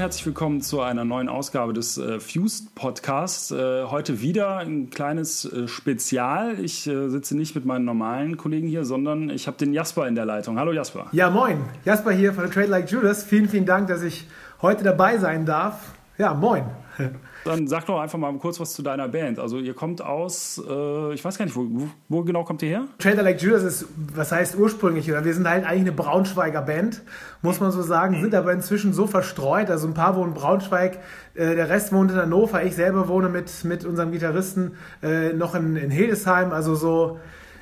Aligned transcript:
Herzlich 0.00 0.24
willkommen 0.24 0.62
zu 0.62 0.80
einer 0.80 1.04
neuen 1.04 1.28
Ausgabe 1.28 1.74
des 1.74 1.98
äh, 1.98 2.20
Fused 2.20 2.74
Podcasts. 2.74 3.50
Äh, 3.50 3.84
heute 3.84 4.22
wieder 4.22 4.56
ein 4.56 4.88
kleines 4.88 5.44
äh, 5.44 5.68
Spezial. 5.68 6.58
Ich 6.58 6.86
äh, 6.86 7.10
sitze 7.10 7.36
nicht 7.36 7.54
mit 7.54 7.66
meinen 7.66 7.84
normalen 7.84 8.38
Kollegen 8.38 8.66
hier, 8.66 8.86
sondern 8.86 9.28
ich 9.28 9.46
habe 9.46 9.58
den 9.58 9.74
Jasper 9.74 10.08
in 10.08 10.14
der 10.14 10.24
Leitung. 10.24 10.58
Hallo 10.58 10.72
Jasper. 10.72 11.08
Ja, 11.12 11.28
moin. 11.28 11.58
Jasper 11.84 12.12
hier 12.12 12.32
von 12.32 12.50
Trade 12.50 12.68
Like 12.68 12.90
Judas. 12.90 13.24
Vielen, 13.24 13.50
vielen 13.50 13.66
Dank, 13.66 13.88
dass 13.88 14.02
ich 14.02 14.26
heute 14.62 14.84
dabei 14.84 15.18
sein 15.18 15.44
darf. 15.44 15.92
Ja, 16.16 16.32
moin. 16.32 16.64
Dann 17.44 17.66
sag 17.66 17.86
doch 17.86 18.00
einfach 18.00 18.18
mal 18.18 18.32
kurz 18.38 18.60
was 18.60 18.74
zu 18.74 18.82
deiner 18.82 19.08
Band. 19.08 19.38
Also 19.38 19.58
ihr 19.58 19.74
kommt 19.74 20.02
aus, 20.02 20.62
äh, 20.68 21.14
ich 21.14 21.24
weiß 21.24 21.38
gar 21.38 21.44
nicht, 21.44 21.56
wo, 21.56 21.66
wo, 22.08 22.22
genau 22.22 22.44
kommt 22.44 22.62
ihr 22.62 22.68
her? 22.68 22.84
Trader 22.98 23.22
Like 23.22 23.40
Judas 23.40 23.62
ist, 23.62 23.86
was 24.14 24.32
heißt 24.32 24.56
ursprünglich, 24.56 25.10
oder 25.10 25.24
wir 25.24 25.32
sind 25.32 25.48
halt 25.48 25.64
eigentlich 25.64 25.80
eine 25.80 25.92
Braunschweiger 25.92 26.62
Band, 26.62 27.02
muss 27.42 27.60
man 27.60 27.70
so 27.72 27.82
sagen, 27.82 28.20
sind 28.20 28.34
aber 28.34 28.52
inzwischen 28.52 28.92
so 28.92 29.06
verstreut. 29.06 29.70
Also 29.70 29.86
ein 29.86 29.94
paar 29.94 30.16
wohnen 30.16 30.32
in 30.32 30.34
Braunschweig, 30.34 30.98
äh, 31.34 31.54
der 31.54 31.68
Rest 31.68 31.92
wohnt 31.92 32.10
in 32.10 32.16
Hannover. 32.16 32.62
Ich 32.64 32.74
selber 32.74 33.08
wohne 33.08 33.28
mit, 33.28 33.64
mit 33.64 33.84
unserem 33.84 34.12
Gitarristen 34.12 34.76
äh, 35.02 35.32
noch 35.32 35.54
in, 35.54 35.76
in 35.76 35.90
Hildesheim, 35.90 36.52
also 36.52 36.74
so 36.74 37.18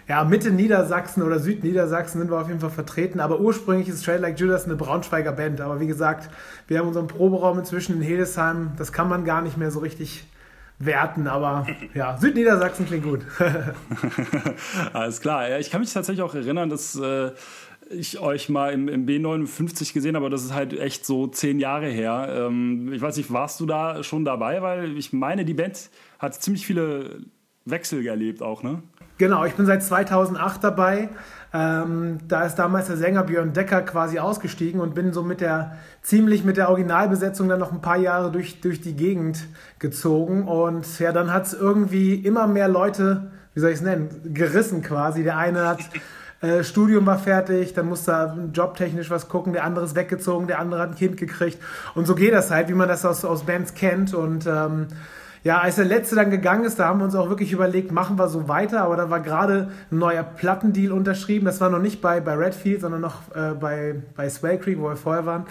ja, 0.09 0.25
Mitte 0.25 0.51
Niedersachsen 0.51 1.23
oder 1.23 1.39
Südniedersachsen 1.39 2.21
sind 2.21 2.31
wir 2.31 2.41
auf 2.41 2.49
jeden 2.49 2.61
Fall 2.61 2.71
vertreten. 2.71 3.21
Aber 3.21 3.41
ursprünglich 3.41 3.89
ist 3.89 4.03
Straight 4.03 4.21
Like 4.21 4.41
Judas 4.41 4.65
eine 4.65 4.75
Braunschweiger 4.75 5.33
Band. 5.33 5.61
Aber 5.61 5.81
wie 5.81 5.87
gesagt, 5.87 6.31
wir 6.67 6.79
haben 6.79 6.89
unseren 6.89 7.09
Proberaum 7.09 7.59
inzwischen 7.59 7.97
in 7.97 8.03
Hildesheim. 8.03 8.73
Das 8.79 8.93
kann 8.93 9.09
man 9.09 9.25
gar 9.25 9.43
nicht 9.43 9.59
mehr 9.59 9.71
so 9.71 9.81
richtig 9.81 10.25
werten, 10.79 11.27
aber 11.27 11.67
ja, 11.95 12.17
Südniedersachsen 12.19 12.87
klingt 12.87 13.05
gut. 13.05 13.21
Alles 14.93 15.21
klar. 15.21 15.59
Ich 15.59 15.71
kann 15.71 15.81
mich 15.81 15.93
tatsächlich 15.93 16.23
auch 16.23 16.35
erinnern, 16.35 16.71
dass 16.71 16.95
äh, 16.95 17.33
ich 17.91 18.21
euch 18.21 18.49
mal 18.49 18.73
im, 18.73 18.89
im, 18.89 19.05
B59 19.05 19.93
gesehen 19.93 20.15
habe, 20.15 20.31
das 20.31 20.45
ist 20.45 20.55
halt 20.55 20.79
echt 20.79 21.05
so 21.05 21.27
zehn 21.27 21.59
Jahre 21.59 21.89
her. 21.89 22.47
Ähm, 22.47 22.93
ich 22.93 23.03
weiß 23.03 23.17
nicht, 23.17 23.33
warst 23.33 23.61
du 23.61 23.67
da 23.67 24.03
schon 24.03 24.25
dabei? 24.25 24.63
Weil 24.63 24.97
ich 24.97 25.13
meine, 25.13 25.45
die 25.45 25.55
Band 25.55 25.91
hat 26.19 26.35
ziemlich 26.35 26.65
viele 26.65 27.23
Wechsel 27.65 28.07
erlebt 28.07 28.41
auch, 28.41 28.63
ne? 28.63 28.83
Genau, 29.19 29.45
ich 29.45 29.55
bin 29.55 29.67
seit 29.67 29.83
2008 29.83 30.63
dabei. 30.63 31.09
Ähm, 31.53 32.19
da 32.29 32.43
ist 32.43 32.55
damals 32.57 32.87
der 32.87 32.97
Sänger 32.97 33.25
Björn 33.25 33.53
Decker 33.53 33.83
quasi 33.83 34.21
ausgestiegen 34.21 34.81
und 34.81 34.95
bin 34.95 35.13
so 35.13 35.25
mit 35.25 35.41
der, 35.41 35.77
ziemlich 36.03 36.45
mit 36.45 36.57
der 36.57 36.69
Originalbesetzung 36.69 37.49
dann 37.49 37.59
noch 37.59 37.73
ein 37.73 37.81
paar 37.81 37.97
Jahre 37.97 38.31
durch, 38.31 38.61
durch 38.61 38.81
die 38.81 38.95
Gegend 38.95 39.47
gezogen. 39.81 40.47
Und 40.47 41.01
ja, 41.01 41.11
dann 41.11 41.33
hat 41.33 41.47
es 41.47 41.55
irgendwie 41.55 42.15
immer 42.15 42.47
mehr 42.47 42.69
Leute, 42.69 43.33
wie 43.55 43.61
soll 43.61 43.71
ich 43.71 43.77
es 43.77 43.83
nennen, 43.83 44.09
gerissen 44.35 44.83
quasi. 44.83 45.25
Der 45.25 45.37
eine 45.37 45.67
hat 45.67 45.81
äh, 46.41 46.63
Studium 46.63 47.05
war 47.07 47.19
fertig, 47.19 47.75
dann 47.75 47.89
musste 47.89 48.13
er 48.13 48.39
jobtechnisch 48.53 49.11
was 49.11 49.29
gucken, 49.29 49.53
der 49.53 49.65
andere 49.65 49.85
ist 49.85 49.97
weggezogen, 49.97 50.47
der 50.47 50.61
andere 50.61 50.81
hat 50.83 50.91
ein 50.91 50.95
Kind 50.95 51.17
gekriegt. 51.17 51.59
Und 51.97 52.07
so 52.07 52.15
geht 52.15 52.33
das 52.33 52.53
halt, 52.53 52.69
wie 52.69 52.75
man 52.75 52.89
das 52.89 53.05
aus, 53.05 53.25
aus 53.25 53.45
Bands 53.45 53.75
kennt. 53.75 54.15
Und 54.15 54.47
ähm, 54.47 54.87
ja, 55.49 55.61
als 55.61 55.77
der 55.77 55.87
letzte 55.87 56.15
dann 56.15 56.31
gegangen 56.31 56.67
ist, 56.67 56.79
da 56.79 56.89
haben 56.89 57.01
wir 57.01 57.07
uns 57.07 57.15
auch 57.15 57.31
wirklich 57.31 57.53
überlegt, 57.53 57.91
machen 57.91 58.19
wir 58.19 58.29
so 58.29 58.49
weiter, 58.49 58.83
aber 58.83 58.97
da 58.97 59.09
war 59.09 59.21
gerade 59.21 59.71
ein 59.91 59.97
neuer 59.97 60.23
Plattendeal 60.23 60.93
unterschrieben. 60.93 61.47
Das 61.47 61.59
war 61.63 61.71
noch 61.71 61.79
nicht 61.79 62.03
bei, 62.03 62.21
bei 62.21 62.35
Redfield, 62.35 62.83
sondern 62.83 63.01
noch 63.01 63.35
äh, 63.35 63.55
bei, 63.55 63.95
bei 64.15 64.29
Swell 64.29 64.59
Creek, 64.59 64.79
wo 64.79 64.91
wir 64.91 64.97
vorher 64.97 65.25
waren. 65.25 65.47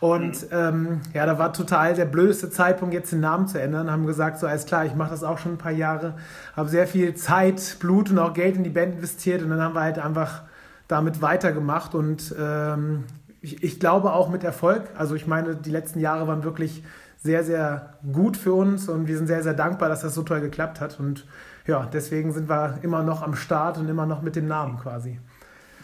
Und 0.00 0.40
mhm. 0.44 0.48
ähm, 0.52 1.00
ja, 1.12 1.26
da 1.26 1.38
war 1.38 1.52
total 1.52 1.92
der 1.92 2.06
blödeste 2.06 2.48
Zeitpunkt, 2.48 2.94
jetzt 2.94 3.12
den 3.12 3.20
Namen 3.20 3.46
zu 3.46 3.60
ändern. 3.60 3.90
Haben 3.90 4.06
gesagt, 4.06 4.40
so 4.40 4.46
alles 4.46 4.64
klar, 4.64 4.86
ich 4.86 4.94
mache 4.94 5.10
das 5.10 5.22
auch 5.22 5.36
schon 5.36 5.52
ein 5.52 5.58
paar 5.58 5.70
Jahre, 5.70 6.14
habe 6.56 6.70
sehr 6.70 6.86
viel 6.86 7.14
Zeit, 7.14 7.76
Blut 7.78 8.10
und 8.10 8.18
auch 8.18 8.32
Geld 8.32 8.56
in 8.56 8.64
die 8.64 8.70
Band 8.70 8.94
investiert 8.94 9.42
und 9.42 9.50
dann 9.50 9.60
haben 9.60 9.74
wir 9.74 9.82
halt 9.82 9.98
einfach 9.98 10.44
damit 10.88 11.20
weitergemacht 11.20 11.94
und 11.94 12.34
ähm, 12.40 13.04
ich, 13.42 13.62
ich 13.62 13.78
glaube 13.78 14.14
auch 14.14 14.30
mit 14.30 14.44
Erfolg. 14.44 14.84
Also 14.96 15.14
ich 15.14 15.26
meine, 15.26 15.56
die 15.56 15.70
letzten 15.70 16.00
Jahre 16.00 16.26
waren 16.26 16.42
wirklich 16.42 16.82
sehr, 17.22 17.44
sehr 17.44 17.94
gut 18.12 18.36
für 18.36 18.52
uns 18.52 18.88
und 18.88 19.06
wir 19.06 19.16
sind 19.16 19.28
sehr, 19.28 19.42
sehr 19.42 19.54
dankbar, 19.54 19.88
dass 19.88 20.02
das 20.02 20.14
so 20.14 20.22
toll 20.22 20.40
geklappt 20.40 20.80
hat. 20.80 20.98
Und 20.98 21.24
ja, 21.66 21.88
deswegen 21.92 22.32
sind 22.32 22.48
wir 22.48 22.78
immer 22.82 23.02
noch 23.02 23.22
am 23.22 23.36
Start 23.36 23.78
und 23.78 23.88
immer 23.88 24.06
noch 24.06 24.22
mit 24.22 24.34
dem 24.34 24.48
Namen 24.48 24.78
quasi. 24.78 25.18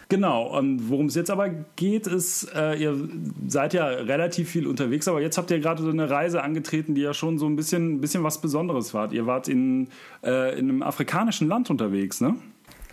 Genau, 0.09 0.57
und 0.57 0.89
worum 0.89 1.05
es 1.05 1.13
jetzt 1.13 1.29
aber 1.29 1.49
geht, 1.49 2.07
ist, 2.07 2.51
äh, 2.55 2.73
ihr 2.75 2.95
seid 3.47 3.75
ja 3.75 3.85
relativ 3.85 4.49
viel 4.49 4.65
unterwegs, 4.65 5.07
aber 5.07 5.21
jetzt 5.21 5.37
habt 5.37 5.51
ihr 5.51 5.59
gerade 5.59 5.83
so 5.83 5.89
eine 5.89 6.09
Reise 6.09 6.41
angetreten, 6.41 6.95
die 6.95 7.01
ja 7.01 7.13
schon 7.13 7.37
so 7.37 7.45
ein 7.45 7.55
bisschen, 7.55 7.93
ein 7.93 8.01
bisschen 8.01 8.23
was 8.23 8.41
Besonderes 8.41 8.95
war. 8.95 9.13
Ihr 9.13 9.27
wart 9.27 9.47
in, 9.47 9.87
äh, 10.23 10.57
in 10.57 10.67
einem 10.67 10.81
afrikanischen 10.81 11.47
Land 11.47 11.69
unterwegs, 11.69 12.21
ne? 12.21 12.35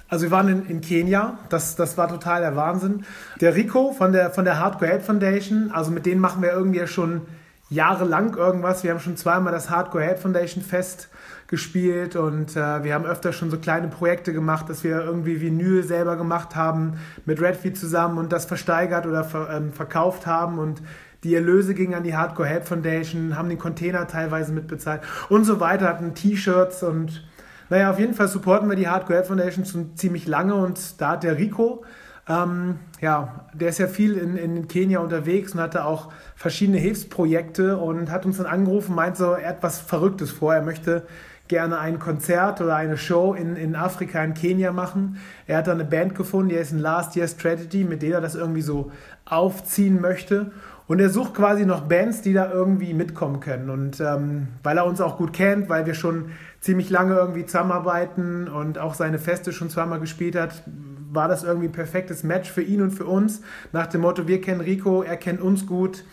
Also 0.09 0.27
wir 0.27 0.31
waren 0.31 0.49
in, 0.49 0.67
in 0.67 0.81
Kenia, 0.83 1.39
das, 1.49 1.75
das 1.75 1.97
war 1.97 2.09
total 2.09 2.43
der 2.43 2.55
Wahnsinn. 2.55 3.05
Der 3.41 3.57
Rico 3.57 3.93
von 3.93 4.13
der, 4.13 4.31
von 4.31 4.45
der 4.45 4.61
Hardcore 4.61 4.91
Help 4.91 5.03
Foundation, 5.03 5.71
also 5.73 5.91
mit 5.91 6.05
denen 6.05 6.21
machen 6.21 6.43
wir 6.43 6.53
irgendwie 6.53 6.87
schon 6.87 7.23
jahrelang 7.69 8.35
irgendwas. 8.37 8.85
Wir 8.85 8.93
haben 8.93 9.01
schon 9.01 9.17
zweimal 9.17 9.53
das 9.53 9.71
Hardcore 9.71 10.05
Help 10.05 10.19
Foundation 10.21 10.63
Fest 10.63 11.09
gespielt 11.49 12.17
und 12.17 12.57
äh, 12.57 12.85
wir 12.85 12.95
haben 12.95 13.05
öfter 13.05 13.33
schon 13.33 13.51
so 13.51 13.59
kleine 13.59 13.89
Projekte 13.89 14.33
gemacht, 14.33 14.69
dass 14.69 14.83
wir 14.85 15.01
irgendwie 15.01 15.41
Vinyl 15.41 15.83
selber 15.83 16.17
gemacht 16.17 16.57
haben 16.57 16.99
mit 17.25 17.41
Redfeed 17.41 17.77
zusammen 17.79 18.19
und 18.19 18.33
das 18.33 18.47
versteigert 18.47 19.07
oder 19.07 19.25
ver 19.25 19.51
ähm, 19.51 19.73
verkauft 19.73 20.27
haben 20.27 20.59
und 20.59 20.83
die 21.25 21.35
Erlöse 21.35 21.75
gingen 21.75 21.95
an 21.95 22.05
die 22.05 22.17
Hardcore 22.17 22.49
Help 22.49 22.67
Foundation, 22.67 23.37
haben 23.37 23.49
den 23.49 23.59
Container 23.59 24.07
teilweise 24.07 24.53
mitbezahlt 24.53 25.03
und 25.29 25.45
so 25.45 25.61
weiter, 25.61 25.89
hatten 25.89 26.15
T-Shirts 26.15 26.83
und 26.83 27.25
naja, 27.69 27.91
auf 27.91 27.99
jeden 27.99 28.15
Fall 28.15 28.29
supporten 28.29 28.69
wir 28.69 28.77
die 28.77 28.89
Hardcore 28.89 29.19
Help 29.19 29.27
Foundation 29.27 29.65
schon 29.65 29.97
ziemlich 29.97 30.27
lange 30.27 30.55
und 30.55 31.01
da 31.01 31.11
hat 31.11 31.25
der 31.25 31.39
Rico 31.39 31.85
ähm, 32.29 32.79
ja, 33.01 33.47
der 33.53 33.69
ist 33.69 33.79
ja 33.79 33.87
viel 33.87 34.17
in, 34.17 34.37
in 34.37 34.69
Kenia 34.69 34.99
unterwegs 34.99 35.53
und 35.55 35.61
hatte 35.61 35.85
auch 35.85 36.13
verschiedene 36.35 36.79
Hilfsprojekte 36.79 37.77
und 37.77 38.11
hat 38.11 38.27
uns 38.27 38.39
dann 38.39 38.47
angerufen, 38.47 38.95
meint 38.95 39.17
so, 39.17 39.33
er 39.33 39.51
hat 39.51 39.63
was 39.63 39.79
Verrücktes 39.79 40.31
vor. 40.33 40.55
Er 40.55 40.63
möchte 40.63 41.07
gerne 41.49 41.79
ein 41.79 42.01
Konzert 42.01 42.61
oder 42.61 42.75
eine 42.75 42.99
Show 42.99 43.35
in, 43.35 43.55
in 43.55 43.77
Afrika, 43.77 44.23
in 44.25 44.35
Kenia 44.35 44.73
machen. 44.73 45.21
Er 45.47 45.59
hat 45.59 45.69
da 45.69 45.73
eine 45.73 45.85
Band 45.85 46.17
gefunden, 46.17 46.49
die 46.49 46.57
in 46.57 46.81
Last 46.81 47.15
Year's 47.15 47.37
Tragedy, 47.37 47.85
mit 47.85 48.03
der 48.03 48.17
er 48.17 48.21
das 48.21 48.35
irgendwie 48.35 48.63
so 48.63 48.91
aufziehen 49.25 50.01
möchte. 50.01 50.51
Und 50.89 51.01
er 51.01 51.11
sucht 51.11 51.35
quasi 51.35 51.67
noch 51.67 51.83
Bands, 51.83 52.23
die 52.23 52.33
da 52.33 52.51
irgendwie 52.51 52.95
mitkommen 52.95 53.41
können. 53.41 53.71
Und 53.71 54.01
ähm, 54.01 54.49
weil 54.63 54.77
er 54.77 54.87
uns 54.87 55.01
auch 55.01 55.19
gut 55.19 55.33
kennt, 55.33 55.69
weil 55.69 55.85
wir 55.85 55.95
schon 55.95 56.31
ziemlich 56.61 56.91
lange 56.91 57.15
irgendwie 57.15 57.45
zusammenarbeiten 57.45 58.49
und 58.49 58.79
auch 58.79 58.95
seine 58.95 59.19
Feste 59.19 59.53
schon 59.53 59.69
zweimal 59.69 59.99
gespielt 59.99 60.37
hat, 60.37 60.63
war 61.11 61.29
das 61.29 61.43
irgendwie 61.43 61.69
ein 61.69 61.73
perfektes 61.73 62.23
Match 62.23 62.51
für 62.51 62.63
ihn 62.63 62.83
und 62.83 62.93
für 62.93 63.07
uns. 63.07 63.41
Nach 63.73 63.87
dem 63.87 64.03
Motto, 64.03 64.29
wir 64.29 64.41
kennen 64.41 64.61
Rico, 64.61 65.03
er 65.03 65.17
kennt 65.17 65.41
uns 65.41 65.67
gut. 65.67 66.05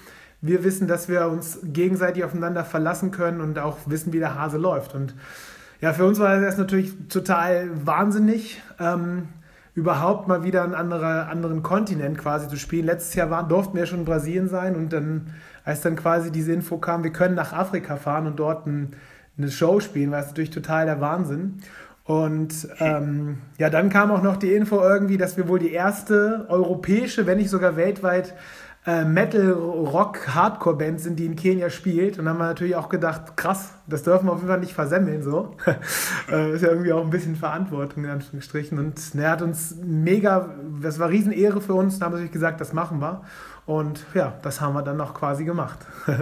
Wir 0.42 0.64
wissen, 0.64 0.88
dass 0.88 1.08
wir 1.08 1.28
uns 1.28 1.60
gegenseitig 1.64 2.24
aufeinander 2.24 2.66
verlassen 2.66 3.12
können 3.12 3.42
und 3.42 3.60
auch 3.60 3.78
wissen, 3.86 4.12
wie 4.12 4.20
der 4.20 4.36
Hase 4.38 4.58
läuft. 4.58 4.96
Und 4.96 5.16
ja, 5.82 5.94
für 5.94 6.06
uns 6.06 6.20
war 6.20 6.40
das 6.40 6.58
natürlich 6.58 6.94
total 7.10 7.70
wahnsinnig, 7.86 8.62
ähm, 8.80 9.30
überhaupt 9.76 10.28
mal 10.28 10.44
wieder 10.44 10.64
einen 10.64 10.76
andere, 10.76 11.28
anderen 11.28 11.64
Kontinent 11.64 12.18
quasi 12.18 12.48
zu 12.48 12.58
spielen. 12.58 12.86
Letztes 12.86 13.16
Jahr 13.16 13.30
waren, 13.30 13.50
durften 13.50 13.76
wir 13.76 13.86
schon 13.86 14.00
in 14.00 14.06
Brasilien 14.06 14.48
sein 14.48 14.76
und 14.76 14.94
dann, 14.94 15.34
als 15.66 15.82
dann 15.82 15.96
quasi 15.96 16.32
diese 16.32 16.54
Info 16.54 16.78
kam, 16.78 17.04
wir 17.04 17.12
können 17.12 17.36
nach 17.36 17.54
Afrika 17.54 17.96
fahren 17.96 18.28
und 18.28 18.38
dort 18.38 18.68
ein, 18.68 18.96
eine 19.38 19.50
Show 19.50 19.80
spielen, 19.80 20.12
war 20.12 20.20
es 20.20 20.28
natürlich 20.28 20.52
total 20.52 20.86
der 20.86 21.02
Wahnsinn. 21.02 21.62
Und 22.06 22.68
ähm, 22.80 23.38
ja, 23.58 23.70
dann 23.70 23.90
kam 23.90 24.12
auch 24.12 24.22
noch 24.22 24.36
die 24.36 24.54
Info 24.54 24.82
irgendwie, 24.82 25.18
dass 25.18 25.38
wir 25.38 25.48
wohl 25.48 25.60
die 25.60 25.72
erste 25.72 26.46
europäische, 26.50 27.26
wenn 27.26 27.38
nicht 27.38 27.50
sogar 27.50 27.78
weltweit, 27.78 28.36
äh, 28.86 29.06
Metal-Rock-Hardcore-Band 29.06 31.00
sind, 31.00 31.18
die 31.18 31.26
in 31.26 31.36
Kenia 31.36 31.70
spielt. 31.70 32.20
Und 32.20 32.26
dann 32.26 32.34
haben 32.34 32.42
wir 32.42 32.48
natürlich 32.48 32.76
auch 32.76 32.90
gedacht, 32.90 33.38
krass, 33.38 33.76
das 33.88 34.04
dürfen 34.04 34.26
wir 34.28 34.34
auf 34.34 34.40
jeden 34.40 34.50
Fall 34.50 34.60
nicht 34.60 34.74
versemmeln. 34.74 35.24
So. 35.24 35.56
äh, 36.32 36.54
ist 36.54 36.64
ja 36.64 36.70
irgendwie 36.70 36.92
auch 36.92 37.04
ein 37.04 37.10
bisschen 37.10 37.36
Verantwortung 37.36 38.04
in 38.04 38.10
Anführungsstrichen. 38.10 38.78
Und 38.80 39.16
er 39.16 39.32
hat 39.32 39.42
uns 39.42 39.78
mega, 39.82 40.54
das 40.82 41.00
war 41.00 41.10
Riesenehre 41.10 41.62
für 41.62 41.74
uns. 41.76 42.00
Da 42.00 42.06
haben 42.06 42.14
wir 42.14 42.18
natürlich 42.18 42.34
gesagt, 42.34 42.60
das 42.60 42.74
machen 42.74 43.00
wir. 43.00 43.22
Und 43.66 44.06
ja, 44.14 44.34
das 44.42 44.60
haben 44.60 44.74
wir 44.74 44.82
dann 44.82 44.98
noch 44.98 45.14
quasi 45.14 45.46
gemacht. 45.46 45.80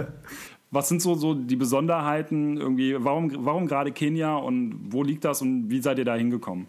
Was 0.70 0.88
sind 0.88 1.02
so, 1.02 1.14
so 1.14 1.34
die 1.34 1.56
Besonderheiten 1.56 2.56
irgendwie? 2.56 2.96
Warum, 2.98 3.30
warum 3.44 3.66
gerade 3.66 3.92
Kenia 3.92 4.36
und 4.36 4.86
wo 4.88 5.02
liegt 5.02 5.24
das 5.24 5.42
und 5.42 5.68
wie 5.68 5.82
seid 5.82 5.98
ihr 5.98 6.06
da 6.06 6.14
hingekommen? 6.14 6.68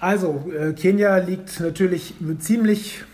Also, 0.00 0.44
äh, 0.52 0.74
Kenia 0.74 1.16
liegt 1.16 1.58
natürlich 1.60 2.14
ziemlich 2.40 3.04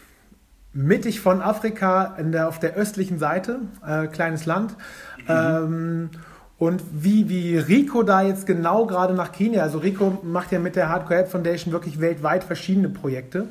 mittig 0.74 1.20
von 1.20 1.40
Afrika 1.40 2.16
der, 2.18 2.48
auf 2.48 2.58
der 2.58 2.74
östlichen 2.74 3.18
Seite, 3.18 3.60
äh, 3.86 4.06
kleines 4.08 4.44
Land. 4.44 4.74
Mhm. 5.18 5.24
Ähm, 5.28 6.10
und 6.56 6.82
wie, 6.92 7.28
wie 7.28 7.58
Rico 7.58 8.02
da 8.02 8.22
jetzt 8.22 8.46
genau 8.46 8.86
gerade 8.86 9.14
nach 9.14 9.32
Kenia, 9.32 9.62
also 9.62 9.78
Rico 9.78 10.18
macht 10.22 10.52
ja 10.52 10.58
mit 10.58 10.76
der 10.76 10.88
Hardcore 10.88 11.20
Help 11.20 11.28
Foundation 11.28 11.72
wirklich 11.72 12.00
weltweit 12.00 12.44
verschiedene 12.44 12.88
Projekte. 12.88 13.48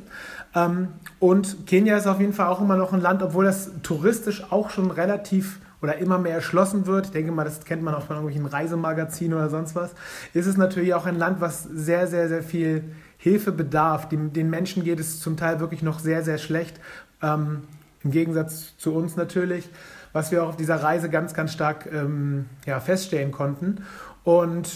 Ähm, 0.55 0.89
und 1.19 1.67
Kenia 1.67 1.97
ist 1.97 2.07
auf 2.07 2.19
jeden 2.19 2.33
Fall 2.33 2.47
auch 2.47 2.61
immer 2.61 2.77
noch 2.77 2.93
ein 2.93 3.01
Land, 3.01 3.21
obwohl 3.21 3.45
das 3.45 3.71
touristisch 3.83 4.51
auch 4.51 4.69
schon 4.69 4.91
relativ 4.91 5.59
oder 5.81 5.97
immer 5.97 6.17
mehr 6.17 6.35
erschlossen 6.35 6.85
wird, 6.85 7.07
ich 7.07 7.11
denke 7.11 7.33
mal, 7.33 7.43
das 7.43 7.65
kennt 7.65 7.83
man 7.83 7.93
auch 7.93 8.03
von 8.03 8.15
irgendwelchen 8.15 8.45
Reisemagazinen 8.45 9.37
oder 9.37 9.49
sonst 9.49 9.75
was, 9.75 9.91
ist 10.33 10.47
es 10.47 10.55
natürlich 10.55 10.93
auch 10.93 11.05
ein 11.05 11.17
Land, 11.17 11.41
was 11.41 11.63
sehr, 11.63 12.07
sehr, 12.07 12.29
sehr 12.29 12.41
viel 12.41 12.85
Hilfe 13.17 13.51
bedarf. 13.51 14.07
Den, 14.07 14.31
den 14.31 14.49
Menschen 14.49 14.85
geht 14.85 14.99
es 14.99 15.19
zum 15.19 15.35
Teil 15.35 15.59
wirklich 15.59 15.81
noch 15.83 15.99
sehr, 15.99 16.23
sehr 16.23 16.37
schlecht, 16.37 16.79
ähm, 17.23 17.63
im 18.03 18.11
Gegensatz 18.11 18.77
zu 18.77 18.93
uns 18.93 19.15
natürlich, 19.15 19.69
was 20.11 20.31
wir 20.31 20.43
auch 20.43 20.49
auf 20.49 20.57
dieser 20.57 20.83
Reise 20.83 21.09
ganz, 21.09 21.33
ganz 21.33 21.53
stark 21.53 21.89
ähm, 21.91 22.45
ja, 22.65 22.79
feststellen 22.79 23.31
konnten. 23.31 23.83
Und 24.23 24.69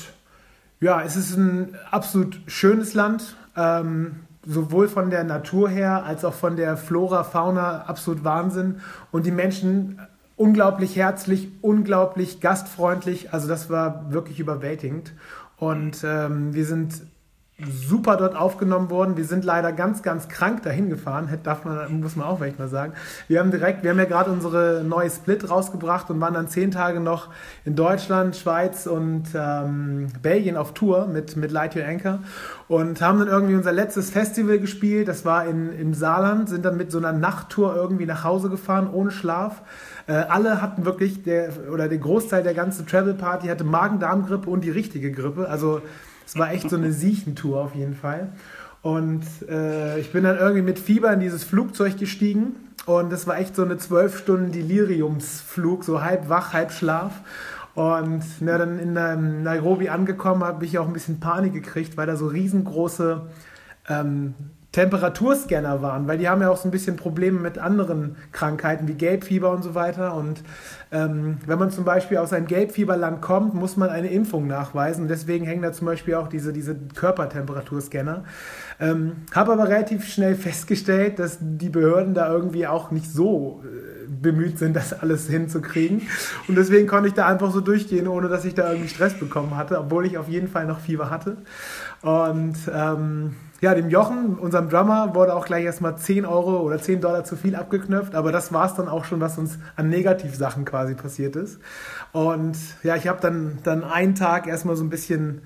ja, 0.79 1.01
es 1.01 1.15
ist 1.15 1.35
ein 1.35 1.75
absolut 1.91 2.39
schönes 2.47 2.93
Land. 2.93 3.35
Ähm, 3.55 4.21
sowohl 4.45 4.87
von 4.87 5.09
der 5.09 5.25
Natur 5.25 5.69
her 5.69 6.05
als 6.05 6.23
auch 6.23 6.33
von 6.33 6.55
der 6.55 6.77
Flora, 6.77 7.23
Fauna 7.23 7.81
absolut 7.81 8.23
Wahnsinn. 8.23 8.79
Und 9.11 9.25
die 9.25 9.31
Menschen 9.31 9.99
unglaublich 10.37 10.95
herzlich, 10.95 11.49
unglaublich 11.61 12.39
gastfreundlich. 12.39 13.33
Also 13.33 13.47
das 13.47 13.69
war 13.69 14.11
wirklich 14.11 14.39
überwältigend. 14.39 15.13
Und 15.57 16.03
ähm, 16.05 16.53
wir 16.53 16.65
sind 16.65 17.01
super 17.65 18.17
dort 18.17 18.35
aufgenommen 18.35 18.91
worden. 18.91 19.17
Wir 19.17 19.25
sind 19.25 19.43
leider 19.43 19.71
ganz, 19.73 20.03
ganz 20.03 20.29
krank 20.29 20.61
dahin 20.61 20.89
gefahren, 20.89 21.27
darf 21.43 21.65
man, 21.65 22.01
muss 22.01 22.15
man 22.15 22.27
auch 22.27 22.37
vielleicht 22.37 22.59
mal 22.59 22.67
sagen. 22.67 22.93
Wir 23.27 23.39
haben 23.39 23.49
direkt, 23.49 23.83
wir 23.83 23.89
haben 23.89 23.97
ja 23.97 24.05
gerade 24.05 24.29
unsere 24.29 24.83
neue 24.83 25.09
Split 25.09 25.49
rausgebracht 25.49 26.11
und 26.11 26.21
waren 26.21 26.35
dann 26.35 26.47
zehn 26.47 26.69
Tage 26.69 26.99
noch 26.99 27.29
in 27.65 27.75
Deutschland, 27.75 28.35
Schweiz 28.35 28.85
und 28.85 29.23
ähm, 29.33 30.07
Belgien 30.21 30.55
auf 30.55 30.75
Tour 30.75 31.07
mit, 31.07 31.35
mit 31.35 31.51
Light 31.51 31.75
Your 31.75 31.85
Anchor 31.85 32.19
und 32.67 33.01
haben 33.01 33.17
dann 33.19 33.27
irgendwie 33.27 33.55
unser 33.55 33.71
letztes 33.71 34.11
Festival 34.11 34.59
gespielt. 34.59 35.07
Das 35.07 35.25
war 35.25 35.47
in, 35.47 35.71
im 35.79 35.95
Saarland, 35.95 36.49
sind 36.49 36.63
dann 36.63 36.77
mit 36.77 36.91
so 36.91 36.99
einer 36.99 37.13
Nachttour 37.13 37.75
irgendwie 37.75 38.05
nach 38.05 38.23
Hause 38.23 38.49
gefahren, 38.49 38.87
ohne 38.91 39.09
Schlaf. 39.09 39.63
Äh, 40.05 40.13
alle 40.13 40.61
hatten 40.61 40.85
wirklich, 40.85 41.23
der, 41.23 41.49
oder 41.71 41.87
der 41.87 41.97
Großteil 41.97 42.43
der 42.43 42.53
ganzen 42.53 42.85
Travel 42.85 43.15
Party 43.15 43.47
hatte 43.47 43.63
Magen-Darm-Grippe 43.63 44.47
und 44.47 44.63
die 44.63 44.69
richtige 44.69 45.11
Grippe. 45.11 45.49
Also 45.49 45.81
es 46.27 46.37
war 46.37 46.51
echt 46.51 46.69
so 46.69 46.75
eine 46.75 46.91
Siechentour 46.91 47.61
auf 47.61 47.73
jeden 47.73 47.95
Fall. 47.95 48.33
Und 48.81 49.23
äh, 49.49 49.97
ich 49.97 50.11
bin 50.11 50.25
dann 50.25 50.37
irgendwie 50.37 50.61
mit 50.61 50.77
Fieber 50.77 51.11
in 51.13 51.21
dieses 51.21 51.45
Flugzeug 51.45 51.97
gestiegen. 51.97 52.55
Und 52.85 53.11
das 53.11 53.27
war 53.27 53.37
echt 53.37 53.55
so 53.55 53.63
eine 53.63 53.77
zwölf 53.77 54.17
Stunden 54.17 54.51
Deliriumsflug, 54.51 55.85
so 55.85 56.03
halb 56.03 56.27
wach, 56.27 56.51
halb 56.51 56.71
Schlaf. 56.71 57.13
Und 57.75 58.23
na, 58.41 58.57
dann 58.57 58.77
in 58.77 58.93
Nairobi 59.43 59.87
angekommen, 59.87 60.43
habe 60.43 60.65
ich 60.65 60.77
auch 60.77 60.87
ein 60.87 60.93
bisschen 60.93 61.21
Panik 61.21 61.53
gekriegt, 61.53 61.95
weil 61.95 62.07
da 62.07 62.17
so 62.17 62.27
riesengroße 62.27 63.21
ähm, 63.87 64.33
Temperaturscanner 64.77 65.81
waren, 65.81 66.07
weil 66.07 66.19
die 66.19 66.29
haben 66.29 66.39
ja 66.39 66.51
auch 66.51 66.57
so 66.57 66.67
ein 66.67 66.71
bisschen 66.71 66.97
Probleme 66.97 67.39
mit 67.39 67.57
anderen 67.57 68.15
Krankheiten 68.31 68.87
wie 68.87 68.93
Gelbfieber 68.93 69.49
und 69.49 69.63
so 69.63 69.73
weiter. 69.73 70.13
Und 70.13 70.43
ähm, 70.91 71.39
wenn 71.47 71.57
man 71.57 71.71
zum 71.71 71.83
Beispiel 71.83 72.17
aus 72.17 72.31
einem 72.31 72.45
Gelbfieberland 72.45 73.19
kommt, 73.19 73.55
muss 73.55 73.75
man 73.75 73.89
eine 73.89 74.09
Impfung 74.09 74.45
nachweisen. 74.45 75.07
Deswegen 75.07 75.47
hängen 75.47 75.63
da 75.63 75.73
zum 75.73 75.87
Beispiel 75.87 76.13
auch 76.13 76.27
diese, 76.27 76.53
diese 76.53 76.75
Körpertemperaturscanner. 76.93 78.23
Ähm, 78.79 79.13
Habe 79.33 79.53
aber 79.53 79.67
relativ 79.67 80.07
schnell 80.07 80.35
festgestellt, 80.47 81.17
dass 81.17 81.39
die 81.41 81.69
Behörden 81.69 82.13
da 82.13 82.31
irgendwie 82.31 82.67
auch 82.67 82.91
nicht 82.91 83.11
so 83.11 83.63
äh, 83.63 83.96
bemüht 84.07 84.57
sind, 84.57 84.75
das 84.75 84.93
alles 84.93 85.27
hinzukriegen. 85.27 86.03
Und 86.47 86.55
deswegen 86.55 86.87
konnte 86.87 87.09
ich 87.09 87.13
da 87.13 87.27
einfach 87.27 87.51
so 87.51 87.61
durchgehen, 87.61 88.07
ohne 88.07 88.27
dass 88.27 88.45
ich 88.45 88.55
da 88.55 88.69
irgendwie 88.69 88.89
Stress 88.89 89.13
bekommen 89.19 89.55
hatte, 89.57 89.79
obwohl 89.79 90.05
ich 90.05 90.17
auf 90.17 90.27
jeden 90.27 90.47
Fall 90.47 90.65
noch 90.65 90.79
Fieber 90.79 91.09
hatte. 91.09 91.37
Und 92.01 92.55
ähm, 92.73 93.35
ja, 93.59 93.73
dem 93.73 93.89
Jochen, 93.89 94.35
unserem 94.35 94.69
Drummer, 94.69 95.15
wurde 95.15 95.35
auch 95.35 95.45
gleich 95.45 95.65
erstmal 95.65 95.97
10 95.97 96.25
Euro 96.25 96.59
oder 96.61 96.79
10 96.79 97.01
Dollar 97.01 97.23
zu 97.23 97.35
viel 97.35 97.55
abgeknöpft, 97.55 98.13
aber 98.13 98.31
das 98.31 98.53
war 98.53 98.67
es 98.67 98.75
dann 98.75 98.87
auch 98.87 99.05
schon, 99.05 99.19
was 99.19 99.37
uns 99.37 99.57
an 99.75 99.89
Negativsachen 99.89 100.63
quasi 100.63 100.93
passiert 100.93 101.35
ist. 101.35 101.59
Und 102.11 102.55
ja, 102.83 102.95
ich 102.95 103.07
habe 103.07 103.19
dann, 103.19 103.57
dann 103.63 103.83
einen 103.83 104.13
Tag 104.13 104.47
erstmal 104.47 104.75
so 104.75 104.83
ein 104.83 104.89
bisschen 104.89 105.41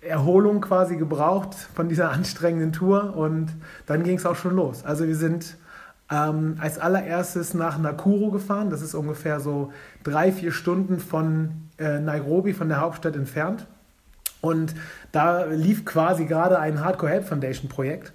Erholung 0.00 0.60
quasi 0.60 0.96
gebraucht 0.96 1.54
von 1.74 1.88
dieser 1.88 2.10
anstrengenden 2.12 2.72
Tour 2.72 3.16
und 3.16 3.48
dann 3.86 4.02
ging 4.02 4.16
es 4.16 4.26
auch 4.26 4.36
schon 4.36 4.56
los. 4.56 4.84
Also 4.84 5.06
wir 5.06 5.16
sind 5.16 5.56
ähm, 6.10 6.56
als 6.60 6.78
allererstes 6.78 7.54
nach 7.54 7.78
Nakuru 7.78 8.30
gefahren, 8.30 8.70
das 8.70 8.82
ist 8.82 8.94
ungefähr 8.94 9.40
so 9.40 9.72
drei, 10.04 10.30
vier 10.32 10.52
Stunden 10.52 11.00
von 11.00 11.68
äh, 11.78 11.98
Nairobi, 11.98 12.52
von 12.52 12.68
der 12.68 12.80
Hauptstadt 12.80 13.16
entfernt. 13.16 13.66
Und 14.40 14.74
da 15.12 15.44
lief 15.44 15.84
quasi 15.84 16.26
gerade 16.26 16.58
ein 16.58 16.84
Hardcore 16.84 17.10
Help 17.10 17.24
Foundation 17.24 17.68
Projekt. 17.68 18.12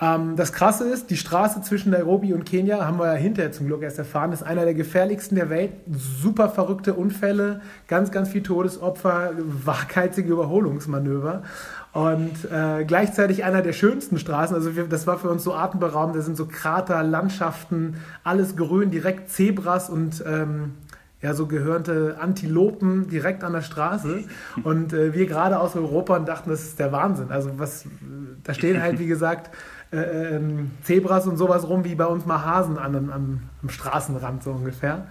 Ähm, 0.00 0.36
das 0.36 0.52
Krasse 0.52 0.88
ist, 0.88 1.10
die 1.10 1.16
Straße 1.16 1.60
zwischen 1.62 1.90
Nairobi 1.90 2.32
und 2.32 2.44
Kenia, 2.44 2.84
haben 2.86 2.98
wir 2.98 3.06
ja 3.06 3.14
hinterher 3.14 3.52
zum 3.52 3.66
Glück 3.66 3.82
erst 3.82 3.98
erfahren, 3.98 4.32
ist 4.32 4.42
einer 4.42 4.64
der 4.64 4.74
gefährlichsten 4.74 5.34
der 5.34 5.50
Welt. 5.50 5.72
Super 5.90 6.48
verrückte 6.48 6.94
Unfälle, 6.94 7.60
ganz, 7.88 8.10
ganz 8.10 8.28
viel 8.28 8.42
Todesopfer, 8.42 9.32
waghalsige 9.36 10.32
Überholungsmanöver. 10.32 11.42
Und 11.98 12.44
äh, 12.52 12.84
gleichzeitig 12.84 13.42
einer 13.42 13.60
der 13.60 13.72
schönsten 13.72 14.20
Straßen. 14.20 14.54
Also 14.54 14.76
wir, 14.76 14.86
das 14.86 15.08
war 15.08 15.18
für 15.18 15.30
uns 15.30 15.42
so 15.42 15.52
atemberaubend. 15.52 16.14
Da 16.14 16.20
sind 16.20 16.36
so 16.36 16.46
Krater, 16.46 17.02
Landschaften, 17.02 17.96
alles 18.22 18.54
grün, 18.54 18.92
direkt 18.92 19.30
Zebras 19.30 19.90
und 19.90 20.22
ähm, 20.24 20.74
ja, 21.20 21.34
so 21.34 21.46
gehörnte 21.46 22.18
Antilopen 22.20 23.08
direkt 23.08 23.42
an 23.42 23.52
der 23.52 23.62
Straße. 23.62 24.22
Und 24.62 24.92
äh, 24.92 25.12
wir 25.12 25.26
gerade 25.26 25.58
aus 25.58 25.74
Europa 25.74 26.16
und 26.16 26.28
dachten, 26.28 26.50
das 26.50 26.62
ist 26.62 26.78
der 26.78 26.92
Wahnsinn. 26.92 27.32
Also 27.32 27.58
was, 27.58 27.84
da 28.44 28.54
stehen 28.54 28.80
halt, 28.80 29.00
wie 29.00 29.08
gesagt, 29.08 29.50
äh, 29.90 30.36
ähm, 30.36 30.70
Zebras 30.84 31.26
und 31.26 31.36
sowas 31.36 31.68
rum, 31.68 31.82
wie 31.82 31.96
bei 31.96 32.06
uns 32.06 32.26
mal 32.26 32.44
Hasen 32.44 32.78
an, 32.78 32.94
am, 32.94 33.40
am 33.60 33.68
Straßenrand 33.68 34.44
so 34.44 34.52
ungefähr. 34.52 35.08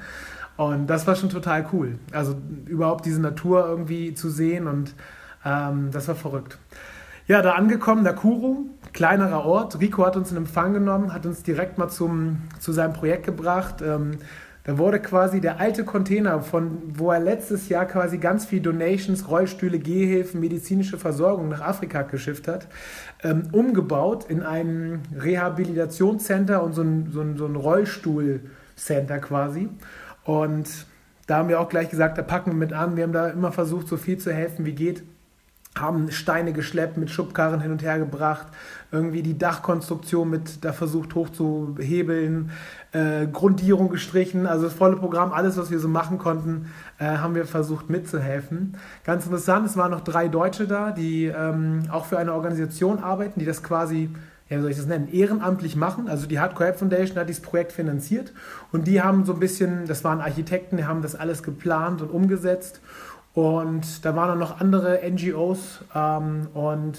Und 0.56 0.88
das 0.88 1.06
war 1.06 1.16
schon 1.16 1.28
total 1.28 1.68
cool. 1.74 2.00
Also 2.14 2.36
überhaupt 2.66 3.06
diese 3.06 3.20
Natur 3.20 3.68
irgendwie 3.68 4.14
zu 4.14 4.30
sehen 4.30 4.68
und 4.68 4.94
ähm, 5.48 5.90
das 5.92 6.08
war 6.08 6.16
verrückt. 6.16 6.58
Ja, 7.28 7.42
da 7.42 7.54
angekommen, 7.54 8.04
Nakuru, 8.04 8.68
kleinerer 8.94 9.46
Ort. 9.46 9.80
Rico 9.80 10.06
hat 10.06 10.16
uns 10.16 10.32
in 10.32 10.38
Empfang 10.38 10.74
genommen, 10.74 11.14
hat 11.14 11.26
uns 11.26 11.44
direkt 11.44 11.78
mal 11.78 11.90
zum, 11.90 12.44
zu 12.60 12.72
seinem 12.72 12.94
Projekt 12.94 13.26
gebracht. 13.26 13.82
Ähm, 13.82 14.12
da 14.64 14.78
wurde 14.78 15.00
quasi 15.00 15.40
der 15.40 15.60
alte 15.60 15.86
Container, 15.86 16.42
von 16.42 16.82
wo 16.98 17.12
er 17.12 17.22
letztes 17.22 17.70
Jahr 17.70 17.86
quasi 17.86 18.18
ganz 18.18 18.46
viel 18.46 18.60
Donations, 18.60 19.30
Rollstühle, 19.30 19.80
Gehhilfen, 19.80 20.42
medizinische 20.42 20.98
Versorgung 20.98 21.48
nach 21.48 21.62
Afrika 21.62 22.02
geschifft 22.02 22.50
hat, 22.50 22.68
ähm, 23.24 23.44
umgebaut 23.54 24.26
in 24.28 24.44
ein 24.44 25.02
Rehabilitationscenter 25.18 26.64
und 26.64 26.74
so 26.74 26.82
ein, 26.82 27.10
so 27.12 27.22
ein, 27.22 27.38
so 27.38 27.46
ein 27.46 27.56
Rollstuhlcenter 27.56 29.20
quasi. 29.20 29.70
Und 30.26 30.68
da 31.28 31.38
haben 31.38 31.50
wir 31.50 31.60
auch 31.62 31.70
gleich 31.70 31.90
gesagt, 31.90 32.18
da 32.18 32.22
packen 32.22 32.52
wir 32.52 32.58
mit 32.58 32.74
an. 32.74 32.98
Wir 32.98 33.04
haben 33.04 33.14
da 33.14 33.28
immer 33.30 33.52
versucht, 33.52 33.88
so 33.88 33.96
viel 33.96 34.18
zu 34.18 34.34
helfen, 34.34 34.66
wie 34.66 34.74
geht 34.74 35.04
haben 35.80 36.12
Steine 36.12 36.54
geschleppt, 36.54 36.98
mit 36.98 37.10
Schubkarren 37.10 37.62
hin 37.62 37.72
und 37.72 37.84
her 37.84 38.00
gebracht, 38.00 38.48
irgendwie 38.92 39.22
die 39.22 39.38
Dachkonstruktion 39.38 40.30
mit 40.30 40.64
da 40.64 40.74
versucht 40.74 41.16
hochzuhebeln, 41.16 42.52
äh, 42.92 43.28
Grundierung 43.28 43.90
gestrichen, 43.90 44.46
also 44.46 44.66
das 44.66 44.74
volle 44.74 44.96
Programm, 44.96 45.34
alles, 45.34 45.58
was 45.58 45.72
wir 45.72 45.80
so 45.80 45.88
machen 45.88 46.18
konnten, 46.18 46.72
äh, 47.00 47.06
haben 47.06 47.36
wir 47.36 47.46
versucht 47.46 47.90
mitzuhelfen. 47.90 48.78
Ganz 49.04 49.26
interessant, 49.26 49.66
es 49.66 49.78
waren 49.78 49.92
noch 49.92 50.02
drei 50.02 50.28
Deutsche 50.28 50.68
da, 50.68 50.92
die 50.92 51.26
ähm, 51.26 51.84
auch 51.92 52.06
für 52.06 52.18
eine 52.18 52.34
Organisation 52.34 53.00
arbeiten, 53.00 53.40
die 53.40 53.46
das 53.46 53.64
quasi 53.64 54.10
ja, 54.50 54.58
wie 54.58 54.62
soll 54.62 54.72
ich 54.72 54.78
das 54.78 54.86
nennen, 54.86 55.10
ehrenamtlich 55.10 55.76
machen. 55.76 56.08
Also 56.08 56.28
die 56.28 56.40
Hardcore 56.40 56.68
Help 56.68 56.80
Foundation 56.80 57.18
hat 57.18 57.28
dieses 57.28 57.42
Projekt 57.42 57.72
finanziert 57.74 58.32
und 58.72 58.88
die 58.88 59.02
haben 59.02 59.26
so 59.26 59.34
ein 59.34 59.40
bisschen, 59.40 59.88
das 59.88 60.04
waren 60.04 60.22
Architekten, 60.22 60.78
die 60.78 60.86
haben 60.86 61.02
das 61.02 61.16
alles 61.16 61.44
geplant 61.44 62.02
und 62.02 62.10
umgesetzt 62.10 62.80
und 63.38 64.04
da 64.04 64.16
waren 64.16 64.30
dann 64.30 64.40
noch 64.40 64.60
andere 64.62 65.00
NGOs 65.08 65.82
ähm, 65.94 66.48
und 66.56 66.98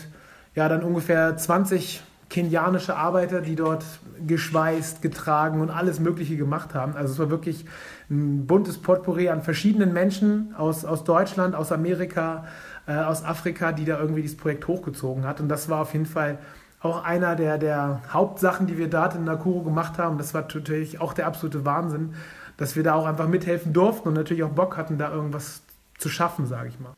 ja, 0.54 0.68
dann 0.68 0.84
ungefähr 0.84 1.36
20 1.36 2.00
kenianische 2.28 2.94
Arbeiter, 2.94 3.40
die 3.40 3.56
dort 3.56 3.84
geschweißt, 4.24 5.02
getragen 5.02 5.60
und 5.60 5.70
alles 5.70 5.98
Mögliche 5.98 6.36
gemacht 6.36 6.74
haben. 6.76 6.94
Also 6.94 7.14
es 7.14 7.18
war 7.18 7.30
wirklich 7.30 7.64
ein 8.08 8.46
buntes 8.46 8.78
Potpourri 8.78 9.30
an 9.30 9.42
verschiedenen 9.42 9.92
Menschen 9.92 10.54
aus, 10.56 10.84
aus 10.84 11.02
Deutschland, 11.02 11.56
aus 11.56 11.72
Amerika, 11.72 12.44
äh, 12.86 12.94
aus 12.94 13.24
Afrika, 13.24 13.72
die 13.72 13.84
da 13.84 13.98
irgendwie 13.98 14.22
dieses 14.22 14.36
Projekt 14.36 14.68
hochgezogen 14.68 15.26
hat. 15.26 15.40
Und 15.40 15.48
das 15.48 15.68
war 15.68 15.80
auf 15.80 15.92
jeden 15.92 16.06
Fall 16.06 16.38
auch 16.78 17.02
einer 17.02 17.34
der, 17.34 17.58
der 17.58 18.00
Hauptsachen, 18.12 18.68
die 18.68 18.78
wir 18.78 18.88
dort 18.88 19.16
in 19.16 19.24
Nakuru 19.24 19.64
gemacht 19.64 19.98
haben. 19.98 20.18
Das 20.18 20.34
war 20.34 20.42
natürlich 20.42 21.00
auch 21.00 21.14
der 21.14 21.26
absolute 21.26 21.64
Wahnsinn, 21.64 22.14
dass 22.56 22.76
wir 22.76 22.84
da 22.84 22.94
auch 22.94 23.06
einfach 23.06 23.26
mithelfen 23.26 23.72
durften 23.72 24.06
und 24.06 24.14
natürlich 24.14 24.44
auch 24.44 24.50
Bock 24.50 24.76
hatten, 24.76 24.98
da 24.98 25.12
irgendwas 25.12 25.62
zu 25.98 26.08
schaffen, 26.08 26.46
sage 26.46 26.68
ich 26.68 26.80
mal. 26.80 26.94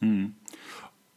Hm. 0.00 0.34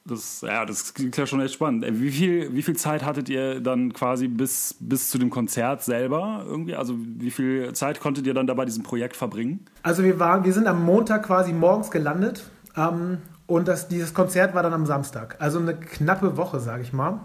Das, 0.03 0.41
ja, 0.41 0.65
das 0.65 0.95
klingt 0.95 1.15
ja 1.15 1.27
schon 1.27 1.41
echt 1.41 1.53
spannend. 1.53 1.85
Wie 1.87 2.09
viel, 2.09 2.53
wie 2.55 2.63
viel 2.63 2.75
Zeit 2.75 3.05
hattet 3.05 3.29
ihr 3.29 3.61
dann 3.61 3.93
quasi 3.93 4.27
bis, 4.27 4.75
bis 4.79 5.11
zu 5.11 5.19
dem 5.19 5.29
Konzert 5.29 5.83
selber 5.83 6.43
irgendwie? 6.47 6.75
Also 6.75 6.95
wie 6.97 7.29
viel 7.29 7.71
Zeit 7.73 7.99
konntet 7.99 8.25
ihr 8.25 8.33
dann 8.33 8.47
da 8.47 8.55
bei 8.55 8.65
diesem 8.65 8.81
Projekt 8.81 9.15
verbringen? 9.15 9.63
Also 9.83 10.03
wir 10.03 10.19
waren, 10.19 10.43
wir 10.43 10.53
sind 10.53 10.65
am 10.65 10.83
Montag 10.83 11.27
quasi 11.27 11.53
morgens 11.53 11.91
gelandet 11.91 12.49
ähm, 12.75 13.19
und 13.45 13.67
das, 13.67 13.89
dieses 13.89 14.15
Konzert 14.15 14.55
war 14.55 14.63
dann 14.63 14.73
am 14.73 14.87
Samstag. 14.87 15.35
Also 15.37 15.59
eine 15.59 15.75
knappe 15.75 16.35
Woche, 16.35 16.59
sage 16.59 16.81
ich 16.81 16.93
mal. 16.93 17.19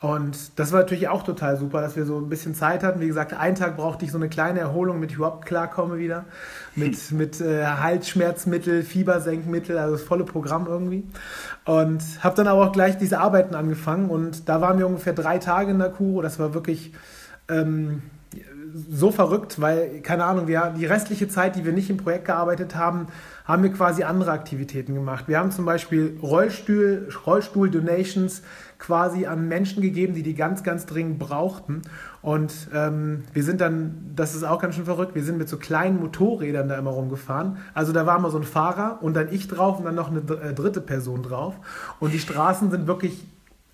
Und 0.00 0.58
das 0.58 0.72
war 0.72 0.80
natürlich 0.80 1.08
auch 1.08 1.22
total 1.22 1.58
super, 1.58 1.82
dass 1.82 1.94
wir 1.94 2.06
so 2.06 2.16
ein 2.18 2.30
bisschen 2.30 2.54
Zeit 2.54 2.82
hatten. 2.82 3.00
Wie 3.00 3.06
gesagt, 3.06 3.34
einen 3.34 3.54
Tag 3.54 3.76
brauchte 3.76 4.06
ich 4.06 4.12
so 4.12 4.16
eine 4.16 4.30
kleine 4.30 4.60
Erholung, 4.60 4.96
damit 4.96 5.10
ich 5.10 5.16
überhaupt 5.16 5.44
klarkomme 5.44 5.98
wieder. 5.98 6.24
Mit, 6.74 6.96
hm. 6.96 7.18
mit 7.18 7.40
äh, 7.42 7.66
Halsschmerzmittel, 7.66 8.82
Fiebersenkmittel, 8.82 9.76
also 9.76 9.92
das 9.96 10.02
volle 10.02 10.24
Programm 10.24 10.66
irgendwie. 10.66 11.04
Und 11.66 12.02
habe 12.20 12.34
dann 12.34 12.46
aber 12.48 12.66
auch 12.66 12.72
gleich 12.72 12.96
diese 12.96 13.20
Arbeiten 13.20 13.54
angefangen. 13.54 14.08
Und 14.08 14.48
da 14.48 14.62
waren 14.62 14.78
wir 14.78 14.86
ungefähr 14.86 15.12
drei 15.12 15.36
Tage 15.36 15.72
in 15.72 15.76
Nakuru. 15.76 16.22
Das 16.22 16.38
war 16.38 16.54
wirklich 16.54 16.94
ähm, 17.50 18.00
so 18.72 19.10
verrückt, 19.10 19.60
weil, 19.60 20.00
keine 20.00 20.24
Ahnung, 20.24 20.46
wir, 20.46 20.74
die 20.76 20.86
restliche 20.86 21.28
Zeit, 21.28 21.56
die 21.56 21.64
wir 21.64 21.72
nicht 21.72 21.90
im 21.90 21.96
Projekt 21.96 22.26
gearbeitet 22.26 22.74
haben, 22.74 23.08
haben 23.44 23.62
wir 23.62 23.72
quasi 23.72 24.02
andere 24.02 24.30
Aktivitäten 24.30 24.94
gemacht. 24.94 25.24
Wir 25.28 25.38
haben 25.38 25.50
zum 25.50 25.64
Beispiel 25.64 26.18
Rollstuhl, 26.22 27.08
Rollstuhl-Donations 27.26 28.42
quasi 28.78 29.26
an 29.26 29.48
Menschen 29.48 29.82
gegeben, 29.82 30.14
die 30.14 30.22
die 30.22 30.34
ganz, 30.34 30.62
ganz 30.62 30.86
dringend 30.86 31.18
brauchten. 31.18 31.82
Und 32.22 32.52
ähm, 32.74 33.24
wir 33.32 33.42
sind 33.42 33.60
dann, 33.60 34.12
das 34.14 34.34
ist 34.34 34.44
auch 34.44 34.60
ganz 34.60 34.74
schön 34.74 34.84
verrückt, 34.84 35.14
wir 35.14 35.22
sind 35.22 35.38
mit 35.38 35.48
so 35.48 35.56
kleinen 35.56 36.00
Motorrädern 36.00 36.68
da 36.68 36.76
immer 36.76 36.90
rumgefahren. 36.90 37.58
Also 37.74 37.92
da 37.92 38.06
war 38.06 38.18
immer 38.18 38.30
so 38.30 38.38
ein 38.38 38.44
Fahrer 38.44 38.98
und 39.02 39.14
dann 39.14 39.32
ich 39.32 39.48
drauf 39.48 39.78
und 39.78 39.84
dann 39.84 39.94
noch 39.94 40.10
eine 40.10 40.20
äh, 40.20 40.54
dritte 40.54 40.80
Person 40.80 41.22
drauf. 41.22 41.54
Und 41.98 42.12
die 42.12 42.18
Straßen 42.18 42.70
sind 42.70 42.86
wirklich 42.86 43.26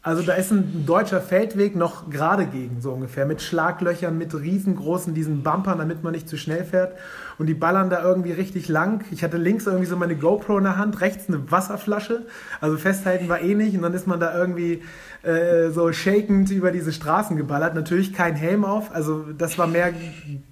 also 0.07 0.23
da 0.23 0.35
ist 0.35 0.53
ein 0.53 0.87
deutscher 0.87 1.21
Feldweg 1.21 1.75
noch 1.75 2.09
gerade 2.09 2.47
gegen, 2.47 2.81
so 2.81 2.93
ungefähr, 2.93 3.27
mit 3.27 3.43
Schlaglöchern, 3.43 4.17
mit 4.17 4.33
riesengroßen 4.33 5.15
diesen 5.15 5.43
Bumpern, 5.43 5.79
damit 5.79 6.05
man 6.05 6.13
nicht 6.13 6.29
zu 6.29 6.37
schnell 6.37 6.63
fährt. 6.63 6.97
Und 7.39 7.47
die 7.47 7.55
ballern 7.55 7.91
da 7.91 8.05
irgendwie 8.05 8.31
richtig 8.31 8.69
lang. 8.69 9.05
Ich 9.11 9.25
hatte 9.25 9.37
links 9.37 9.67
irgendwie 9.67 9.87
so 9.87 9.97
meine 9.97 10.15
GoPro 10.15 10.59
in 10.59 10.63
der 10.63 10.77
Hand, 10.77 11.01
rechts 11.01 11.29
eine 11.29 11.51
Wasserflasche. 11.51 12.25
Also 12.61 12.77
festhalten 12.77 13.29
war 13.29 13.41
eh 13.41 13.57
nicht. 13.57 13.75
Und 13.75 13.83
dann 13.83 13.95
ist 13.95 14.07
man 14.07 14.21
da 14.21 14.39
irgendwie 14.39 14.85
äh, 15.25 15.71
so 15.71 15.93
shakend 15.93 16.53
über 16.53 16.71
diese 16.71 16.93
Straßen 16.93 17.37
geballert. 17.37 17.75
Natürlich 17.75 18.13
kein 18.13 18.37
Helm 18.37 18.65
auf. 18.65 18.95
Also 18.95 19.25
das 19.37 19.59
war 19.59 19.67
mehr 19.67 19.93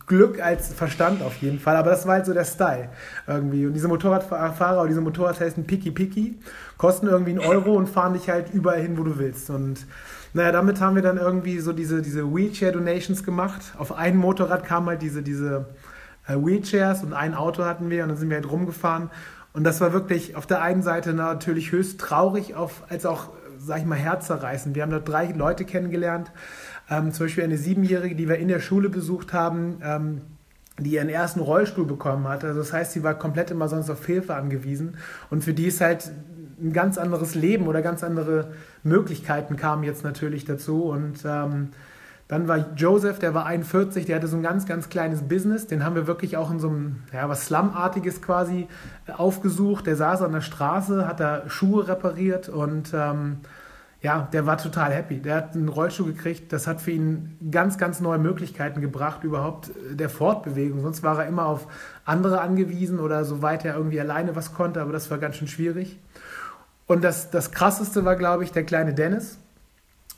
Glück 0.08 0.42
als 0.42 0.75
Verstand 0.75 1.23
auf 1.23 1.37
jeden 1.37 1.61
Fall. 1.61 1.76
Aber 1.76 1.90
das 1.90 2.06
war 2.06 2.14
halt 2.14 2.26
so 2.26 2.34
der 2.34 2.44
Style 2.44 2.88
irgendwie. 3.28 3.66
Und 3.66 3.75
diese 3.75 3.87
Motorradfahrer 3.87 4.80
oder 4.80 4.88
diese 4.88 5.00
Motorradtesten 5.00 5.64
Piki 5.64 5.92
Piki 5.92 6.40
kosten 6.78 7.07
irgendwie 7.07 7.33
einen 7.33 7.40
Euro 7.40 7.75
und 7.75 7.88
fahren 7.88 8.14
dich 8.14 8.28
halt 8.28 8.52
überall 8.52 8.81
hin, 8.81 8.99
wo 8.99 9.04
du 9.04 9.19
willst. 9.19 9.50
Und 9.50 9.87
naja, 10.33 10.52
damit 10.52 10.81
haben 10.81 10.97
wir 10.97 11.02
dann 11.02 11.19
irgendwie 11.19 11.61
so 11.61 11.73
diese, 11.73 12.02
diese 12.02 12.35
Wheelchair-Donations 12.35 13.23
gemacht. 13.25 13.75
Auf 13.78 13.93
ein 13.93 14.16
Motorrad 14.16 14.64
kamen 14.64 14.88
halt 14.88 15.02
diese, 15.02 15.23
diese 15.23 15.66
äh, 16.26 16.35
Wheelchairs 16.35 17.02
und 17.02 17.12
ein 17.12 17.35
Auto 17.35 17.64
hatten 17.64 17.90
wir 17.90 18.02
und 18.02 18.11
dann 18.11 18.19
sind 18.19 18.31
wir 18.31 18.37
halt 18.37 18.50
rumgefahren. 18.50 19.11
Und 19.52 19.64
das 19.64 19.81
war 19.81 19.93
wirklich 19.93 20.35
auf 20.37 20.47
der 20.47 20.62
einen 20.62 20.83
Seite 20.83 21.14
natürlich 21.14 21.71
höchst 21.71 22.00
traurig, 22.00 22.57
auf, 22.57 22.83
als 22.88 23.07
auch 23.07 23.31
sag 23.59 23.78
ich 23.78 23.85
mal, 23.85 23.97
herzerreißend. 23.97 24.75
Wir 24.75 24.83
haben 24.83 24.90
dort 24.90 25.09
drei 25.09 25.26
Leute 25.26 25.64
kennengelernt, 25.64 26.31
ähm, 26.90 27.12
zum 27.12 27.26
Beispiel 27.26 27.45
eine 27.45 27.57
Siebenjährige, 27.57 28.14
die 28.14 28.28
wir 28.28 28.37
in 28.37 28.49
der 28.49 28.61
Schule 28.61 28.88
besucht 28.88 29.33
haben, 29.33 29.78
ähm, 29.83 30.21
die 30.78 30.90
ihren 30.90 31.09
ersten 31.09 31.40
Rollstuhl 31.40 31.87
bekommen 31.87 32.26
hat. 32.28 32.45
Also 32.45 32.59
das 32.59 32.73
heißt, 32.73 32.93
sie 32.93 33.04
war 33.04 33.14
komplett 33.14 33.50
immer 33.50 33.69
sonst 33.69 33.90
auf 33.90 34.04
Hilfe 34.04 34.35
angewiesen. 34.35 34.97
Und 35.31 35.45
für 35.45 35.54
die 35.54 35.66
ist 35.66 35.81
halt 35.81 36.11
ein 36.61 36.73
ganz 36.73 36.99
anderes 36.99 37.34
Leben 37.34 37.66
oder 37.66 37.82
ganz 37.82 38.04
andere 38.04 38.52
Möglichkeiten 38.82 39.56
kamen 39.56 39.82
jetzt 39.82 40.04
natürlich 40.04 40.44
dazu. 40.44 40.84
Und 40.84 41.25
ähm, 41.25 41.70
dann 42.28 42.49
war 42.49 42.73
Joseph, 42.75 43.18
der 43.18 43.34
war 43.34 43.44
41, 43.46 44.06
der 44.06 44.16
hatte 44.16 44.28
so 44.28 44.37
ein 44.37 44.42
ganz, 44.42 44.66
ganz 44.66 44.88
kleines 44.88 45.23
Business. 45.23 45.66
Den 45.66 45.84
haben 45.84 45.94
wir 45.94 46.06
wirklich 46.06 46.37
auch 46.37 46.50
in 46.50 46.58
so 46.58 46.68
einem, 46.68 47.02
ja, 47.12 47.28
was 47.28 47.46
Slumartiges 47.46 48.23
quasi 48.23 48.66
äh, 49.06 49.12
aufgesucht. 49.12 49.87
Der 49.87 49.96
saß 49.96 50.23
an 50.23 50.32
der 50.32 50.40
Straße, 50.40 51.06
hat 51.06 51.20
da 51.20 51.49
Schuhe 51.49 51.87
repariert 51.87 52.49
und 52.49 52.92
ähm, 52.94 53.38
ja, 54.04 54.28
der 54.32 54.44
war 54.44 54.58
total 54.58 54.92
happy. 54.92 55.20
Der 55.20 55.37
hat 55.37 55.54
einen 55.54 55.70
Rollstuhl 55.70 56.12
gekriegt. 56.12 56.52
Das 56.52 56.66
hat 56.66 56.82
für 56.82 56.90
ihn 56.90 57.38
ganz, 57.50 57.78
ganz 57.78 58.00
neue 58.00 58.18
Möglichkeiten 58.18 58.82
gebracht, 58.82 59.25
überhaupt 59.25 59.70
äh, 59.70 59.94
der 59.94 60.11
Fortbewegung. 60.11 60.82
Sonst 60.82 61.02
war 61.02 61.18
er 61.18 61.26
immer 61.26 61.46
auf 61.46 61.66
andere 62.04 62.40
angewiesen 62.42 63.00
oder 63.00 63.25
soweit 63.25 63.64
er 63.64 63.76
irgendwie 63.76 63.99
alleine 63.99 64.37
was 64.37 64.52
konnte, 64.52 64.82
aber 64.82 64.92
das 64.92 65.11
war 65.11 65.16
ganz 65.16 65.37
schön 65.37 65.49
schwierig. 65.49 65.99
Und 66.86 67.02
das, 67.02 67.30
das 67.30 67.50
krasseste 67.50 68.04
war, 68.04 68.16
glaube 68.16 68.44
ich, 68.44 68.52
der 68.52 68.64
kleine 68.64 68.94
Dennis 68.94 69.38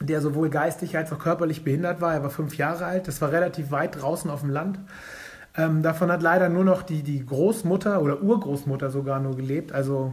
der 0.01 0.21
sowohl 0.21 0.51
geistig 0.51 0.97
als 0.97 1.13
auch 1.13 1.19
körperlich 1.19 1.65
behindert 1.65 2.01
war. 2.01 2.15
Er 2.15 2.23
war 2.23 2.31
fünf 2.31 2.57
Jahre 2.57 2.85
alt. 2.85 3.09
Das 3.09 3.21
war 3.21 3.33
relativ 3.33 3.71
weit 3.71 4.01
draußen 4.01 4.31
auf 4.31 4.41
dem 4.41 4.51
Land. 4.51 4.79
Ähm, 5.57 5.83
davon 5.83 6.13
hat 6.13 6.23
leider 6.23 6.49
nur 6.49 6.65
noch 6.65 6.83
die, 6.83 7.03
die 7.03 7.25
Großmutter 7.25 8.03
oder 8.03 8.23
Urgroßmutter 8.23 8.91
sogar 8.91 9.21
nur 9.21 9.37
gelebt, 9.37 9.73
also 9.73 10.13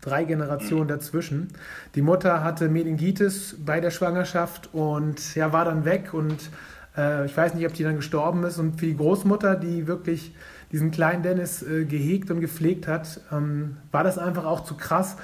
drei 0.00 0.24
Generationen 0.24 0.86
dazwischen. 0.86 1.48
Die 1.96 2.02
Mutter 2.02 2.44
hatte 2.44 2.68
Meningitis 2.68 3.56
bei 3.64 3.80
der 3.80 3.90
Schwangerschaft 3.90 4.68
und 4.72 5.34
ja, 5.34 5.52
war 5.52 5.64
dann 5.64 5.84
weg 5.84 6.14
und 6.14 6.50
äh, 6.96 7.26
ich 7.26 7.36
weiß 7.36 7.54
nicht, 7.54 7.66
ob 7.66 7.74
die 7.74 7.82
dann 7.82 7.96
gestorben 7.96 8.44
ist. 8.44 8.58
Und 8.58 8.78
für 8.78 8.86
die 8.86 8.96
Großmutter, 8.96 9.56
die 9.56 9.88
wirklich 9.88 10.34
diesen 10.70 10.92
kleinen 10.92 11.24
Dennis 11.24 11.64
äh, 11.64 11.84
gehegt 11.84 12.30
und 12.30 12.40
gepflegt 12.40 12.86
hat, 12.86 13.20
ähm, 13.32 13.78
war 13.90 14.04
das 14.04 14.18
einfach 14.18 14.44
auch 14.44 14.62
zu 14.62 14.76
krass, 14.76 15.16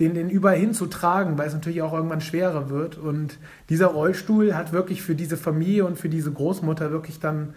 den, 0.00 0.14
den 0.14 0.28
überall 0.28 0.56
hinzutragen, 0.56 1.38
weil 1.38 1.46
es 1.46 1.54
natürlich 1.54 1.82
auch 1.82 1.92
irgendwann 1.92 2.20
schwerer 2.20 2.68
wird. 2.68 2.98
Und 2.98 3.38
dieser 3.68 3.86
Rollstuhl 3.86 4.54
hat 4.54 4.72
wirklich 4.72 5.02
für 5.02 5.14
diese 5.14 5.36
Familie 5.36 5.84
und 5.84 5.98
für 5.98 6.08
diese 6.08 6.32
Großmutter 6.32 6.90
wirklich 6.90 7.20
dann 7.20 7.54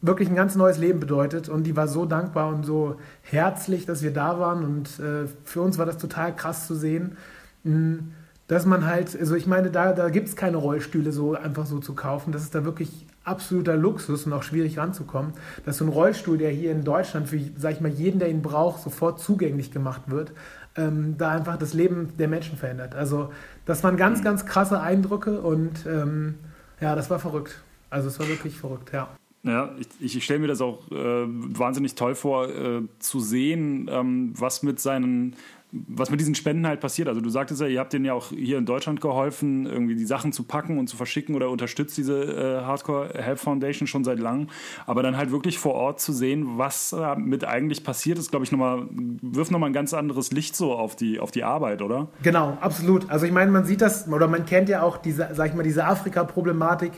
wirklich 0.00 0.28
ein 0.28 0.34
ganz 0.34 0.54
neues 0.56 0.78
Leben 0.78 1.00
bedeutet. 1.00 1.48
Und 1.48 1.64
die 1.64 1.76
war 1.76 1.88
so 1.88 2.04
dankbar 2.04 2.48
und 2.48 2.64
so 2.64 2.96
herzlich, 3.22 3.86
dass 3.86 4.02
wir 4.02 4.12
da 4.12 4.38
waren. 4.40 4.64
Und 4.64 4.98
äh, 4.98 5.26
für 5.44 5.60
uns 5.60 5.78
war 5.78 5.86
das 5.86 5.98
total 5.98 6.34
krass 6.34 6.66
zu 6.66 6.74
sehen, 6.74 7.16
hm, 7.64 8.12
dass 8.48 8.64
man 8.64 8.86
halt, 8.86 9.16
also 9.18 9.34
ich 9.34 9.46
meine, 9.46 9.70
da, 9.70 9.92
da 9.92 10.08
gibt 10.08 10.28
es 10.28 10.34
keine 10.34 10.56
Rollstühle 10.56 11.12
so 11.12 11.34
einfach 11.34 11.66
so 11.66 11.78
zu 11.78 11.94
kaufen. 11.94 12.32
Das 12.32 12.42
ist 12.42 12.54
da 12.54 12.64
wirklich 12.64 13.06
absoluter 13.22 13.76
Luxus 13.76 14.26
und 14.26 14.32
auch 14.32 14.42
schwierig 14.42 14.78
ranzukommen, 14.78 15.34
dass 15.66 15.76
so 15.76 15.84
ein 15.84 15.90
Rollstuhl, 15.90 16.38
der 16.38 16.50
hier 16.50 16.72
in 16.72 16.82
Deutschland 16.82 17.28
für, 17.28 17.38
sag 17.56 17.74
ich 17.74 17.80
mal, 17.80 17.90
jeden, 17.90 18.18
der 18.18 18.30
ihn 18.30 18.40
braucht, 18.40 18.82
sofort 18.82 19.20
zugänglich 19.20 19.70
gemacht 19.70 20.02
wird, 20.06 20.32
ähm, 20.76 21.16
da 21.18 21.30
einfach 21.30 21.58
das 21.58 21.74
Leben 21.74 22.16
der 22.18 22.28
Menschen 22.28 22.56
verändert. 22.56 22.94
Also 22.94 23.32
das 23.64 23.82
waren 23.84 23.96
ganz, 23.96 24.22
ganz 24.22 24.46
krasse 24.46 24.80
Eindrücke 24.80 25.40
und 25.40 25.86
ähm, 25.86 26.34
ja, 26.80 26.94
das 26.94 27.10
war 27.10 27.18
verrückt. 27.18 27.62
Also 27.90 28.08
es 28.08 28.18
war 28.18 28.28
wirklich 28.28 28.56
verrückt, 28.58 28.92
ja. 28.92 29.08
Ja, 29.44 29.74
ich, 30.00 30.16
ich 30.16 30.24
stelle 30.24 30.40
mir 30.40 30.48
das 30.48 30.60
auch 30.60 30.90
äh, 30.90 30.94
wahnsinnig 30.94 31.94
toll 31.94 32.14
vor, 32.14 32.48
äh, 32.48 32.82
zu 32.98 33.20
sehen, 33.20 33.88
ähm, 33.90 34.32
was 34.36 34.62
mit 34.62 34.80
seinen 34.80 35.36
was 35.70 36.10
mit 36.10 36.18
diesen 36.18 36.34
Spenden 36.34 36.66
halt 36.66 36.80
passiert. 36.80 37.08
Also 37.08 37.20
du 37.20 37.28
sagtest 37.28 37.60
ja, 37.60 37.66
ihr 37.66 37.78
habt 37.80 37.92
denen 37.92 38.06
ja 38.06 38.14
auch 38.14 38.30
hier 38.30 38.56
in 38.56 38.64
Deutschland 38.64 39.00
geholfen, 39.00 39.66
irgendwie 39.66 39.96
die 39.96 40.06
Sachen 40.06 40.32
zu 40.32 40.44
packen 40.44 40.78
und 40.78 40.88
zu 40.88 40.96
verschicken 40.96 41.34
oder 41.34 41.50
unterstützt 41.50 41.96
diese 41.98 42.22
äh, 42.22 42.64
Hardcore 42.64 43.10
Help 43.14 43.38
Foundation 43.38 43.86
schon 43.86 44.02
seit 44.02 44.18
langem. 44.18 44.48
Aber 44.86 45.02
dann 45.02 45.16
halt 45.16 45.30
wirklich 45.30 45.58
vor 45.58 45.74
Ort 45.74 46.00
zu 46.00 46.12
sehen, 46.12 46.56
was 46.56 46.92
äh, 46.92 47.16
mit 47.16 47.44
eigentlich 47.44 47.84
passiert 47.84 48.18
ist, 48.18 48.30
glaube 48.30 48.44
ich, 48.44 48.52
nochmal, 48.52 48.86
wirft 48.90 49.50
nochmal 49.50 49.70
ein 49.70 49.74
ganz 49.74 49.92
anderes 49.92 50.32
Licht 50.32 50.56
so 50.56 50.72
auf 50.72 50.96
die, 50.96 51.20
auf 51.20 51.30
die 51.30 51.44
Arbeit, 51.44 51.82
oder? 51.82 52.08
Genau, 52.22 52.56
absolut. 52.60 53.10
Also 53.10 53.26
ich 53.26 53.32
meine, 53.32 53.50
man 53.50 53.64
sieht 53.64 53.82
das, 53.82 54.08
oder 54.08 54.26
man 54.26 54.46
kennt 54.46 54.70
ja 54.70 54.82
auch 54.82 54.96
diese, 54.96 55.28
sag 55.32 55.50
ich 55.50 55.54
mal, 55.54 55.62
diese 55.62 55.84
Afrika-Problematik 55.84 56.92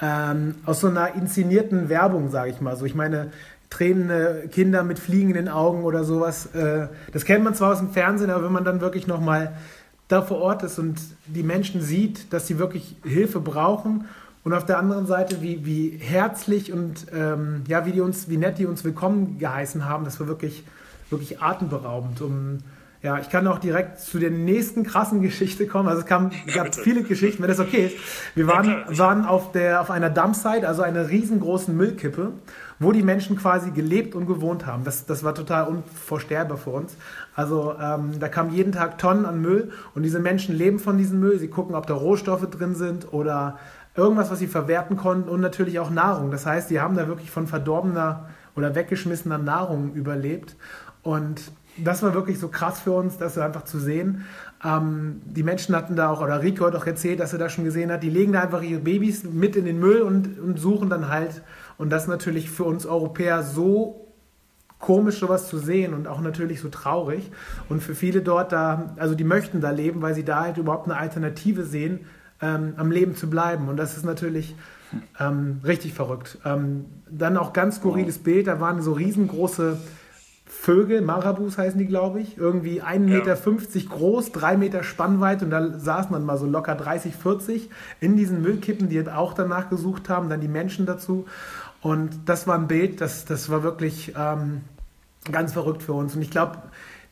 ähm, 0.00 0.56
aus 0.64 0.80
so 0.80 0.88
einer 0.88 1.14
inszenierten 1.14 1.88
Werbung, 1.88 2.30
sage 2.30 2.50
ich 2.50 2.60
mal. 2.60 2.76
So, 2.76 2.84
ich 2.84 2.94
meine, 2.94 3.32
tränende 3.72 4.48
Kinder 4.52 4.84
mit 4.84 4.98
fliegenden 4.98 5.48
Augen 5.48 5.84
oder 5.84 6.04
sowas. 6.04 6.46
Äh, 6.54 6.88
das 7.12 7.24
kennt 7.24 7.42
man 7.42 7.54
zwar 7.54 7.72
aus 7.72 7.78
dem 7.78 7.90
Fernsehen, 7.90 8.30
aber 8.30 8.44
wenn 8.44 8.52
man 8.52 8.64
dann 8.64 8.80
wirklich 8.82 9.06
nochmal 9.06 9.54
da 10.08 10.20
vor 10.20 10.38
Ort 10.38 10.62
ist 10.62 10.78
und 10.78 11.00
die 11.26 11.42
Menschen 11.42 11.80
sieht, 11.80 12.32
dass 12.34 12.46
sie 12.46 12.58
wirklich 12.58 12.96
Hilfe 13.02 13.40
brauchen 13.40 14.04
und 14.44 14.52
auf 14.52 14.66
der 14.66 14.78
anderen 14.78 15.06
Seite, 15.06 15.40
wie, 15.40 15.64
wie 15.64 15.98
herzlich 15.98 16.70
und 16.70 17.06
ähm, 17.14 17.62
ja, 17.66 17.86
wie, 17.86 17.92
die 17.92 18.02
uns, 18.02 18.28
wie 18.28 18.36
nett 18.36 18.58
die 18.58 18.66
uns 18.66 18.84
willkommen 18.84 19.38
geheißen 19.38 19.88
haben, 19.88 20.04
das 20.04 20.20
war 20.20 20.26
wirklich, 20.28 20.64
wirklich 21.08 21.40
atemberaubend. 21.40 22.20
Um, 22.20 22.58
ja, 23.02 23.18
ich 23.18 23.30
kann 23.30 23.48
auch 23.48 23.58
direkt 23.58 23.98
zu 23.98 24.20
der 24.20 24.30
nächsten 24.30 24.84
krassen 24.84 25.22
Geschichte 25.22 25.66
kommen. 25.66 25.88
Also 25.88 26.02
es 26.02 26.06
kam, 26.06 26.30
gab 26.54 26.72
viele 26.74 27.02
Geschichten, 27.02 27.42
wenn 27.42 27.48
das 27.48 27.58
okay 27.58 27.86
ist. 27.86 27.96
Wir 28.36 28.46
waren, 28.46 28.84
waren 28.96 29.24
auf, 29.24 29.50
der, 29.50 29.80
auf 29.80 29.90
einer 29.90 30.08
Dumpsite, 30.08 30.68
also 30.68 30.82
einer 30.82 31.08
riesengroßen 31.08 31.76
Müllkippe 31.76 32.32
wo 32.82 32.92
die 32.92 33.02
Menschen 33.02 33.36
quasi 33.36 33.70
gelebt 33.70 34.14
und 34.14 34.26
gewohnt 34.26 34.66
haben. 34.66 34.84
Das, 34.84 35.06
das 35.06 35.24
war 35.24 35.34
total 35.34 35.68
unvorstellbar 35.68 36.58
für 36.58 36.70
uns. 36.70 36.96
Also 37.34 37.74
ähm, 37.80 38.18
da 38.18 38.28
kamen 38.28 38.52
jeden 38.52 38.72
Tag 38.72 38.98
Tonnen 38.98 39.26
an 39.26 39.40
Müll 39.40 39.72
und 39.94 40.02
diese 40.02 40.20
Menschen 40.20 40.54
leben 40.54 40.78
von 40.78 40.98
diesem 40.98 41.20
Müll. 41.20 41.38
Sie 41.38 41.48
gucken, 41.48 41.74
ob 41.74 41.86
da 41.86 41.94
Rohstoffe 41.94 42.48
drin 42.50 42.74
sind 42.74 43.12
oder 43.12 43.58
irgendwas, 43.94 44.30
was 44.30 44.38
sie 44.38 44.46
verwerten 44.46 44.96
konnten 44.96 45.28
und 45.28 45.40
natürlich 45.40 45.78
auch 45.78 45.90
Nahrung. 45.90 46.30
Das 46.30 46.46
heißt, 46.46 46.70
die 46.70 46.80
haben 46.80 46.96
da 46.96 47.08
wirklich 47.08 47.30
von 47.30 47.46
verdorbener 47.46 48.28
oder 48.56 48.74
weggeschmissener 48.74 49.38
Nahrung 49.38 49.94
überlebt. 49.94 50.56
Und 51.02 51.52
das 51.76 52.02
war 52.02 52.14
wirklich 52.14 52.38
so 52.38 52.48
krass 52.48 52.80
für 52.80 52.92
uns, 52.92 53.18
das 53.18 53.38
einfach 53.38 53.64
zu 53.64 53.78
sehen. 53.78 54.24
Ähm, 54.64 55.22
die 55.24 55.42
Menschen 55.42 55.74
hatten 55.74 55.96
da 55.96 56.10
auch, 56.10 56.20
oder 56.20 56.42
Rico 56.42 56.66
hat 56.66 56.76
auch 56.76 56.86
erzählt, 56.86 57.20
dass 57.20 57.32
er 57.32 57.38
da 57.38 57.48
schon 57.48 57.64
gesehen 57.64 57.90
hat, 57.90 58.02
die 58.02 58.10
legen 58.10 58.32
da 58.32 58.42
einfach 58.42 58.62
ihre 58.62 58.80
Babys 58.80 59.24
mit 59.24 59.56
in 59.56 59.64
den 59.64 59.80
Müll 59.80 60.02
und, 60.02 60.38
und 60.38 60.58
suchen 60.58 60.90
dann 60.90 61.08
halt 61.08 61.42
und 61.78 61.90
das 61.90 62.06
natürlich 62.06 62.50
für 62.50 62.64
uns 62.64 62.86
Europäer 62.86 63.42
so 63.42 64.02
komisch, 64.78 65.20
sowas 65.20 65.48
zu 65.48 65.58
sehen 65.58 65.94
und 65.94 66.08
auch 66.08 66.20
natürlich 66.20 66.60
so 66.60 66.68
traurig. 66.68 67.30
Und 67.68 67.82
für 67.82 67.94
viele 67.94 68.20
dort 68.20 68.52
da, 68.52 68.94
also 68.96 69.14
die 69.14 69.24
möchten 69.24 69.60
da 69.60 69.70
leben, 69.70 70.02
weil 70.02 70.14
sie 70.14 70.24
da 70.24 70.40
halt 70.42 70.58
überhaupt 70.58 70.86
eine 70.86 70.98
Alternative 70.98 71.64
sehen, 71.64 72.00
ähm, 72.42 72.74
am 72.76 72.90
Leben 72.90 73.14
zu 73.14 73.30
bleiben. 73.30 73.68
Und 73.68 73.76
das 73.76 73.96
ist 73.96 74.04
natürlich 74.04 74.56
ähm, 75.18 75.60
richtig 75.64 75.94
verrückt. 75.94 76.38
Ähm, 76.44 76.86
dann 77.08 77.36
auch 77.36 77.52
ganz 77.52 77.76
skurriles 77.76 78.18
Bild, 78.18 78.48
da 78.48 78.60
waren 78.60 78.82
so 78.82 78.92
riesengroße 78.92 79.78
Vögel, 80.60 81.00
Marabus 81.00 81.58
heißen 81.58 81.78
die, 81.78 81.86
glaube 81.86 82.20
ich, 82.20 82.36
irgendwie 82.36 82.82
1,50 82.82 82.98
Meter 83.00 83.36
ja. 83.36 83.88
groß, 83.88 84.30
3 84.30 84.56
Meter 84.56 84.84
Spannweite 84.84 85.44
und 85.44 85.50
da 85.50 85.76
saßen 85.76 86.12
dann 86.12 86.24
mal 86.24 86.38
so 86.38 86.46
locker 86.46 86.76
30, 86.76 87.16
40 87.16 87.70
in 88.00 88.16
diesen 88.16 88.42
Müllkippen, 88.42 88.88
die 88.88 89.04
auch 89.08 89.32
danach 89.32 89.70
gesucht 89.70 90.08
haben, 90.08 90.28
dann 90.28 90.40
die 90.40 90.48
Menschen 90.48 90.86
dazu. 90.86 91.26
Und 91.80 92.10
das 92.26 92.46
war 92.46 92.56
ein 92.56 92.68
Bild, 92.68 93.00
das, 93.00 93.24
das 93.24 93.50
war 93.50 93.64
wirklich 93.64 94.12
ähm, 94.16 94.60
ganz 95.32 95.54
verrückt 95.54 95.82
für 95.82 95.94
uns. 95.94 96.14
Und 96.14 96.22
ich 96.22 96.30
glaube, 96.30 96.58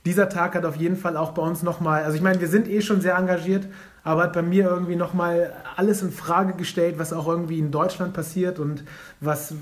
dieser 0.04 0.28
Tag 0.28 0.54
hat 0.54 0.64
auf 0.64 0.76
jeden 0.76 0.96
Fall 0.96 1.16
auch 1.16 1.32
bei 1.32 1.42
uns 1.42 1.64
nochmal, 1.64 2.04
also 2.04 2.14
ich 2.16 2.22
meine, 2.22 2.40
wir 2.40 2.48
sind 2.48 2.68
eh 2.68 2.82
schon 2.82 3.00
sehr 3.00 3.16
engagiert, 3.16 3.66
aber 4.02 4.22
hat 4.22 4.32
bei 4.32 4.42
mir 4.42 4.64
irgendwie 4.64 4.96
nochmal 4.96 5.52
alles 5.76 6.02
in 6.02 6.10
Frage 6.10 6.54
gestellt, 6.54 6.98
was 6.98 7.12
auch 7.12 7.28
irgendwie 7.28 7.58
in 7.58 7.70
Deutschland 7.70 8.12
passiert 8.12 8.58
und 8.58 8.84
was, 9.20 9.54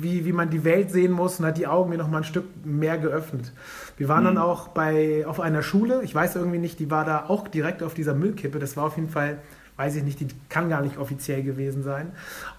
wie, 0.00 0.24
wie 0.24 0.32
man 0.32 0.50
die 0.50 0.64
Welt 0.64 0.90
sehen 0.90 1.12
muss 1.12 1.40
und 1.40 1.46
hat 1.46 1.58
die 1.58 1.66
Augen 1.66 1.90
mir 1.90 1.98
nochmal 1.98 2.20
ein 2.20 2.24
Stück 2.24 2.44
mehr 2.64 2.98
geöffnet. 2.98 3.52
Wir 3.96 4.08
waren 4.08 4.22
mhm. 4.22 4.26
dann 4.26 4.38
auch 4.38 4.68
bei, 4.68 5.26
auf 5.26 5.40
einer 5.40 5.62
Schule, 5.62 6.02
ich 6.02 6.14
weiß 6.14 6.36
irgendwie 6.36 6.58
nicht, 6.58 6.78
die 6.78 6.90
war 6.90 7.04
da 7.04 7.26
auch 7.28 7.48
direkt 7.48 7.82
auf 7.82 7.94
dieser 7.94 8.14
Müllkippe, 8.14 8.58
das 8.58 8.76
war 8.76 8.84
auf 8.84 8.96
jeden 8.96 9.10
Fall 9.10 9.38
weiß 9.78 9.96
ich 9.96 10.04
nicht, 10.04 10.20
die 10.20 10.28
kann 10.48 10.70
gar 10.70 10.80
nicht 10.80 10.96
offiziell 10.96 11.42
gewesen 11.42 11.82
sein. 11.82 12.12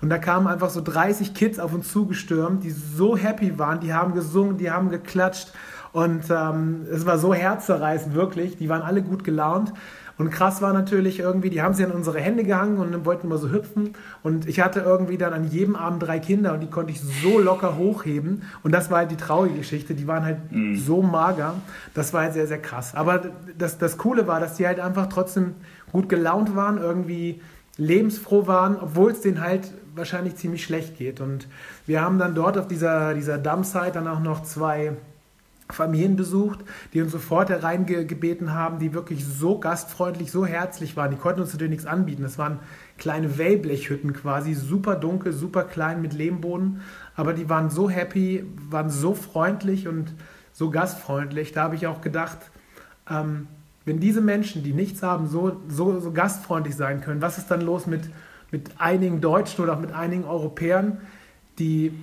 Und 0.04 0.10
da 0.10 0.20
kamen 0.20 0.46
einfach 0.46 0.70
so 0.70 0.82
30 0.82 1.34
Kids 1.34 1.58
auf 1.58 1.74
uns 1.74 1.92
zugestürmt, 1.92 2.64
die 2.64 2.70
so 2.70 3.18
happy 3.18 3.58
waren, 3.58 3.80
die 3.80 3.92
haben 3.92 4.14
gesungen, 4.14 4.60
die 4.60 4.70
haben 4.70 4.92
geklatscht 4.92 5.52
und 5.94 6.26
ähm, 6.30 6.86
es 6.92 7.08
war 7.08 7.18
so 7.18 7.34
herzzerreißend, 7.34 8.14
wirklich. 8.14 8.58
Die 8.58 8.70
waren 8.70 8.84
alle 8.84 9.02
gut 9.02 9.24
gelaunt. 9.24 9.74
Und 10.18 10.32
krass 10.32 10.62
war 10.62 10.74
natürlich 10.74 11.20
irgendwie, 11.20 11.50
die 11.50 11.62
haben 11.62 11.76
sie 11.76 11.86
an 11.86 11.92
unsere 11.92 12.20
Hände 12.20 12.44
gehangen 12.44 12.78
und 12.78 13.06
wollten 13.06 13.28
immer 13.28 13.38
so 13.38 13.52
hüpfen. 13.52 13.94
Und 14.24 14.48
ich 14.48 14.60
hatte 14.60 14.80
irgendwie 14.80 15.18
dann 15.18 15.34
an 15.34 15.48
jedem 15.48 15.76
Abend 15.76 16.02
drei 16.02 16.20
Kinder 16.20 16.54
und 16.54 16.62
die 16.62 16.70
konnte 16.70 16.92
ich 16.92 17.02
so 17.02 17.40
locker 17.40 17.78
hochheben. 17.78 18.44
Und 18.64 18.72
das 18.72 18.90
war 18.90 19.00
halt 19.00 19.12
die 19.12 19.18
traurige 19.18 19.60
Geschichte. 19.60 19.94
Die 19.94 20.08
waren 20.08 20.26
halt 20.26 20.52
mhm. 20.52 20.76
so 20.76 21.04
mager. 21.04 21.54
Das 21.94 22.14
war 22.14 22.24
halt 22.24 22.34
sehr, 22.34 22.48
sehr 22.48 22.60
krass. 22.60 22.96
Aber 22.96 23.22
das, 23.58 23.78
das 23.78 23.98
Coole 23.98 24.28
war, 24.28 24.40
dass 24.40 24.56
die 24.56 24.66
halt 24.66 24.80
einfach 24.80 25.08
trotzdem 25.08 25.54
gut 25.92 26.10
gelaunt 26.10 26.56
waren, 26.56 26.80
irgendwie 26.80 27.42
lebensfroh 27.78 28.48
waren, 28.48 28.76
obwohl 28.80 29.12
es 29.12 29.22
denen 29.22 29.42
halt 29.42 29.72
wahrscheinlich 29.96 30.36
ziemlich 30.36 30.64
schlecht 30.64 30.98
geht. 30.98 31.22
Und 31.22 31.48
wir 31.86 32.02
haben 32.02 32.18
dann 32.18 32.34
dort 32.34 32.58
auf 32.58 32.68
dieser, 32.68 33.14
dieser 33.14 33.38
Dumpsite 33.38 33.92
dann 33.94 34.08
auch 34.08 34.20
noch 34.20 34.44
zwei 34.44 34.94
Familien 35.70 36.16
besucht, 36.16 36.60
die 36.94 37.02
uns 37.02 37.12
sofort 37.12 37.50
hereingebeten 37.50 38.54
haben, 38.54 38.80
die 38.80 38.94
wirklich 38.94 39.26
so 39.26 39.60
gastfreundlich, 39.60 40.32
so 40.32 40.46
herzlich 40.46 40.96
waren. 40.96 41.12
Die 41.12 41.18
konnten 41.18 41.42
uns 41.42 41.52
natürlich 41.54 41.72
nichts 41.72 41.86
anbieten. 41.86 42.24
Das 42.24 42.38
waren 42.38 42.60
kleine 42.98 43.38
Wellblechhütten 43.38 44.14
quasi, 44.14 44.54
super 44.54 44.96
dunkel, 44.96 45.34
super 45.34 45.64
klein 45.64 46.02
mit 46.02 46.14
Lehmboden. 46.14 46.82
Aber 47.16 47.34
die 47.34 47.50
waren 47.50 47.70
so 47.70 47.90
happy, 47.90 48.46
waren 48.70 48.90
so 48.90 49.14
freundlich 49.14 49.88
und 49.88 50.14
so 50.54 50.70
gastfreundlich. 50.70 51.52
Da 51.52 51.64
habe 51.64 51.76
ich 51.76 51.86
auch 51.86 52.02
gedacht, 52.02 52.38
ähm, 53.10 53.48
wenn 53.86 54.00
diese 54.00 54.22
Menschen, 54.22 54.64
die 54.64 54.74
nichts 54.74 55.04
haben, 55.04 55.28
so, 55.28 55.62
so, 55.68 56.00
so 56.00 56.12
gastfreundlich 56.12 56.76
sein 56.76 57.02
können, 57.02 57.22
was 57.22 57.38
ist 57.38 57.50
dann 57.52 57.62
los 57.62 57.88
mit, 57.88 58.02
mit 58.52 58.72
einigen 58.80 59.22
Deutschen 59.22 59.64
oder 59.64 59.74
auch 59.74 59.80
mit 59.80 59.94
einigen 59.94 60.26
Europäern, 60.26 60.98
die 61.60 61.94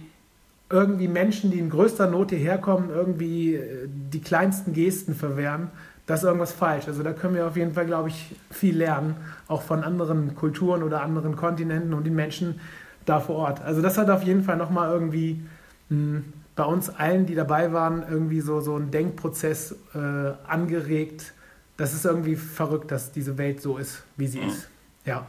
irgendwie 0.71 1.09
Menschen, 1.09 1.51
die 1.51 1.59
in 1.59 1.71
größter 1.71 2.09
Not 2.09 2.31
hierher 2.31 2.59
kommen, 2.59 2.91
irgendwie 2.91 3.55
äh, 3.55 3.89
die 3.89 4.21
kleinsten 4.21 4.73
Gesten 4.73 5.15
verwehren, 5.15 5.71
das 6.07 6.21
ist 6.21 6.27
irgendwas 6.27 6.53
falsch. 6.53 6.87
Also 6.87 7.03
da 7.03 7.13
können 7.13 7.35
wir 7.35 7.47
auf 7.47 7.57
jeden 7.57 7.73
Fall, 7.73 7.87
glaube 7.87 8.11
ich, 8.11 8.37
viel 8.51 8.77
lernen, 8.77 9.17
auch 9.49 9.63
von 9.63 9.83
anderen 9.83 10.35
Kulturen 10.35 10.83
oder 10.83 11.03
anderen 11.03 11.37
Kontinenten 11.37 11.95
und 11.95 12.05
den 12.05 12.15
Menschen 12.15 12.61
da 13.07 13.21
vor 13.21 13.37
Ort. 13.37 13.63
Also 13.63 13.81
das 13.81 13.97
hat 13.97 14.11
auf 14.11 14.23
jeden 14.23 14.43
Fall 14.43 14.57
nochmal 14.57 14.91
irgendwie 14.91 15.43
mh, 15.89 15.97
hm, 15.97 16.25
bei 16.57 16.65
uns 16.65 16.89
allen, 16.89 17.27
die 17.27 17.35
dabei 17.35 17.73
waren, 17.73 18.05
irgendwie 18.09 18.41
so, 18.41 18.61
so 18.61 18.77
einen 18.77 18.91
Denkprozess 18.91 19.75
äh, 19.95 19.99
angeregt. 20.47 21.33
Das 21.77 21.95
ist 21.95 22.05
irgendwie 22.05 22.37
verrückt, 22.37 22.93
dass 22.93 23.11
diese 23.11 23.39
Welt 23.39 23.61
so 23.61 23.77
ist, 23.77 24.05
wie 24.17 24.29
sie 24.29 24.39
ist. 24.39 24.69
Ja 25.05 25.27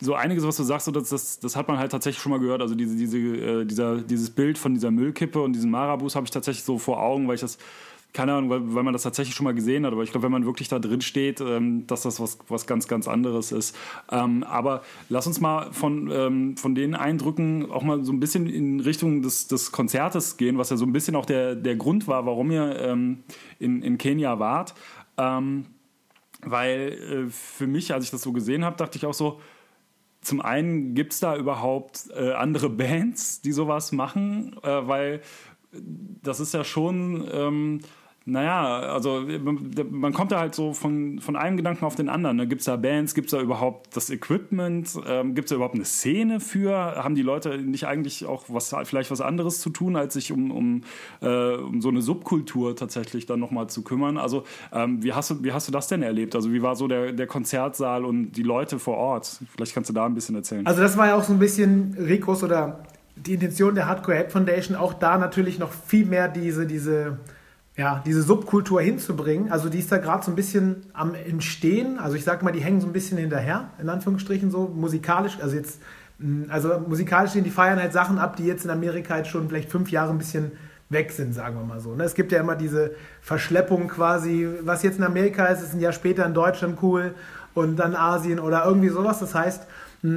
so 0.00 0.14
einiges, 0.14 0.46
was 0.46 0.56
du 0.56 0.62
sagst, 0.62 0.86
so 0.86 0.92
das, 0.92 1.08
das, 1.08 1.40
das 1.40 1.56
hat 1.56 1.68
man 1.68 1.78
halt 1.78 1.90
tatsächlich 1.90 2.22
schon 2.22 2.30
mal 2.30 2.40
gehört. 2.40 2.60
Also 2.60 2.74
diese, 2.74 2.96
diese, 2.96 3.18
äh, 3.18 3.64
dieser, 3.64 3.98
dieses 3.98 4.30
Bild 4.30 4.58
von 4.58 4.74
dieser 4.74 4.90
Müllkippe 4.90 5.40
und 5.40 5.54
diesen 5.54 5.70
Marabus 5.70 6.16
habe 6.16 6.24
ich 6.24 6.30
tatsächlich 6.30 6.64
so 6.64 6.78
vor 6.78 7.02
Augen, 7.02 7.26
weil 7.28 7.36
ich 7.36 7.40
das, 7.40 7.56
keine 8.12 8.34
Ahnung, 8.34 8.50
weil, 8.50 8.74
weil 8.74 8.82
man 8.82 8.92
das 8.92 9.02
tatsächlich 9.02 9.34
schon 9.34 9.44
mal 9.44 9.54
gesehen 9.54 9.86
hat. 9.86 9.92
Aber 9.92 10.02
ich 10.02 10.10
glaube, 10.10 10.24
wenn 10.24 10.32
man 10.32 10.44
wirklich 10.44 10.68
da 10.68 10.78
drin 10.78 11.00
steht, 11.00 11.40
ähm, 11.40 11.86
dass 11.86 12.02
das 12.02 12.20
was, 12.20 12.38
was 12.48 12.66
ganz, 12.66 12.88
ganz 12.88 13.08
anderes 13.08 13.52
ist. 13.52 13.74
Ähm, 14.10 14.42
aber 14.44 14.82
lass 15.08 15.26
uns 15.26 15.40
mal 15.40 15.72
von, 15.72 16.10
ähm, 16.12 16.56
von 16.58 16.74
den 16.74 16.94
Eindrücken 16.94 17.70
auch 17.70 17.82
mal 17.82 18.04
so 18.04 18.12
ein 18.12 18.20
bisschen 18.20 18.48
in 18.48 18.80
Richtung 18.80 19.22
des, 19.22 19.48
des 19.48 19.72
Konzertes 19.72 20.36
gehen, 20.36 20.58
was 20.58 20.68
ja 20.68 20.76
so 20.76 20.84
ein 20.84 20.92
bisschen 20.92 21.16
auch 21.16 21.26
der, 21.26 21.54
der 21.54 21.76
Grund 21.76 22.06
war, 22.06 22.26
warum 22.26 22.50
ihr 22.50 22.78
ähm, 22.80 23.22
in, 23.58 23.82
in 23.82 23.96
Kenia 23.96 24.38
wart. 24.38 24.74
Ähm, 25.16 25.66
weil 26.42 27.26
äh, 27.28 27.30
für 27.30 27.66
mich, 27.66 27.94
als 27.94 28.04
ich 28.04 28.10
das 28.10 28.20
so 28.20 28.32
gesehen 28.32 28.64
habe, 28.64 28.76
dachte 28.76 28.98
ich 28.98 29.06
auch 29.06 29.14
so, 29.14 29.40
zum 30.26 30.40
einen 30.40 30.94
gibt 30.94 31.12
es 31.12 31.20
da 31.20 31.36
überhaupt 31.36 32.08
äh, 32.14 32.32
andere 32.32 32.68
Bands, 32.68 33.40
die 33.42 33.52
sowas 33.52 33.92
machen, 33.92 34.56
äh, 34.62 34.88
weil 34.88 35.20
das 35.72 36.40
ist 36.40 36.52
ja 36.52 36.64
schon 36.64 37.28
ähm, 37.32 37.80
naja, 38.28 38.80
also 38.80 39.24
man 39.88 40.12
kommt 40.12 40.32
da 40.32 40.40
halt 40.40 40.52
so 40.52 40.72
von, 40.72 41.20
von 41.20 41.36
einem 41.36 41.56
Gedanken 41.56 41.84
auf 41.84 41.94
den 41.94 42.08
anderen. 42.08 42.38
Ne? 42.38 42.48
Gibt 42.48 42.60
es 42.60 42.64
da 42.64 42.74
Bands, 42.74 43.14
gibt 43.14 43.28
es 43.28 43.30
da 43.30 43.40
überhaupt 43.40 43.96
das 43.96 44.10
Equipment, 44.10 44.98
ähm, 45.06 45.36
gibt 45.36 45.46
es 45.46 45.50
da 45.50 45.54
überhaupt 45.54 45.76
eine 45.76 45.84
Szene 45.84 46.40
für? 46.40 46.74
Haben 46.74 47.14
die 47.14 47.22
Leute 47.22 47.56
nicht 47.58 47.86
eigentlich 47.86 48.26
auch 48.26 48.46
was, 48.48 48.74
vielleicht 48.82 49.12
was 49.12 49.20
anderes 49.20 49.60
zu 49.60 49.70
tun, 49.70 49.94
als 49.94 50.14
sich 50.14 50.32
um, 50.32 50.50
um, 50.50 50.80
äh, 51.22 51.54
um 51.54 51.80
so 51.80 51.88
eine 51.88 52.02
Subkultur 52.02 52.74
tatsächlich 52.74 53.26
dann 53.26 53.38
nochmal 53.38 53.68
zu 53.68 53.84
kümmern? 53.84 54.18
Also 54.18 54.42
ähm, 54.72 55.04
wie, 55.04 55.12
hast 55.12 55.30
du, 55.30 55.44
wie 55.44 55.52
hast 55.52 55.68
du 55.68 55.72
das 55.72 55.86
denn 55.86 56.02
erlebt? 56.02 56.34
Also 56.34 56.52
wie 56.52 56.62
war 56.62 56.74
so 56.74 56.88
der, 56.88 57.12
der 57.12 57.28
Konzertsaal 57.28 58.04
und 58.04 58.32
die 58.32 58.42
Leute 58.42 58.80
vor 58.80 58.96
Ort? 58.96 59.40
Vielleicht 59.54 59.72
kannst 59.72 59.88
du 59.88 59.94
da 59.94 60.04
ein 60.04 60.14
bisschen 60.14 60.34
erzählen. 60.34 60.66
Also 60.66 60.82
das 60.82 60.96
war 60.96 61.06
ja 61.06 61.14
auch 61.14 61.22
so 61.22 61.32
ein 61.32 61.38
bisschen 61.38 61.96
Rikos 61.96 62.42
oder 62.42 62.80
die 63.14 63.34
Intention 63.34 63.76
der 63.76 63.86
Hardcore 63.86 64.16
Head 64.16 64.32
Foundation, 64.32 64.76
auch 64.76 64.94
da 64.94 65.16
natürlich 65.16 65.60
noch 65.60 65.70
viel 65.70 66.06
mehr 66.06 66.26
diese, 66.26 66.66
diese 66.66 67.18
ja, 67.76 68.02
diese 68.06 68.22
Subkultur 68.22 68.80
hinzubringen. 68.80 69.52
Also 69.52 69.68
die 69.68 69.78
ist 69.78 69.92
da 69.92 69.98
gerade 69.98 70.24
so 70.24 70.32
ein 70.32 70.34
bisschen 70.34 70.86
am 70.94 71.14
Entstehen. 71.14 71.98
Also 71.98 72.16
ich 72.16 72.24
sage 72.24 72.42
mal, 72.44 72.52
die 72.52 72.60
hängen 72.60 72.80
so 72.80 72.86
ein 72.86 72.92
bisschen 72.92 73.18
hinterher, 73.18 73.70
in 73.78 73.88
Anführungsstrichen 73.88 74.50
so, 74.50 74.66
musikalisch. 74.66 75.38
Also 75.42 75.56
jetzt, 75.56 75.80
mm, 76.18 76.44
also 76.48 76.78
musikalisch 76.86 77.32
die 77.32 77.50
feiern 77.50 77.78
halt 77.78 77.92
Sachen 77.92 78.18
ab, 78.18 78.36
die 78.36 78.46
jetzt 78.46 78.64
in 78.64 78.70
Amerika 78.70 79.18
jetzt 79.18 79.28
schon 79.28 79.48
vielleicht 79.48 79.70
fünf 79.70 79.90
Jahre 79.90 80.10
ein 80.10 80.18
bisschen 80.18 80.52
weg 80.88 81.12
sind, 81.12 81.34
sagen 81.34 81.56
wir 81.56 81.64
mal 81.64 81.80
so. 81.80 81.94
Ne? 81.94 82.04
Es 82.04 82.14
gibt 82.14 82.32
ja 82.32 82.40
immer 82.40 82.56
diese 82.56 82.92
Verschleppung 83.20 83.88
quasi, 83.88 84.48
was 84.62 84.82
jetzt 84.82 84.98
in 84.98 85.04
Amerika 85.04 85.46
ist, 85.46 85.60
ist 85.60 85.74
ein 85.74 85.80
Jahr 85.80 85.92
später 85.92 86.24
in 86.24 86.32
Deutschland 86.32 86.78
cool 86.82 87.14
und 87.52 87.76
dann 87.76 87.94
Asien 87.94 88.38
oder 88.38 88.64
irgendwie 88.64 88.88
sowas. 88.88 89.18
Das 89.18 89.34
heißt, 89.34 89.64
hm, 89.64 89.68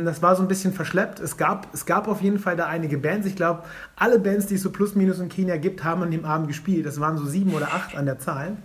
das 0.05 0.21
war 0.21 0.35
so 0.35 0.41
ein 0.41 0.47
bisschen 0.47 0.73
verschleppt. 0.73 1.19
Es 1.19 1.37
gab, 1.37 1.73
es 1.73 1.85
gab 1.85 2.07
auf 2.07 2.21
jeden 2.21 2.39
Fall 2.39 2.55
da 2.55 2.67
einige 2.67 2.97
Bands. 2.97 3.25
Ich 3.27 3.35
glaube, 3.35 3.63
alle 3.95 4.19
Bands, 4.19 4.47
die 4.47 4.55
es 4.55 4.61
so 4.61 4.71
plus 4.71 4.95
minus 4.95 5.19
in 5.19 5.29
Kenia 5.29 5.57
gibt, 5.57 5.83
haben 5.83 6.03
an 6.03 6.11
dem 6.11 6.25
Abend 6.25 6.47
gespielt. 6.47 6.85
Das 6.85 6.99
waren 6.99 7.17
so 7.17 7.25
sieben 7.25 7.53
oder 7.53 7.67
acht 7.67 7.95
an 7.95 8.05
der 8.05 8.19
Zahl. 8.19 8.57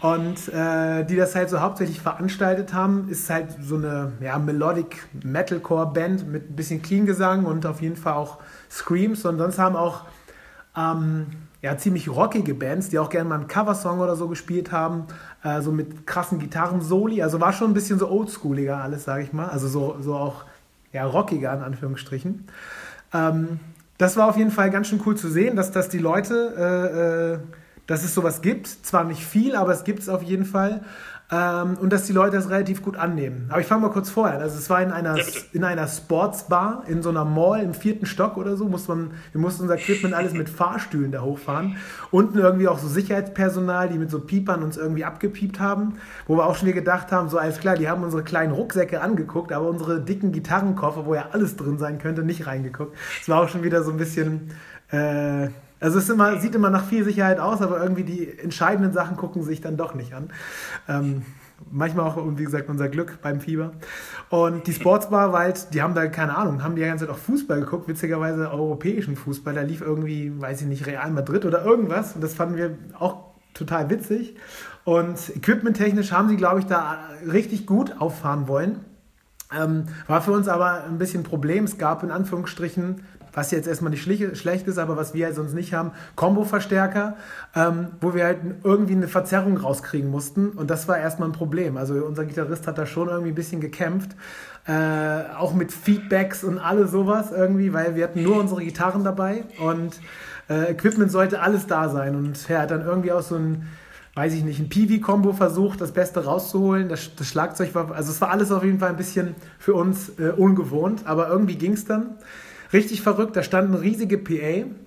Und 0.00 0.48
äh, 0.52 1.04
die 1.04 1.16
das 1.16 1.34
halt 1.34 1.48
so 1.48 1.60
hauptsächlich 1.60 2.00
veranstaltet 2.00 2.74
haben, 2.74 3.08
ist 3.08 3.30
halt 3.30 3.56
so 3.62 3.76
eine 3.76 4.12
ja, 4.20 4.38
Melodic 4.38 5.08
Metalcore 5.24 5.92
Band 5.92 6.28
mit 6.30 6.50
ein 6.50 6.56
bisschen 6.56 6.82
Clean-Gesang 6.82 7.46
und 7.46 7.64
auf 7.64 7.80
jeden 7.80 7.96
Fall 7.96 8.12
auch 8.12 8.38
Screams. 8.70 9.24
Und 9.24 9.38
sonst 9.38 9.58
haben 9.58 9.74
auch 9.74 10.04
ähm, 10.76 11.26
ja, 11.66 11.76
ziemlich 11.76 12.08
rockige 12.08 12.54
Bands, 12.54 12.90
die 12.90 12.98
auch 13.00 13.10
gerne 13.10 13.28
mal 13.28 13.34
einen 13.34 13.48
Coversong 13.48 13.98
oder 13.98 14.14
so 14.14 14.28
gespielt 14.28 14.70
haben, 14.70 15.06
äh, 15.42 15.60
so 15.62 15.72
mit 15.72 16.06
krassen 16.06 16.38
Gitarren-Soli. 16.38 17.22
Also 17.22 17.40
war 17.40 17.52
schon 17.52 17.72
ein 17.72 17.74
bisschen 17.74 17.98
so 17.98 18.08
oldschooliger 18.08 18.76
alles, 18.76 19.02
sage 19.02 19.24
ich 19.24 19.32
mal. 19.32 19.48
Also 19.48 19.66
so, 19.66 19.96
so 20.00 20.14
auch 20.14 20.44
ja, 20.92 21.04
rockiger 21.04 21.52
in 21.52 21.62
Anführungsstrichen. 21.62 22.46
Ähm, 23.12 23.58
das 23.98 24.16
war 24.16 24.28
auf 24.28 24.36
jeden 24.36 24.52
Fall 24.52 24.70
ganz 24.70 24.86
schön 24.86 25.00
cool 25.06 25.16
zu 25.16 25.28
sehen, 25.28 25.56
dass, 25.56 25.72
dass 25.72 25.88
die 25.88 25.98
Leute, 25.98 26.54
äh, 26.56 27.34
äh, 27.34 27.38
dass 27.88 28.04
es 28.04 28.14
sowas 28.14 28.42
gibt. 28.42 28.68
Zwar 28.68 29.02
nicht 29.02 29.26
viel, 29.26 29.56
aber 29.56 29.72
es 29.72 29.82
gibt 29.82 29.98
es 29.98 30.08
auf 30.08 30.22
jeden 30.22 30.44
Fall. 30.44 30.84
Ähm, 31.28 31.76
und 31.80 31.92
dass 31.92 32.04
die 32.04 32.12
Leute 32.12 32.36
das 32.36 32.48
relativ 32.50 32.82
gut 32.82 32.96
annehmen. 32.96 33.46
Aber 33.48 33.60
ich 33.60 33.66
fange 33.66 33.82
mal 33.82 33.90
kurz 33.90 34.10
vorher. 34.10 34.38
Also 34.38 34.58
es 34.58 34.70
war 34.70 34.80
in 34.80 34.92
einer, 34.92 35.16
ja, 35.16 35.24
in 35.52 35.64
einer 35.64 35.88
Sportsbar, 35.88 36.84
in 36.86 37.02
so 37.02 37.08
einer 37.08 37.24
Mall 37.24 37.62
im 37.62 37.74
vierten 37.74 38.06
Stock 38.06 38.36
oder 38.36 38.56
so. 38.56 38.66
Muss 38.66 38.86
man, 38.86 39.10
wir 39.32 39.40
mussten 39.40 39.62
unser 39.62 39.74
Equipment 39.74 40.14
alles 40.14 40.34
mit 40.34 40.48
Fahrstühlen 40.48 41.10
da 41.10 41.22
hochfahren. 41.22 41.76
Unten 42.12 42.38
irgendwie 42.38 42.68
auch 42.68 42.78
so 42.78 42.86
Sicherheitspersonal, 42.86 43.88
die 43.88 43.98
mit 43.98 44.08
so 44.08 44.20
Piepern 44.20 44.62
uns 44.62 44.76
irgendwie 44.76 45.04
abgepiept 45.04 45.58
haben. 45.58 45.94
Wo 46.28 46.36
wir 46.36 46.46
auch 46.46 46.54
schon 46.54 46.68
wieder 46.68 46.78
gedacht 46.78 47.10
haben, 47.10 47.28
so 47.28 47.38
alles 47.38 47.58
klar, 47.58 47.74
die 47.74 47.88
haben 47.88 48.04
unsere 48.04 48.22
kleinen 48.22 48.52
Rucksäcke 48.52 49.00
angeguckt, 49.00 49.52
aber 49.52 49.68
unsere 49.68 50.00
dicken 50.00 50.30
Gitarrenkoffer, 50.30 51.06
wo 51.06 51.14
ja 51.16 51.30
alles 51.32 51.56
drin 51.56 51.78
sein 51.78 51.98
könnte, 51.98 52.22
nicht 52.22 52.46
reingeguckt. 52.46 52.96
Es 53.20 53.28
war 53.28 53.42
auch 53.42 53.48
schon 53.48 53.64
wieder 53.64 53.82
so 53.82 53.90
ein 53.90 53.96
bisschen... 53.96 54.52
Äh, 54.92 55.48
also 55.80 55.98
es 55.98 56.08
immer, 56.08 56.38
sieht 56.40 56.54
immer 56.54 56.70
nach 56.70 56.84
viel 56.84 57.04
Sicherheit 57.04 57.38
aus, 57.38 57.60
aber 57.60 57.82
irgendwie 57.82 58.04
die 58.04 58.38
entscheidenden 58.38 58.92
Sachen 58.92 59.16
gucken 59.16 59.42
sich 59.42 59.60
dann 59.60 59.76
doch 59.76 59.94
nicht 59.94 60.14
an. 60.14 60.30
Ähm, 60.88 61.22
manchmal 61.70 62.06
auch, 62.06 62.16
wie 62.36 62.44
gesagt, 62.44 62.68
unser 62.68 62.88
Glück 62.88 63.18
beim 63.22 63.40
Fieber. 63.40 63.72
Und 64.30 64.66
die 64.66 64.72
Sportsbar 64.72 65.32
war 65.32 65.40
halt, 65.40 65.74
die 65.74 65.82
haben 65.82 65.94
da, 65.94 66.06
keine 66.06 66.36
Ahnung, 66.36 66.62
haben 66.62 66.76
die 66.76 66.82
ganze 66.82 67.06
Zeit 67.06 67.14
auch 67.14 67.18
Fußball 67.18 67.60
geguckt, 67.60 67.88
witzigerweise 67.88 68.50
europäischen 68.50 69.16
Fußball. 69.16 69.54
Da 69.54 69.62
lief 69.62 69.80
irgendwie, 69.80 70.32
weiß 70.40 70.62
ich 70.62 70.66
nicht, 70.66 70.86
Real 70.86 71.10
Madrid 71.10 71.44
oder 71.44 71.64
irgendwas. 71.64 72.14
Und 72.14 72.22
das 72.22 72.34
fanden 72.34 72.56
wir 72.56 72.76
auch 72.98 73.24
total 73.54 73.90
witzig. 73.90 74.36
Und 74.84 75.34
equipmenttechnisch 75.34 76.12
haben 76.12 76.28
sie, 76.28 76.36
glaube 76.36 76.60
ich, 76.60 76.66
da 76.66 77.08
richtig 77.30 77.66
gut 77.66 78.00
auffahren 78.00 78.48
wollen. 78.48 78.80
Ähm, 79.56 79.86
war 80.06 80.22
für 80.22 80.32
uns 80.32 80.48
aber 80.48 80.84
ein 80.84 80.98
bisschen 80.98 81.20
ein 81.20 81.24
Problem. 81.24 81.64
Es 81.64 81.78
gab 81.78 82.02
in 82.02 82.10
Anführungsstrichen 82.10 83.02
was 83.36 83.50
jetzt 83.50 83.68
erstmal 83.68 83.90
nicht 83.90 84.02
schlecht 84.02 84.66
ist, 84.66 84.78
aber 84.78 84.96
was 84.96 85.12
wir 85.12 85.26
halt 85.26 85.36
sonst 85.36 85.52
nicht 85.52 85.74
haben, 85.74 85.92
Combo-Verstärker, 86.16 87.16
ähm, 87.54 87.88
wo 88.00 88.14
wir 88.14 88.24
halt 88.24 88.38
irgendwie 88.64 88.94
eine 88.94 89.08
Verzerrung 89.08 89.58
rauskriegen 89.58 90.10
mussten 90.10 90.48
und 90.48 90.70
das 90.70 90.88
war 90.88 90.98
erstmal 90.98 91.28
ein 91.28 91.32
Problem. 91.32 91.76
Also 91.76 91.94
unser 91.96 92.24
Gitarrist 92.24 92.66
hat 92.66 92.78
da 92.78 92.86
schon 92.86 93.08
irgendwie 93.08 93.32
ein 93.32 93.34
bisschen 93.34 93.60
gekämpft, 93.60 94.16
äh, 94.66 95.36
auch 95.36 95.52
mit 95.52 95.70
Feedbacks 95.70 96.44
und 96.44 96.58
alles 96.58 96.90
sowas 96.90 97.30
irgendwie, 97.30 97.74
weil 97.74 97.94
wir 97.94 98.04
hatten 98.04 98.22
nur 98.22 98.40
unsere 98.40 98.64
Gitarren 98.64 99.04
dabei 99.04 99.44
und 99.62 100.00
äh, 100.48 100.72
Equipment 100.72 101.12
sollte 101.12 101.40
alles 101.40 101.66
da 101.66 101.90
sein 101.90 102.16
und 102.16 102.48
er 102.48 102.62
hat 102.62 102.70
dann 102.70 102.86
irgendwie 102.86 103.12
auch 103.12 103.22
so 103.22 103.36
ein 103.36 103.66
weiß 104.14 104.32
ich 104.32 104.44
nicht, 104.44 104.58
ein 104.58 104.70
Peewee-Kombo 104.70 105.34
versucht, 105.34 105.82
das 105.82 105.92
Beste 105.92 106.24
rauszuholen. 106.24 106.88
Das, 106.88 107.14
das, 107.16 107.26
Schlagzeug 107.28 107.74
war, 107.74 107.94
also 107.94 108.10
es 108.10 108.18
war 108.22 108.30
alles 108.30 108.50
auf 108.50 108.64
jeden 108.64 108.78
Fall 108.78 108.88
ein 108.88 108.96
bisschen 108.96 109.34
für 109.58 109.74
uns 109.74 110.18
äh, 110.18 110.30
ungewohnt, 110.30 111.02
aber 111.04 111.28
irgendwie 111.28 111.56
ging 111.56 111.74
es 111.74 111.84
dann. 111.84 112.16
Richtig 112.72 113.02
verrückt, 113.02 113.36
da 113.36 113.42
standen 113.42 113.74
riesige 113.74 114.18
PA, 114.18 114.32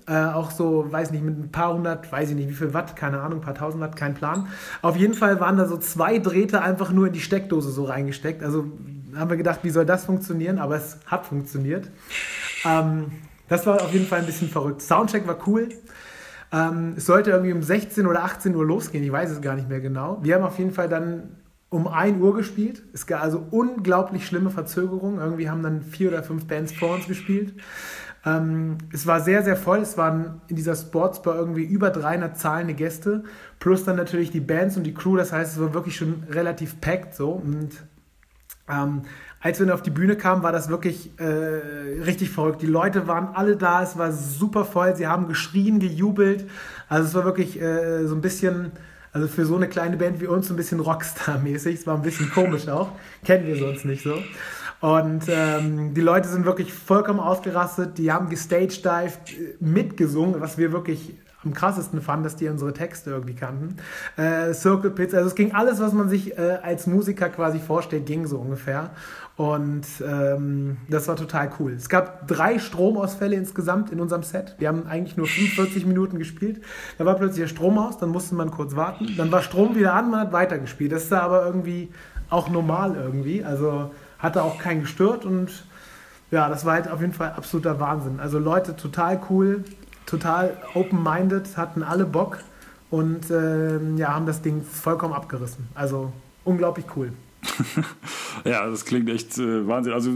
äh, 0.08 0.34
auch 0.34 0.52
so, 0.52 0.92
weiß 0.92 1.12
nicht, 1.12 1.24
mit 1.24 1.38
ein 1.38 1.52
paar 1.52 1.74
hundert, 1.74 2.12
weiß 2.12 2.32
ich 2.32 2.36
nicht, 2.36 2.50
wie 2.50 2.54
viel 2.54 2.74
Watt, 2.74 2.96
keine 2.96 3.22
Ahnung, 3.22 3.40
ein 3.40 3.42
paar 3.44 3.56
tausend 3.56 3.82
Watt, 3.82 3.96
kein 3.96 4.14
Plan. 4.14 4.48
Auf 4.82 4.98
jeden 4.98 5.14
Fall 5.14 5.40
waren 5.40 5.58
da 5.58 5.66
so 5.66 5.78
zwei 5.78 6.20
Drähte 6.20 6.62
einfach 6.62 6.92
nur 6.92 7.08
in 7.08 7.14
die 7.14 7.22
Steckdose 7.22 7.72
so 7.72 7.86
reingesteckt. 7.86 8.44
Also 8.44 8.66
haben 9.16 9.30
wir 9.30 9.38
gedacht, 9.38 9.60
wie 9.64 9.70
soll 9.70 9.86
das 9.86 10.06
funktionieren, 10.06 10.60
aber 10.60 10.76
es 10.76 11.00
hat 11.06 11.26
funktioniert. 11.26 11.90
Ähm, 12.66 13.12
das 13.48 13.66
war 13.66 13.82
auf 13.82 13.94
jeden 13.94 14.06
Fall 14.06 14.20
ein 14.20 14.26
bisschen 14.26 14.50
verrückt. 14.50 14.82
Soundcheck 14.82 15.26
war 15.28 15.38
cool. 15.48 15.70
Ähm, 16.52 16.96
es 16.98 17.06
sollte 17.06 17.32
irgendwie 17.32 17.54
um 17.54 17.62
16 17.62 18.08
oder 18.08 18.24
18 18.24 18.56
Uhr 18.56 18.66
losgehen, 18.66 19.04
ich 19.04 19.12
weiß 19.12 19.30
es 19.30 19.42
gar 19.42 19.56
nicht 19.56 19.70
mehr 19.70 19.82
genau. 19.82 20.20
Wir 20.22 20.36
haben 20.36 20.44
auf 20.44 20.58
jeden 20.58 20.72
Fall 20.72 20.90
dann 20.90 21.36
um 21.70 21.88
1 21.88 22.22
Uhr 22.22 22.36
gespielt. 22.36 22.84
Es 22.94 23.06
gab 23.06 23.22
also 23.22 23.46
unglaublich 23.52 24.26
schlimme 24.26 24.50
Verzögerungen. 24.50 25.20
Irgendwie 25.20 25.50
haben 25.50 25.64
dann 25.64 25.82
vier 25.82 26.10
oder 26.10 26.24
fünf 26.24 26.48
Bands 26.48 26.72
vor 26.72 26.96
uns 26.96 27.08
gespielt. 27.08 27.54
Ähm, 28.26 28.78
es 28.92 29.06
war 29.08 29.22
sehr, 29.22 29.44
sehr 29.44 29.56
voll. 29.56 29.80
Es 29.80 29.98
waren 29.98 30.42
in 30.48 30.56
dieser 30.56 30.76
Sportsbar 30.76 31.36
irgendwie 31.36 31.64
über 31.64 31.92
300 31.92 32.38
zahlende 32.38 32.74
Gäste. 32.74 33.24
Plus 33.60 33.84
dann 33.84 33.96
natürlich 33.96 34.32
die 34.32 34.40
Bands 34.40 34.78
und 34.78 34.84
die 34.84 34.94
Crew. 34.94 35.16
Das 35.16 35.32
heißt, 35.32 35.54
es 35.54 35.62
war 35.62 35.74
wirklich 35.74 35.96
schon 35.96 36.24
relativ 36.30 36.82
packed 36.82 37.14
so. 37.14 37.32
Und 37.32 37.72
ähm, 38.68 39.04
als 39.42 39.60
wir 39.60 39.66
dann 39.66 39.76
auf 39.76 39.82
die 39.82 39.90
Bühne 39.90 40.18
kamen, 40.18 40.44
war 40.44 40.52
das 40.52 40.70
wirklich 40.70 41.18
äh, 41.20 41.24
richtig 41.24 42.30
verrückt. 42.30 42.62
Die 42.62 42.68
Leute 42.68 43.08
waren 43.08 43.36
alle 43.36 43.56
da, 43.56 43.82
es 43.82 43.98
war 43.98 44.12
super 44.12 44.66
voll, 44.66 44.96
sie 44.96 45.08
haben 45.08 45.28
geschrien, 45.28 45.80
gejubelt. 45.80 46.50
Also 46.90 47.08
es 47.08 47.16
war 47.16 47.24
wirklich 47.24 47.62
äh, 47.62 48.06
so 48.06 48.16
ein 48.16 48.22
bisschen, 48.22 48.72
also 49.12 49.28
für 49.28 49.46
so 49.46 49.56
eine 49.56 49.68
kleine 49.68 49.98
Band 49.98 50.22
wie 50.22 50.28
uns, 50.28 50.48
so 50.48 50.54
ein 50.54 50.58
bisschen 50.58 50.80
Rockstar-mäßig. 50.80 51.80
Es 51.80 51.88
war 51.88 51.96
ein 51.96 52.02
bisschen 52.02 52.30
komisch 52.32 52.68
auch, 52.68 52.90
kennen 53.26 53.48
wir 53.48 53.58
sonst 53.58 53.86
nicht 53.86 54.04
so. 54.04 54.16
Und 54.82 55.24
ähm, 55.28 55.94
die 55.94 56.02
Leute 56.02 56.30
sind 56.30 56.46
wirklich 56.46 56.74
vollkommen 56.74 57.20
ausgerastet, 57.20 57.98
die 57.98 58.12
haben 58.12 58.30
gestagedived, 58.30 59.32
äh, 59.32 59.56
mitgesungen, 59.60 60.40
was 60.40 60.58
wir 60.58 60.72
wirklich 60.72 61.16
am 61.46 61.54
krassesten 61.54 62.02
fand, 62.02 62.26
dass 62.26 62.36
die 62.36 62.50
unsere 62.50 62.74
Texte 62.74 63.12
irgendwie 63.12 63.36
kannten. 63.36 63.78
Äh, 64.18 64.54
Circle 64.54 64.92
Pits, 64.92 65.14
also 65.14 65.28
es 65.28 65.36
ging 65.36 65.54
alles, 65.54 65.80
was 65.80 65.94
man 65.94 66.10
sich 66.10 66.38
äh, 66.38 66.60
als 66.62 66.86
Musiker 66.86 67.30
quasi 67.30 67.60
vorstellt, 67.60 68.06
ging 68.06 68.28
so 68.28 68.38
ungefähr. 68.38 68.90
Und 69.38 69.86
ähm, 70.06 70.78
das 70.90 71.08
war 71.08 71.16
total 71.16 71.50
cool. 71.60 71.72
Es 71.72 71.88
gab 71.88 72.28
drei 72.28 72.60
Stromausfälle 72.60 73.38
insgesamt 73.38 73.90
in 73.90 74.02
unserem 74.02 74.24
Set. 74.24 74.56
Wir 74.60 74.68
haben 74.68 74.86
eigentlich 74.86 75.16
nur 75.16 75.28
45 75.28 75.86
Minuten 75.86 76.20
gespielt. 76.20 76.62
Da 76.98 77.06
war 77.06 77.16
plötzlich 77.16 77.44
der 77.44 77.48
Strom 77.48 77.78
aus, 77.78 77.98
dann 77.98 78.10
musste 78.10 78.36
man 78.36 78.52
kurz 78.52 78.76
warten. 78.76 79.16
Dann 79.16 79.32
war 79.32 79.42
Strom 79.42 79.76
wieder 79.76 79.94
an, 79.94 80.12
man 80.12 80.20
hat 80.20 80.34
weitergespielt. 80.34 80.92
Das 80.92 81.06
ist 81.06 81.14
aber 81.14 81.46
irgendwie 81.46 81.90
auch 82.30 82.50
normal 82.50 82.96
irgendwie. 82.96 83.46
Also 83.46 83.92
hatte 84.20 84.44
auch 84.44 84.58
keinen 84.58 84.82
gestört 84.82 85.24
und 85.24 85.64
ja, 86.32 86.48
das 86.48 86.64
war 86.66 86.74
halt 86.74 86.92
auf 86.92 87.02
jeden 87.02 87.14
Fall 87.14 87.32
absoluter 87.32 87.80
Wahnsinn. 87.80 88.20
Also 88.20 88.38
Leute, 88.38 88.76
total 88.76 89.20
cool, 89.30 89.64
total 90.10 90.58
open-minded, 90.74 91.58
hatten 91.58 91.84
alle 91.84 92.06
Bock 92.06 92.40
und 92.90 93.30
äh, 93.30 93.80
ja, 93.98 94.14
haben 94.14 94.26
das 94.26 94.42
Ding 94.42 94.64
vollkommen 94.64 95.14
abgerissen. 95.14 95.68
Also 95.76 96.12
unglaublich 96.44 96.86
cool. 96.96 97.12
ja, 98.44 98.68
das 98.68 98.84
klingt 98.86 99.10
echt 99.10 99.38
äh, 99.38 99.68
Wahnsinn. 99.68 99.94
Also 99.94 100.12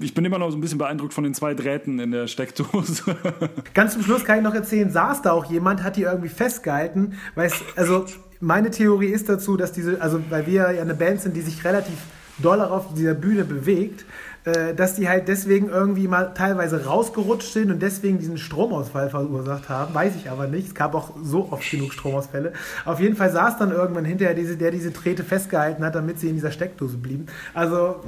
ich 0.00 0.14
bin 0.14 0.24
immer 0.24 0.38
noch 0.38 0.50
so 0.50 0.56
ein 0.56 0.60
bisschen 0.60 0.78
beeindruckt 0.78 1.12
von 1.12 1.24
den 1.24 1.34
zwei 1.34 1.54
Drähten 1.54 1.98
in 1.98 2.12
der 2.12 2.26
Steckdose. 2.28 3.02
Ganz 3.74 3.94
zum 3.94 4.02
Schluss 4.02 4.24
kann 4.24 4.38
ich 4.38 4.44
noch 4.44 4.54
erzählen, 4.54 4.90
saß 4.90 5.22
da 5.22 5.32
auch 5.32 5.46
jemand, 5.46 5.82
hat 5.82 5.96
die 5.96 6.02
irgendwie 6.02 6.28
festgehalten, 6.28 7.14
weil 7.34 7.46
es, 7.46 7.62
also 7.76 8.06
meine 8.40 8.70
Theorie 8.70 9.08
ist 9.08 9.28
dazu, 9.28 9.56
dass 9.56 9.72
diese, 9.72 10.00
also 10.00 10.22
weil 10.30 10.46
wir 10.46 10.72
ja 10.72 10.82
eine 10.82 10.94
Band 10.94 11.20
sind, 11.20 11.36
die 11.36 11.42
sich 11.42 11.64
relativ 11.64 11.96
doll 12.38 12.60
auf 12.60 12.94
dieser 12.94 13.14
Bühne 13.14 13.44
bewegt, 13.44 14.04
äh, 14.44 14.74
dass 14.74 14.96
die 14.96 15.08
halt 15.08 15.28
deswegen 15.28 15.68
irgendwie 15.68 16.08
mal 16.08 16.34
teilweise 16.34 16.84
rausgerutscht 16.84 17.52
sind 17.52 17.70
und 17.70 17.80
deswegen 17.80 18.18
diesen 18.18 18.38
Stromausfall 18.38 19.08
verursacht 19.08 19.68
haben. 19.68 19.94
Weiß 19.94 20.16
ich 20.16 20.30
aber 20.30 20.48
nicht. 20.48 20.68
Es 20.68 20.74
gab 20.74 20.94
auch 20.94 21.10
so 21.22 21.52
oft 21.52 21.70
genug 21.70 21.92
Stromausfälle. 21.92 22.52
Auf 22.84 22.98
jeden 22.98 23.14
Fall 23.14 23.30
saß 23.30 23.58
dann 23.58 23.70
irgendwann 23.70 24.04
hinterher 24.04 24.34
diese, 24.34 24.56
der 24.56 24.72
diese 24.72 24.92
Trete 24.92 25.22
festgehalten 25.22 25.84
hat, 25.84 25.94
damit 25.94 26.18
sie 26.18 26.28
in 26.28 26.34
dieser 26.34 26.50
Steckdose 26.50 26.96
blieben. 26.96 27.26
Also 27.54 28.00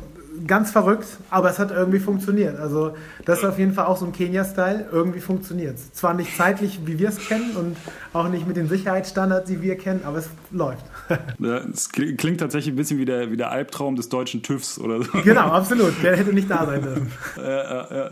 ganz 0.46 0.70
verrückt, 0.70 1.06
aber 1.30 1.50
es 1.50 1.58
hat 1.58 1.70
irgendwie 1.70 1.98
funktioniert. 1.98 2.58
Also 2.58 2.94
das 3.24 3.38
ist 3.38 3.44
auf 3.44 3.58
jeden 3.58 3.72
Fall 3.72 3.86
auch 3.86 3.96
so 3.96 4.06
ein 4.06 4.12
Kenia-Style. 4.12 4.86
Irgendwie 4.90 5.20
funktioniert 5.20 5.76
es. 5.76 5.92
Zwar 5.92 6.14
nicht 6.14 6.36
zeitlich, 6.36 6.80
wie 6.84 6.98
wir 6.98 7.08
es 7.08 7.18
kennen 7.18 7.56
und 7.56 7.76
auch 8.12 8.28
nicht 8.28 8.46
mit 8.46 8.56
den 8.56 8.68
Sicherheitsstandards, 8.68 9.48
die 9.48 9.62
wir 9.62 9.76
kennen, 9.76 10.02
aber 10.04 10.18
es 10.18 10.30
läuft. 10.50 10.84
Es 11.74 11.90
klingt 11.90 12.40
tatsächlich 12.40 12.72
ein 12.72 12.76
bisschen 12.76 12.98
wie 12.98 13.04
der, 13.04 13.30
wie 13.30 13.36
der 13.36 13.50
Albtraum 13.50 13.96
des 13.96 14.08
deutschen 14.08 14.42
TÜVs 14.42 14.78
oder 14.78 15.02
so. 15.02 15.10
Genau, 15.22 15.40
absolut. 15.50 15.92
Der 16.02 16.16
hätte 16.16 16.32
nicht 16.32 16.50
da 16.50 16.64
sein 16.64 16.82
dürfen. 16.82 17.12
ja, 17.36 17.94
ja, 17.94 18.10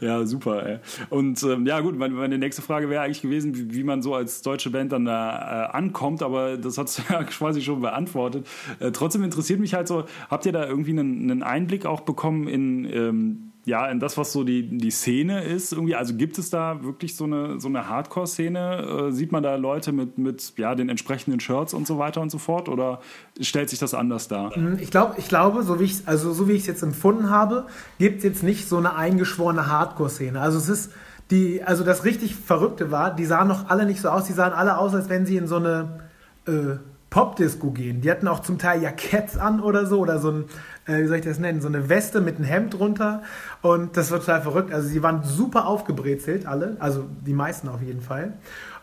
ja, 0.00 0.26
super. 0.26 0.66
Ey. 0.66 0.78
Und 1.08 1.42
ähm, 1.42 1.66
ja 1.66 1.80
gut, 1.80 1.98
meine, 1.98 2.14
meine 2.14 2.38
nächste 2.38 2.62
Frage 2.62 2.88
wäre 2.88 3.02
eigentlich 3.02 3.22
gewesen, 3.22 3.54
wie, 3.54 3.74
wie, 3.74 3.84
man 3.84 4.02
so 4.02 4.14
als 4.14 4.42
deutsche 4.42 4.70
Band 4.70 4.92
dann 4.92 5.04
da 5.04 5.66
äh, 5.66 5.76
ankommt, 5.76 6.22
aber 6.22 6.56
das 6.56 6.78
hat 6.78 6.88
es 6.88 7.02
ja 7.10 7.22
quasi 7.24 7.62
schon 7.62 7.80
beantwortet. 7.80 8.46
Äh, 8.78 8.92
trotzdem 8.92 9.22
interessiert 9.24 9.60
mich 9.60 9.74
halt 9.74 9.88
so, 9.88 10.04
habt 10.30 10.46
ihr 10.46 10.52
da 10.52 10.66
irgendwie 10.66 10.92
einen, 10.92 11.30
einen 11.30 11.42
Einblick 11.60 11.86
auch 11.86 12.00
bekommen 12.00 12.48
in 12.48 12.84
ähm, 12.84 13.50
ja, 13.66 13.86
in 13.88 14.00
das, 14.00 14.16
was 14.16 14.32
so 14.32 14.42
die, 14.42 14.78
die 14.78 14.90
Szene 14.90 15.44
ist, 15.44 15.72
irgendwie, 15.72 15.94
also 15.94 16.14
gibt 16.14 16.38
es 16.38 16.50
da 16.50 16.82
wirklich 16.82 17.14
so 17.14 17.24
eine, 17.24 17.60
so 17.60 17.68
eine 17.68 17.88
Hardcore-Szene? 17.88 19.08
Äh, 19.08 19.12
sieht 19.12 19.32
man 19.32 19.42
da 19.42 19.56
Leute 19.56 19.92
mit, 19.92 20.16
mit 20.16 20.54
ja, 20.56 20.74
den 20.74 20.88
entsprechenden 20.88 21.40
Shirts 21.40 21.74
und 21.74 21.86
so 21.86 21.98
weiter 21.98 22.20
und 22.22 22.30
so 22.30 22.38
fort? 22.38 22.68
Oder 22.68 23.00
stellt 23.40 23.68
sich 23.68 23.78
das 23.78 23.92
anders 23.92 24.28
dar? 24.28 24.56
Mhm, 24.58 24.78
ich, 24.80 24.90
glaub, 24.90 25.18
ich 25.18 25.28
glaube, 25.28 25.62
so 25.62 25.78
wie 25.78 25.84
ich 25.84 25.92
es 25.92 26.08
also 26.08 26.32
so 26.32 26.46
jetzt 26.46 26.82
empfunden 26.82 27.28
habe, 27.30 27.66
gibt 27.98 28.18
es 28.18 28.24
jetzt 28.24 28.42
nicht 28.42 28.68
so 28.68 28.78
eine 28.78 28.96
eingeschworene 28.96 29.66
Hardcore-Szene. 29.66 30.40
Also 30.40 30.58
es 30.58 30.68
ist 30.68 30.92
die, 31.30 31.62
also 31.62 31.84
das 31.84 32.04
richtig 32.04 32.34
Verrückte 32.34 32.90
war, 32.90 33.14
die 33.14 33.24
sahen 33.26 33.46
noch 33.46 33.68
alle 33.68 33.84
nicht 33.84 34.00
so 34.00 34.08
aus, 34.08 34.24
die 34.24 34.32
sahen 34.32 34.52
alle 34.52 34.78
aus, 34.78 34.94
als 34.94 35.08
wenn 35.08 35.26
sie 35.26 35.36
in 35.36 35.46
so 35.46 35.56
eine 35.56 36.00
äh, 36.46 36.76
Popdisco 37.10 37.72
gehen. 37.72 38.00
Die 38.00 38.10
hatten 38.10 38.28
auch 38.28 38.40
zum 38.40 38.58
Teil 38.58 38.82
Jacketts 38.82 39.36
an 39.36 39.60
oder 39.60 39.84
so, 39.86 39.98
oder 39.98 40.18
so 40.20 40.30
ein, 40.30 40.44
äh, 40.86 41.02
wie 41.02 41.06
soll 41.08 41.16
ich 41.16 41.24
das 41.24 41.40
nennen, 41.40 41.60
so 41.60 41.68
eine 41.68 41.88
Weste 41.88 42.20
mit 42.20 42.36
einem 42.36 42.44
Hemd 42.44 42.78
drunter. 42.78 43.22
Und 43.62 43.96
das 43.96 44.12
war 44.12 44.20
total 44.20 44.42
verrückt. 44.42 44.72
Also 44.72 44.88
sie 44.88 45.02
waren 45.02 45.24
super 45.24 45.66
aufgebrezelt, 45.66 46.46
alle, 46.46 46.76
also 46.78 47.04
die 47.26 47.34
meisten 47.34 47.68
auf 47.68 47.82
jeden 47.82 48.00
Fall. 48.00 48.34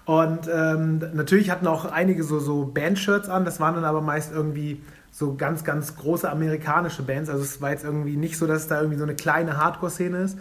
Und 0.06 0.50
ähm, 0.54 1.02
natürlich 1.14 1.50
hatten 1.50 1.68
auch 1.68 1.86
einige 1.86 2.24
so, 2.24 2.40
so 2.40 2.66
Bandshirts 2.66 3.30
an, 3.30 3.44
das 3.44 3.60
waren 3.60 3.76
dann 3.76 3.84
aber 3.84 4.02
meist 4.02 4.32
irgendwie 4.34 4.82
so 5.12 5.36
ganz, 5.36 5.64
ganz 5.64 5.96
große 5.96 6.30
amerikanische 6.30 7.04
Bands. 7.04 7.30
Also 7.30 7.44
es 7.44 7.62
war 7.62 7.72
jetzt 7.72 7.84
irgendwie 7.84 8.18
nicht 8.18 8.38
so, 8.38 8.46
dass 8.46 8.68
da 8.68 8.80
irgendwie 8.80 8.98
so 8.98 9.04
eine 9.04 9.16
kleine 9.16 9.58
Hardcore-Szene 9.58 10.18
ist. 10.20 10.38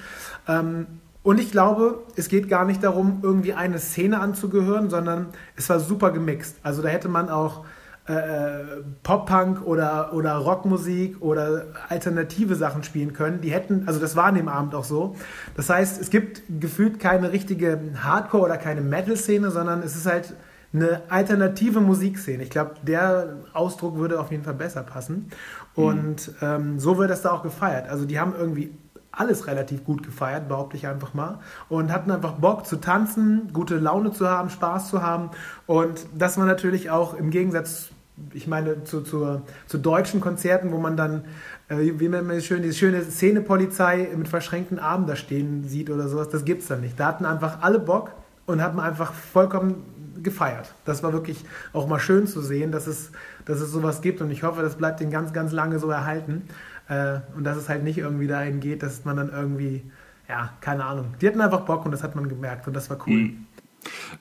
Ähm, 0.47 0.87
und 1.23 1.41
ich 1.41 1.51
glaube, 1.51 2.05
es 2.15 2.29
geht 2.29 2.49
gar 2.49 2.65
nicht 2.65 2.85
darum, 2.85 3.19
irgendwie 3.23 3.55
eine 3.55 3.81
Szene 3.81 4.21
anzugehören, 4.21 4.91
sondern 4.91 5.27
es 5.57 5.69
war 5.69 5.81
super 5.81 6.13
gemixt. 6.13 6.57
Also 6.63 6.83
da 6.83 6.89
hätte 6.89 7.09
man 7.09 7.31
auch 7.31 7.65
äh, 8.07 8.83
Pop-Punk 9.03 9.67
oder, 9.67 10.13
oder 10.13 10.37
Rockmusik 10.37 11.21
oder 11.21 11.67
alternative 11.89 12.55
Sachen 12.55 12.85
spielen 12.85 13.13
können. 13.13 13.41
Die 13.41 13.51
hätten, 13.51 13.85
also 13.87 13.99
das 13.99 14.15
war 14.15 14.27
an 14.27 14.37
dem 14.37 14.49
Abend 14.49 14.75
auch 14.75 14.85
so. 14.85 15.17
Das 15.57 15.71
heißt, 15.71 16.01
es 16.01 16.11
gibt 16.11 16.43
gefühlt 16.61 17.01
keine 17.01 17.33
richtige 17.33 17.81
Hardcore- 18.03 18.45
oder 18.45 18.59
keine 18.59 18.81
Metal-Szene, 18.81 19.51
sondern 19.51 19.83
es 19.83 19.97
ist 19.97 20.07
halt 20.07 20.35
eine 20.73 21.03
alternative 21.09 21.81
Musikszene. 21.81 22.43
Ich 22.43 22.51
glaube, 22.51 22.75
der 22.83 23.37
Ausdruck 23.53 23.97
würde 23.97 24.21
auf 24.21 24.31
jeden 24.31 24.45
Fall 24.45 24.55
besser 24.55 24.83
passen. 24.83 25.31
Und 25.75 26.29
mhm. 26.29 26.35
ähm, 26.43 26.79
so 26.79 26.99
wird 26.99 27.11
das 27.11 27.23
da 27.23 27.33
auch 27.33 27.43
gefeiert. 27.43 27.89
Also 27.89 28.05
die 28.05 28.21
haben 28.21 28.35
irgendwie 28.39 28.73
alles 29.11 29.47
relativ 29.47 29.85
gut 29.85 30.03
gefeiert, 30.03 30.49
behaupte 30.49 30.77
ich 30.77 30.87
einfach 30.87 31.15
mal. 31.15 31.41
Und 31.69 31.93
hatten 31.93 32.11
einfach 32.11 32.33
Bock 32.33 32.67
zu 32.67 32.77
tanzen, 32.77 33.51
gute 33.53 33.79
Laune 33.79 34.13
zu 34.13 34.29
haben, 34.29 34.51
Spaß 34.51 34.91
zu 34.91 35.03
haben. 35.03 35.31
Und 35.67 36.07
das 36.15 36.39
war 36.39 36.47
natürlich 36.47 36.91
auch 36.91 37.15
im 37.15 37.31
Gegensatz 37.31 37.91
ich 38.33 38.47
meine, 38.47 38.85
zu, 38.85 39.03
zu, 39.03 39.43
zu 39.67 39.79
deutschen 39.79 40.21
Konzerten, 40.21 40.73
wo 40.73 40.79
man 40.79 40.97
dann, 40.97 41.25
äh, 41.69 41.93
wie 41.99 42.09
man 42.09 42.41
schön, 42.41 42.63
diese 42.63 42.75
schöne 42.75 43.03
Szenepolizei 43.03 44.09
mit 44.17 44.29
verschränkten 44.29 44.79
Armen 44.79 45.07
da 45.07 45.17
stehen 45.17 45.65
sieht 45.65 45.91
oder 45.91 46.09
sowas, 46.09 46.29
das 46.29 46.45
gibt 46.45 46.63
es 46.63 46.69
dann 46.69 46.81
nicht. 46.81 46.99
Da 46.99 47.07
hatten 47.07 47.25
einfach 47.25 47.63
alle 47.63 47.79
Bock 47.79 48.13
und 48.47 48.63
hatten 48.63 48.81
einfach 48.81 49.13
vollkommen 49.13 49.83
gefeiert. 50.23 50.73
Das 50.85 51.03
war 51.03 51.13
wirklich 51.13 51.45
auch 51.73 51.87
mal 51.87 51.99
schön 51.99 52.27
zu 52.27 52.41
sehen, 52.41 52.73
dass 52.73 52.87
es, 52.87 53.13
dass 53.45 53.61
es 53.61 53.71
sowas 53.71 54.01
gibt 54.01 54.21
und 54.21 54.31
ich 54.31 54.43
hoffe, 54.43 54.63
das 54.63 54.77
bleibt 54.77 55.01
den 55.01 55.11
ganz, 55.11 55.33
ganz 55.33 55.53
lange 55.53 55.79
so 55.79 55.91
erhalten 55.91 56.49
äh, 56.89 57.19
und 57.37 57.45
dass 57.45 57.57
es 57.57 57.69
halt 57.69 57.85
nicht 57.85 57.99
irgendwie 57.99 58.27
dahin 58.27 58.61
geht, 58.61 58.83
dass 58.83 59.05
man 59.05 59.17
dann 59.17 59.31
irgendwie 59.31 59.83
ja, 60.29 60.51
keine 60.61 60.85
Ahnung. 60.85 61.15
Die 61.21 61.29
hatten 61.29 61.41
einfach 61.41 61.61
Bock 61.61 61.85
und 61.85 61.93
das 61.93 62.03
hat 62.03 62.17
man 62.17 62.29
gemerkt 62.29 62.67
und 62.67 62.75
das 62.75 62.91
war 62.91 62.99
cool. 63.07 63.15
Mhm. 63.15 63.46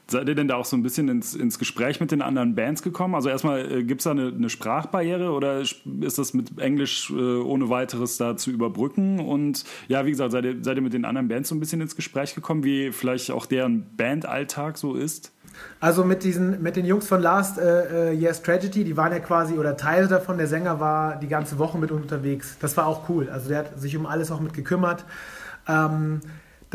Seid 0.08 0.28
ihr 0.28 0.36
denn 0.36 0.48
da 0.48 0.56
auch 0.56 0.66
so 0.66 0.76
ein 0.76 0.84
bisschen 0.84 1.10
ins, 1.10 1.36
ins 1.36 1.60
Gespräch 1.60 2.00
mit 2.00 2.12
den 2.12 2.22
anderen 2.22 2.56
Bands 2.56 2.82
gekommen? 2.82 3.16
Also 3.16 3.30
erstmal, 3.30 3.72
äh, 3.72 3.84
gibt 3.84 4.02
es 4.02 4.06
da 4.06 4.12
eine, 4.12 4.28
eine, 4.28 4.50
Sprachbarriere 4.50 5.32
oder 5.32 5.60
ist 5.60 5.84
das 6.18 6.34
mit 6.34 6.60
Englisch 6.60 7.12
äh, 7.12 7.14
ohne 7.14 7.70
weiteres 7.70 8.18
da 8.18 8.38
zu 8.38 8.52
überbrücken? 8.52 9.20
Und 9.20 9.64
ja, 9.88 10.06
wie 10.06 10.12
gesagt, 10.12 10.32
seid 10.32 10.46
ihr, 10.46 10.64
seid 10.64 10.78
ihr 10.78 10.82
mit 10.82 10.94
den 10.94 11.06
anderen 11.06 11.28
Bands 11.28 11.50
so 11.50 11.56
ein 11.56 11.60
bisschen 11.60 11.82
ins 11.82 11.96
Gespräch 11.96 12.36
gekommen, 12.36 12.64
wie 12.64 12.92
vielleicht 12.92 13.32
auch 13.32 13.46
deren 13.46 13.86
Bandalltag 13.98 14.78
so 14.78 14.96
ist? 14.96 15.32
Also 15.80 16.04
mit 16.04 16.24
diesen, 16.24 16.62
mit 16.62 16.76
den 16.76 16.86
Jungs 16.86 17.08
von 17.08 17.22
Last 17.22 17.58
äh, 17.58 18.12
äh 18.12 18.14
Year's 18.14 18.42
Tragedy, 18.42 18.84
die 18.84 18.98
waren 18.98 19.12
ja 19.12 19.20
quasi, 19.20 19.54
oder 19.56 19.78
Teile 19.78 20.08
davon, 20.08 20.38
der 20.38 20.48
Sänger 20.48 20.80
war 20.80 21.18
die 21.18 21.28
ganze 21.28 21.58
Woche 21.60 21.78
mit 21.78 21.92
unterwegs. 21.92 22.58
Das 22.60 22.76
war 22.78 22.88
auch 22.88 23.10
cool. 23.10 23.30
Also 23.30 23.50
der 23.50 23.60
hat 23.60 23.80
sich 23.80 23.96
um 23.96 24.06
alles 24.06 24.32
auch 24.32 24.40
mit 24.40 24.54
gekümmert. 24.54 25.06
Ähm, 25.68 26.22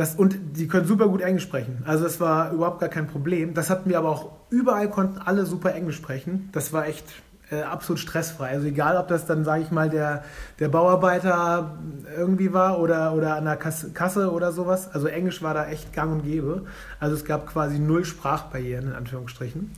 das, 0.00 0.14
und 0.14 0.56
die 0.56 0.66
können 0.66 0.86
super 0.86 1.08
gut 1.08 1.20
Englisch 1.20 1.42
sprechen. 1.42 1.82
Also 1.84 2.04
das 2.04 2.20
war 2.20 2.52
überhaupt 2.52 2.80
gar 2.80 2.88
kein 2.88 3.06
Problem. 3.06 3.52
Das 3.52 3.68
hatten 3.68 3.90
wir 3.90 3.98
aber 3.98 4.08
auch, 4.08 4.32
überall 4.48 4.88
konnten 4.88 5.18
alle 5.18 5.44
super 5.44 5.74
Englisch 5.74 5.96
sprechen. 5.96 6.48
Das 6.52 6.72
war 6.72 6.86
echt 6.86 7.04
äh, 7.50 7.60
absolut 7.60 7.98
stressfrei. 7.98 8.48
Also 8.48 8.66
egal, 8.66 8.96
ob 8.96 9.08
das 9.08 9.26
dann, 9.26 9.44
sage 9.44 9.62
ich 9.62 9.70
mal, 9.70 9.90
der, 9.90 10.24
der 10.58 10.70
Bauarbeiter 10.70 11.78
irgendwie 12.16 12.54
war 12.54 12.80
oder, 12.80 13.12
oder 13.12 13.36
an 13.36 13.44
der 13.44 13.56
Kasse, 13.56 13.90
Kasse 13.90 14.32
oder 14.32 14.52
sowas. 14.52 14.88
Also 14.90 15.06
Englisch 15.06 15.42
war 15.42 15.52
da 15.52 15.66
echt 15.66 15.92
gang 15.92 16.12
und 16.12 16.22
gäbe. 16.22 16.64
Also 16.98 17.14
es 17.14 17.26
gab 17.26 17.46
quasi 17.46 17.78
null 17.78 18.06
Sprachbarrieren 18.06 18.86
in 18.86 18.94
Anführungsstrichen. 18.94 19.70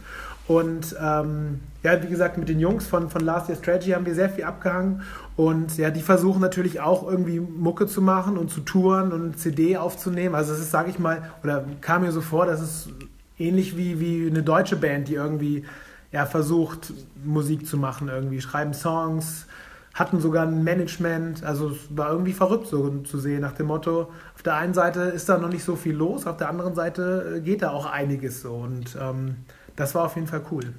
Und 0.53 0.95
ähm, 1.01 1.61
ja, 1.83 2.03
wie 2.03 2.09
gesagt, 2.09 2.37
mit 2.37 2.51
den 2.51 2.61
Jungs 2.61 2.87
von, 2.87 3.09
von 3.09 3.25
Last 3.25 3.49
Year's 3.49 3.61
Strategy 3.61 3.93
haben 3.93 4.05
wir 4.05 4.15
sehr 4.15 4.29
viel 4.29 4.45
abgehangen. 4.45 5.01
Und 5.35 5.79
ja, 5.79 5.91
die 5.91 6.03
versuchen 6.03 6.43
natürlich 6.43 6.81
auch 6.81 7.09
irgendwie 7.09 7.41
Mucke 7.41 7.87
zu 7.87 8.03
machen 8.03 8.37
und 8.37 8.51
zu 8.51 8.61
touren 8.61 9.13
und 9.13 9.39
CD 9.39 9.79
aufzunehmen. 9.79 10.35
Also 10.35 10.53
es 10.53 10.61
ist, 10.61 10.71
sage 10.71 10.91
ich 10.91 10.99
mal, 10.99 11.23
oder 11.43 11.65
kam 11.81 12.03
mir 12.03 12.13
so 12.13 12.21
vor, 12.21 12.45
das 12.45 12.61
ist 12.61 12.91
ähnlich 13.39 13.79
wie, 13.79 13.99
wie 13.99 14.29
eine 14.29 14.43
deutsche 14.43 14.77
Band, 14.77 15.09
die 15.09 15.15
irgendwie 15.15 15.65
ja, 16.13 16.27
versucht, 16.27 16.93
Musik 17.25 17.67
zu 17.67 17.79
machen, 17.79 18.09
irgendwie 18.09 18.43
schreiben 18.43 18.75
Songs, 18.75 19.47
hatten 19.95 20.21
sogar 20.21 20.47
ein 20.47 20.63
Management. 20.63 21.45
Also 21.45 21.71
es 21.71 21.97
war 21.97 22.11
irgendwie 22.11 22.35
verrückt 22.35 22.67
so 22.67 22.91
zu 23.05 23.19
sehen, 23.19 23.41
nach 23.41 23.53
dem 23.53 23.69
Motto, 23.69 24.11
auf 24.35 24.43
der 24.43 24.57
einen 24.57 24.75
Seite 24.75 25.01
ist 25.01 25.31
da 25.31 25.39
noch 25.39 25.49
nicht 25.49 25.65
so 25.65 25.77
viel 25.77 25.95
los, 25.95 26.27
auf 26.27 26.37
der 26.37 26.51
anderen 26.51 26.75
Seite 26.75 27.41
geht 27.43 27.63
da 27.63 27.71
auch 27.71 27.87
einiges 27.87 28.43
so. 28.43 28.53
Und 28.53 28.99
ähm, 29.01 29.37
das 29.77 29.95
war 29.95 30.05
auf 30.05 30.15
jeden 30.17 30.27
Fall 30.27 30.43
cool. 30.51 30.75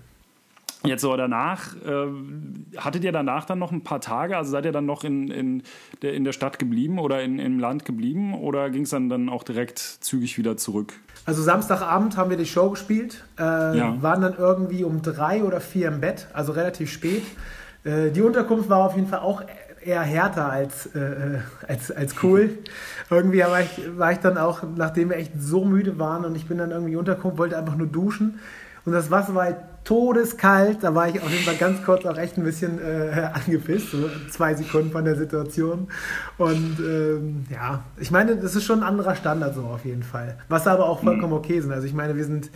Jetzt 0.86 1.02
so 1.02 1.16
danach, 1.16 1.76
äh, 1.78 2.78
hattet 2.78 3.06
ihr 3.06 3.14
danach 3.14 3.46
dann 3.46 3.58
noch 3.58 3.72
ein 3.72 3.86
paar 3.86 4.02
Tage? 4.02 4.36
Also 4.36 4.52
seid 4.52 4.66
ihr 4.66 4.74
dann 4.74 4.86
noch 4.86 5.06
in, 5.06 5.32
in, 5.32 5.64
der, 6.02 6.14
in 6.14 6.26
der 6.26 6.34
Stadt 6.34 6.60
geblieben 6.60 7.00
oder 7.00 7.24
in, 7.24 7.40
im 7.40 7.58
Land 7.58 7.86
geblieben 7.86 8.34
oder 8.34 8.70
ging 8.70 8.84
es 8.84 8.90
dann, 8.90 9.08
dann 9.08 9.30
auch 9.30 9.44
direkt 9.44 9.80
zügig 9.80 10.38
wieder 10.38 10.58
zurück? 10.58 10.94
Also 11.26 11.42
Samstagabend 11.42 12.18
haben 12.18 12.30
wir 12.30 12.38
die 12.38 12.46
Show 12.46 12.70
gespielt, 12.70 13.24
äh, 13.40 13.44
ja. 13.44 13.96
waren 14.02 14.22
dann 14.22 14.36
irgendwie 14.38 14.84
um 14.84 15.02
drei 15.02 15.44
oder 15.46 15.62
vier 15.62 15.88
im 15.88 16.02
Bett, 16.02 16.28
also 16.34 16.52
relativ 16.52 16.92
spät. 16.92 17.24
Äh, 17.86 18.12
die 18.12 18.22
Unterkunft 18.22 18.70
war 18.70 18.80
auf 18.80 18.96
jeden 18.98 19.08
Fall 19.08 19.20
auch 19.20 19.42
eher 19.86 20.02
härter 20.02 20.52
als, 20.52 20.88
äh, 20.88 21.40
als, 21.66 21.92
als 21.92 22.22
cool. 22.24 22.58
irgendwie 23.10 23.40
war 23.40 23.62
ich, 23.62 23.80
war 23.98 24.12
ich 24.12 24.20
dann 24.20 24.38
auch, 24.38 24.64
nachdem 24.76 25.12
wir 25.12 25.16
echt 25.16 25.32
so 25.40 25.64
müde 25.64 25.98
waren 25.98 26.26
und 26.26 26.36
ich 26.36 26.46
bin 26.46 26.58
dann 26.58 26.72
irgendwie 26.72 26.98
Unterkunft, 26.98 27.38
wollte 27.38 27.58
einfach 27.58 27.76
nur 27.78 27.88
duschen 27.88 28.40
und 28.86 28.92
das 28.92 29.10
Wasser 29.12 29.34
war 29.36 29.46
halt 29.46 29.58
todeskalt. 29.84 30.84
Da 30.84 30.96
war 30.96 31.08
ich 31.08 31.22
auf 31.22 31.30
jeden 31.30 31.44
Fall 31.44 31.56
ganz 31.56 31.84
kurz 31.84 32.06
auch 32.06 32.18
echt 32.18 32.38
ein 32.38 32.44
bisschen 32.44 32.80
äh, 32.80 33.30
angepisst, 33.34 33.92
so 33.92 34.10
zwei 34.30 34.54
Sekunden 34.56 34.92
von 34.92 35.06
der 35.06 35.16
Situation. 35.16 35.88
Und 36.38 36.80
ähm, 36.80 37.46
ja, 37.50 37.84
ich 37.98 38.12
meine, 38.12 38.36
das 38.36 38.56
ist 38.56 38.64
schon 38.64 38.80
ein 38.80 38.88
anderer 38.88 39.16
Standard 39.16 39.56
so 39.56 39.62
auf 39.62 39.86
jeden 39.86 40.04
Fall. 40.04 40.38
Was 40.50 40.68
aber 40.68 40.88
auch 40.88 41.02
vollkommen 41.02 41.34
mhm. 41.34 41.40
okay 41.40 41.60
sind. 41.60 41.72
Also 41.72 41.88
ich 41.88 41.94
meine, 41.94 42.16
wir 42.16 42.26
sind, 42.26 42.50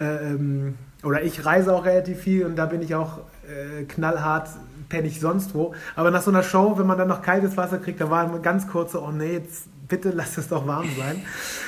äh, 0.00 0.04
ähm, 0.04 0.74
oder 1.02 1.22
ich 1.22 1.44
reise 1.44 1.72
auch 1.72 1.84
relativ 1.84 2.20
viel 2.20 2.46
und 2.46 2.56
da 2.56 2.66
bin 2.66 2.82
ich 2.82 2.94
auch 2.94 3.18
äh, 3.48 3.84
knallhart 3.84 4.48
penne 4.88 5.08
ich 5.08 5.20
sonst 5.20 5.54
wo. 5.54 5.74
Aber 5.96 6.10
nach 6.10 6.22
so 6.22 6.30
einer 6.30 6.42
Show, 6.42 6.78
wenn 6.78 6.86
man 6.86 6.98
dann 6.98 7.08
noch 7.08 7.22
kaltes 7.22 7.56
Wasser 7.56 7.78
kriegt, 7.78 8.00
da 8.00 8.10
war 8.10 8.38
ganz 8.40 8.68
kurze, 8.68 9.02
oh 9.02 9.10
nee, 9.10 9.32
jetzt 9.32 9.68
bitte 9.88 10.10
lass 10.14 10.38
es 10.38 10.48
doch 10.48 10.66
warm 10.66 10.86
sein. 10.96 11.22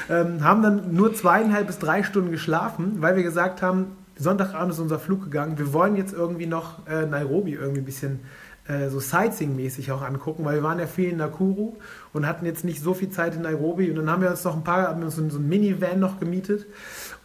Ähm, 0.08 0.44
haben 0.44 0.62
dann 0.62 0.94
nur 0.94 1.14
zweieinhalb 1.14 1.66
bis 1.66 1.78
drei 1.78 2.02
Stunden 2.02 2.30
geschlafen, 2.30 2.96
weil 3.00 3.16
wir 3.16 3.22
gesagt 3.22 3.62
haben, 3.62 3.96
Sonntagabend 4.18 4.72
ist 4.72 4.78
unser 4.78 4.98
Flug 4.98 5.24
gegangen. 5.24 5.58
Wir 5.58 5.72
wollen 5.72 5.96
jetzt 5.96 6.12
irgendwie 6.12 6.46
noch 6.46 6.86
äh, 6.86 7.06
Nairobi 7.06 7.52
irgendwie 7.52 7.80
ein 7.80 7.84
bisschen 7.84 8.20
äh, 8.68 8.88
so 8.88 8.98
Sightseeing-mäßig 8.98 9.92
auch 9.92 10.02
angucken, 10.02 10.44
weil 10.44 10.56
wir 10.56 10.62
waren 10.62 10.78
ja 10.78 10.86
viel 10.86 11.10
in 11.10 11.18
Nakuru 11.18 11.74
und 12.12 12.26
hatten 12.26 12.46
jetzt 12.46 12.64
nicht 12.64 12.80
so 12.82 12.94
viel 12.94 13.10
Zeit 13.10 13.36
in 13.36 13.42
Nairobi. 13.42 13.90
Und 13.90 13.96
dann 13.96 14.10
haben 14.10 14.22
wir 14.22 14.30
uns 14.30 14.42
noch 14.44 14.56
ein 14.56 14.64
paar, 14.64 14.88
haben 14.88 15.02
uns 15.02 15.16
so, 15.16 15.22
ein 15.22 15.48
Minivan 15.48 16.00
noch 16.00 16.18
gemietet 16.18 16.66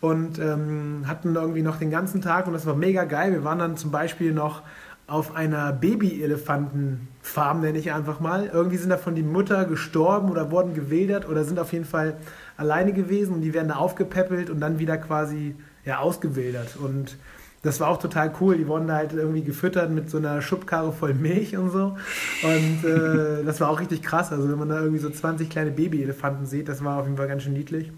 und 0.01 0.37
ähm, 0.39 1.05
hatten 1.07 1.35
irgendwie 1.35 1.63
noch 1.63 1.77
den 1.77 1.89
ganzen 1.89 2.21
Tag 2.21 2.47
und 2.47 2.53
das 2.53 2.65
war 2.65 2.75
mega 2.75 3.05
geil. 3.05 3.31
Wir 3.31 3.43
waren 3.43 3.59
dann 3.59 3.77
zum 3.77 3.91
Beispiel 3.91 4.33
noch 4.33 4.61
auf 5.07 5.35
einer 5.35 5.73
Baby-Elefanten-Farm, 5.73 7.61
nenne 7.61 7.77
ich 7.77 7.91
einfach 7.91 8.19
mal. 8.19 8.49
Irgendwie 8.53 8.77
sind 8.77 8.89
davon 8.89 9.15
die 9.15 9.23
Mutter 9.23 9.65
gestorben 9.65 10.29
oder 10.29 10.51
wurden 10.51 10.73
gewildert 10.73 11.27
oder 11.27 11.43
sind 11.43 11.59
auf 11.59 11.73
jeden 11.73 11.85
Fall 11.85 12.15
alleine 12.55 12.93
gewesen 12.93 13.33
und 13.33 13.41
die 13.41 13.53
werden 13.53 13.69
da 13.69 13.75
aufgepäppelt 13.75 14.49
und 14.49 14.59
dann 14.59 14.79
wieder 14.79 14.97
quasi 14.97 15.55
ja, 15.85 15.99
ausgewildert. 15.99 16.75
Und 16.77 17.17
das 17.63 17.79
war 17.79 17.89
auch 17.89 17.97
total 17.97 18.33
cool. 18.41 18.57
Die 18.57 18.67
wurden 18.67 18.87
da 18.87 18.95
halt 18.95 19.13
irgendwie 19.13 19.43
gefüttert 19.43 19.91
mit 19.91 20.09
so 20.09 20.17
einer 20.17 20.41
Schubkarre 20.41 20.91
voll 20.91 21.13
Milch 21.13 21.55
und 21.57 21.69
so. 21.69 21.97
Und 22.43 22.83
äh, 22.83 23.43
das 23.45 23.61
war 23.61 23.69
auch 23.69 23.79
richtig 23.79 24.01
krass. 24.01 24.31
Also 24.31 24.49
wenn 24.49 24.57
man 24.57 24.69
da 24.69 24.79
irgendwie 24.79 24.99
so 24.99 25.09
20 25.09 25.49
kleine 25.49 25.71
Babyelefanten 25.71 26.45
sieht, 26.45 26.69
das 26.69 26.83
war 26.83 26.99
auf 26.99 27.05
jeden 27.05 27.17
Fall 27.17 27.27
ganz 27.27 27.43
schön 27.43 27.53
niedlich. 27.53 27.91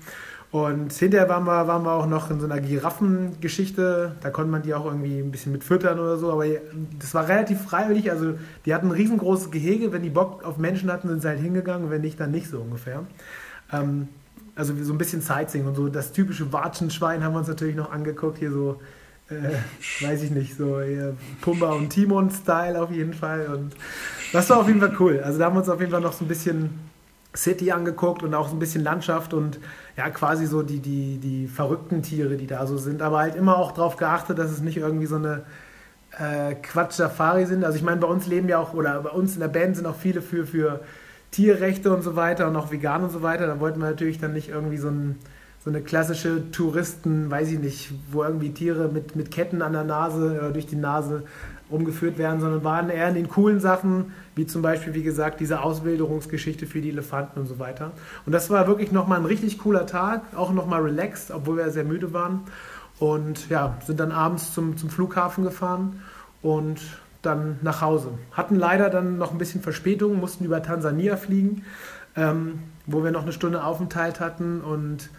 Und 0.51 0.93
hinterher 0.93 1.27
waren 1.29 1.45
wir, 1.45 1.67
waren 1.67 1.83
wir 1.83 1.93
auch 1.93 2.05
noch 2.05 2.29
in 2.29 2.39
so 2.39 2.45
einer 2.45 2.61
Giraffengeschichte. 2.61 4.15
Da 4.21 4.29
konnte 4.29 4.51
man 4.51 4.61
die 4.61 4.75
auch 4.75 4.85
irgendwie 4.85 5.17
ein 5.17 5.31
bisschen 5.31 5.51
mit 5.51 5.63
füttern 5.63 5.99
oder 5.99 6.17
so. 6.17 6.31
Aber 6.31 6.45
das 6.99 7.15
war 7.15 7.27
relativ 7.27 7.59
freiwillig. 7.61 8.11
Also 8.11 8.35
die 8.65 8.75
hatten 8.75 8.87
ein 8.87 8.91
riesengroßes 8.91 9.49
Gehege. 9.49 9.91
Wenn 9.91 10.03
die 10.03 10.11
Bock 10.11 10.43
auf 10.43 10.57
Menschen 10.57 10.91
hatten, 10.91 11.07
sind 11.07 11.23
sie 11.23 11.27
halt 11.27 11.39
hingegangen. 11.39 11.89
Wenn 11.89 12.01
nicht, 12.01 12.19
dann 12.19 12.29
nicht 12.29 12.47
so 12.47 12.59
ungefähr. 12.59 13.03
Ähm, 13.71 14.09
also 14.55 14.73
so 14.83 14.93
ein 14.93 14.97
bisschen 14.97 15.21
Sightseeing 15.21 15.65
und 15.65 15.75
so. 15.75 15.89
Das 15.89 16.11
typische 16.11 16.51
Watschenschwein 16.53 17.23
haben 17.23 17.33
wir 17.33 17.39
uns 17.39 17.47
natürlich 17.47 17.75
noch 17.75 17.91
angeguckt. 17.91 18.37
Hier 18.37 18.51
so, 18.51 18.79
äh, 19.29 20.03
weiß 20.05 20.23
ich 20.23 20.31
nicht, 20.31 20.55
so 20.55 20.79
Pumba 21.41 21.71
und 21.71 21.89
Timon-Style 21.89 22.81
auf 22.81 22.91
jeden 22.91 23.13
Fall. 23.13 23.47
Und 23.47 23.75
das 24.31 24.49
war 24.49 24.57
auf 24.57 24.67
jeden 24.67 24.79
Fall 24.79 24.95
cool. 24.99 25.21
Also 25.23 25.39
da 25.39 25.45
haben 25.45 25.55
wir 25.55 25.59
uns 25.59 25.69
auf 25.69 25.79
jeden 25.79 25.91
Fall 25.91 26.01
noch 26.01 26.13
so 26.13 26.25
ein 26.25 26.27
bisschen 26.27 26.69
City 27.35 27.71
angeguckt 27.71 28.21
und 28.23 28.33
auch 28.35 28.47
so 28.47 28.55
ein 28.55 28.59
bisschen 28.59 28.83
Landschaft 28.83 29.33
und 29.33 29.59
ja, 29.97 30.09
quasi 30.09 30.45
so 30.45 30.61
die, 30.61 30.79
die, 30.79 31.17
die 31.17 31.47
verrückten 31.47 32.03
Tiere, 32.03 32.35
die 32.37 32.47
da 32.47 32.67
so 32.67 32.77
sind. 32.77 33.01
Aber 33.01 33.19
halt 33.19 33.35
immer 33.35 33.57
auch 33.57 33.71
darauf 33.71 33.97
geachtet, 33.97 34.37
dass 34.37 34.51
es 34.51 34.61
nicht 34.61 34.77
irgendwie 34.77 35.07
so 35.07 35.15
eine 35.15 35.43
äh, 36.19 36.53
Quatsch-Safari 36.55 37.45
sind. 37.45 37.63
Also 37.63 37.77
ich 37.77 37.83
meine, 37.83 37.99
bei 37.99 38.07
uns 38.07 38.27
leben 38.27 38.49
ja 38.49 38.59
auch, 38.59 38.73
oder 38.73 39.01
bei 39.01 39.09
uns 39.09 39.33
in 39.33 39.39
der 39.39 39.47
Band 39.47 39.75
sind 39.75 39.87
auch 39.87 39.95
viele 39.95 40.21
für, 40.21 40.45
für 40.45 40.81
Tierrechte 41.33 41.93
und 41.93 42.03
so 42.03 42.15
weiter 42.15 42.47
und 42.47 42.55
auch 42.55 42.71
vegan 42.71 43.03
und 43.03 43.11
so 43.11 43.21
weiter. 43.21 43.47
Da 43.47 43.59
wollten 43.59 43.79
wir 43.79 43.89
natürlich 43.89 44.19
dann 44.19 44.33
nicht 44.33 44.49
irgendwie 44.49 44.77
so, 44.77 44.89
ein, 44.89 45.17
so 45.63 45.69
eine 45.69 45.81
klassische 45.81 46.51
Touristen, 46.51 47.29
weiß 47.29 47.51
ich 47.51 47.59
nicht, 47.59 47.91
wo 48.11 48.23
irgendwie 48.23 48.51
Tiere 48.51 48.87
mit, 48.87 49.15
mit 49.15 49.31
Ketten 49.31 49.61
an 49.61 49.73
der 49.73 49.83
Nase 49.83 50.37
oder 50.39 50.51
durch 50.51 50.67
die 50.67 50.75
Nase 50.75 51.23
umgeführt 51.69 52.19
werden, 52.19 52.39
sondern 52.39 52.63
waren 52.63 52.89
eher 52.89 53.09
in 53.09 53.15
den 53.15 53.27
coolen 53.27 53.59
Sachen, 53.59 54.13
wie 54.35 54.45
zum 54.45 54.61
Beispiel, 54.61 54.93
wie 54.93 55.01
gesagt, 55.01 55.39
diese 55.39 55.61
Auswilderungsgeschichte 55.61 56.67
für 56.67 56.81
die 56.81 56.89
Elefanten 56.89 57.39
und 57.39 57.47
so 57.47 57.57
weiter. 57.57 57.91
Und 58.25 58.31
das 58.31 58.49
war 58.51 58.67
wirklich 58.67 58.91
nochmal 58.91 59.19
ein 59.19 59.25
richtig 59.25 59.57
cooler 59.57 59.87
Tag, 59.87 60.21
auch 60.35 60.53
nochmal 60.53 60.81
relaxed, 60.81 61.31
obwohl 61.31 61.57
wir 61.57 61.71
sehr 61.71 61.83
müde 61.83 62.13
waren. 62.13 62.41
Und 62.99 63.49
ja, 63.49 63.75
sind 63.85 63.99
dann 63.99 64.11
abends 64.11 64.53
zum, 64.53 64.77
zum 64.77 64.89
Flughafen 64.89 65.43
gefahren 65.43 65.99
und 66.43 66.79
dann 67.23 67.57
nach 67.61 67.81
Hause. 67.81 68.09
Hatten 68.31 68.55
leider 68.55 68.89
dann 68.89 69.17
noch 69.17 69.31
ein 69.31 69.37
bisschen 69.37 69.61
Verspätung, 69.61 70.19
mussten 70.19 70.45
über 70.45 70.61
Tansania 70.61 71.17
fliegen, 71.17 71.63
ähm, 72.15 72.59
wo 72.85 73.03
wir 73.03 73.11
noch 73.11 73.23
eine 73.23 73.31
Stunde 73.31 73.63
Aufenthalt 73.63 74.19
hatten 74.19 74.61
und 74.61 75.09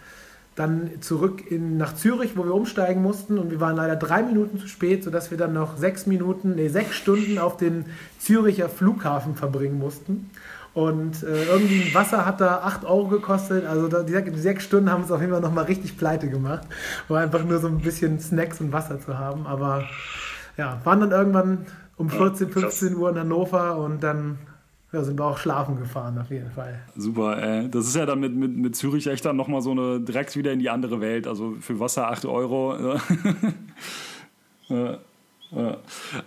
dann 0.55 1.01
zurück 1.01 1.51
in, 1.51 1.75
nach 1.77 1.95
Zürich, 1.95 2.37
wo 2.37 2.45
wir 2.45 2.53
umsteigen 2.53 3.01
mussten 3.01 3.37
und 3.37 3.51
wir 3.51 3.59
waren 3.59 3.75
leider 3.75 3.97
drei 3.97 4.23
Minuten 4.23 4.57
zu 4.57 4.67
spät, 4.67 5.03
sodass 5.03 5.29
wir 5.29 5.37
dann 5.37 5.51
noch 5.51 5.75
sechs 5.75 6.05
Minuten, 6.05 6.55
nee, 6.55 6.69
sechs 6.69 6.95
Stunden 6.95 7.37
auf 7.39 7.57
den 7.57 7.85
Züricher 8.19 8.69
Flughafen 8.69 9.35
verbringen 9.35 9.77
mussten. 9.77 10.29
Und 10.73 11.23
äh, 11.23 11.45
irgendwie 11.45 11.93
Wasser 11.95 12.25
hat 12.25 12.41
da 12.41 12.59
8 12.59 12.83
Euro 12.83 13.07
gekostet. 13.07 13.65
Also 13.65 13.87
da, 13.87 14.03
die, 14.03 14.21
die, 14.29 14.39
sechs 14.39 14.65
Stunden 14.65 14.91
haben 14.91 15.03
es 15.03 15.11
auf 15.11 15.21
jeden 15.21 15.31
Fall 15.31 15.41
nochmal 15.41 15.63
richtig 15.65 15.97
pleite 15.97 16.29
gemacht. 16.29 16.67
War 17.07 17.21
einfach 17.21 17.45
nur 17.45 17.59
so 17.59 17.67
ein 17.67 17.79
bisschen 17.79 18.19
Snacks 18.19 18.59
und 18.59 18.73
Wasser 18.73 18.99
zu 18.99 19.17
haben. 19.17 19.47
Aber 19.47 19.85
ja, 20.57 20.81
waren 20.83 20.99
dann 20.99 21.11
irgendwann 21.11 21.65
um 21.97 22.09
14, 22.09 22.49
15 22.49 22.95
Uhr 22.95 23.09
in 23.09 23.17
Hannover 23.17 23.77
und 23.77 24.03
dann 24.03 24.37
ja, 24.91 25.03
sind 25.03 25.19
wir 25.19 25.25
auch 25.25 25.37
schlafen 25.37 25.77
gefahren, 25.77 26.17
auf 26.17 26.29
jeden 26.29 26.51
Fall. 26.51 26.79
Super, 26.95 27.41
äh, 27.41 27.69
das 27.69 27.87
ist 27.87 27.95
ja 27.95 28.05
dann 28.05 28.19
mit, 28.19 28.33
mit, 28.35 28.55
mit 28.55 28.75
Zürich 28.75 29.07
echt 29.07 29.25
dann 29.25 29.35
nochmal 29.35 29.61
so 29.61 29.71
eine 29.71 29.99
direkt 29.99 30.35
wieder 30.35 30.53
in 30.53 30.59
die 30.59 30.69
andere 30.69 31.01
Welt. 31.01 31.27
Also 31.27 31.55
für 31.59 31.79
Wasser 31.79 32.09
8 32.09 32.25
Euro. 32.25 32.95
äh, 34.69 34.97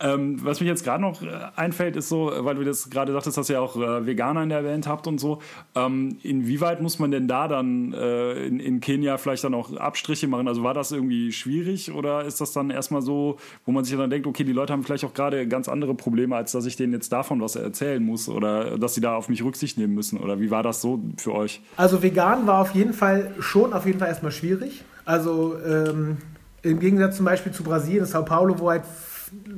Ähm, 0.00 0.44
was 0.44 0.60
mich 0.60 0.68
jetzt 0.68 0.84
gerade 0.84 1.02
noch 1.02 1.22
äh, 1.22 1.26
einfällt, 1.56 1.96
ist 1.96 2.08
so, 2.08 2.32
weil 2.38 2.54
du 2.54 2.64
das 2.64 2.90
gerade 2.90 3.12
sagtest, 3.12 3.36
dass 3.36 3.50
ihr 3.50 3.60
auch 3.60 3.76
äh, 3.76 4.06
Veganer 4.06 4.42
in 4.42 4.48
der 4.48 4.62
Band 4.62 4.86
habt 4.86 5.06
und 5.06 5.18
so. 5.18 5.40
Ähm, 5.74 6.18
inwieweit 6.22 6.80
muss 6.80 6.98
man 6.98 7.10
denn 7.10 7.28
da 7.28 7.48
dann 7.48 7.92
äh, 7.92 8.46
in, 8.46 8.60
in, 8.60 8.80
Kenia 8.80 9.18
vielleicht 9.18 9.44
dann 9.44 9.54
auch 9.54 9.76
Abstriche 9.76 10.28
machen? 10.28 10.48
Also 10.48 10.62
war 10.62 10.74
das 10.74 10.92
irgendwie 10.92 11.32
schwierig 11.32 11.92
oder 11.92 12.24
ist 12.24 12.40
das 12.40 12.52
dann 12.52 12.70
erstmal 12.70 13.02
so, 13.02 13.36
wo 13.64 13.72
man 13.72 13.84
sich 13.84 13.96
dann 13.96 14.10
denkt, 14.10 14.26
okay, 14.26 14.44
die 14.44 14.52
Leute 14.52 14.72
haben 14.72 14.82
vielleicht 14.82 15.04
auch 15.04 15.14
gerade 15.14 15.46
ganz 15.46 15.68
andere 15.68 15.94
Probleme, 15.94 16.36
als 16.36 16.52
dass 16.52 16.66
ich 16.66 16.76
denen 16.76 16.92
jetzt 16.92 17.12
davon 17.12 17.40
was 17.40 17.56
erzählen 17.56 18.02
muss 18.02 18.28
oder 18.28 18.78
dass 18.78 18.94
sie 18.94 19.00
da 19.00 19.14
auf 19.14 19.28
mich 19.28 19.42
Rücksicht 19.42 19.78
nehmen 19.78 19.94
müssen? 19.94 20.18
Oder 20.18 20.40
wie 20.40 20.50
war 20.50 20.62
das 20.62 20.80
so 20.80 21.00
für 21.16 21.34
euch? 21.34 21.60
Also 21.76 22.02
vegan 22.02 22.46
war 22.46 22.60
auf 22.60 22.74
jeden 22.74 22.92
Fall 22.92 23.34
schon 23.40 23.72
auf 23.72 23.86
jeden 23.86 23.98
Fall 23.98 24.08
erstmal 24.08 24.32
schwierig. 24.32 24.84
Also 25.04 25.56
ähm, 25.64 26.18
im 26.62 26.80
Gegensatz 26.80 27.16
zum 27.16 27.24
Beispiel 27.24 27.52
zu 27.52 27.62
Brasilien, 27.62 28.04
Sao 28.04 28.24
Paulo, 28.24 28.58
wo 28.58 28.70
halt 28.70 28.82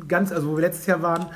ganz, 0.08 0.32
also 0.32 0.48
wo 0.48 0.56
wir 0.56 0.62
letztes 0.62 0.86
Jahr 0.86 1.02
waren, 1.02 1.26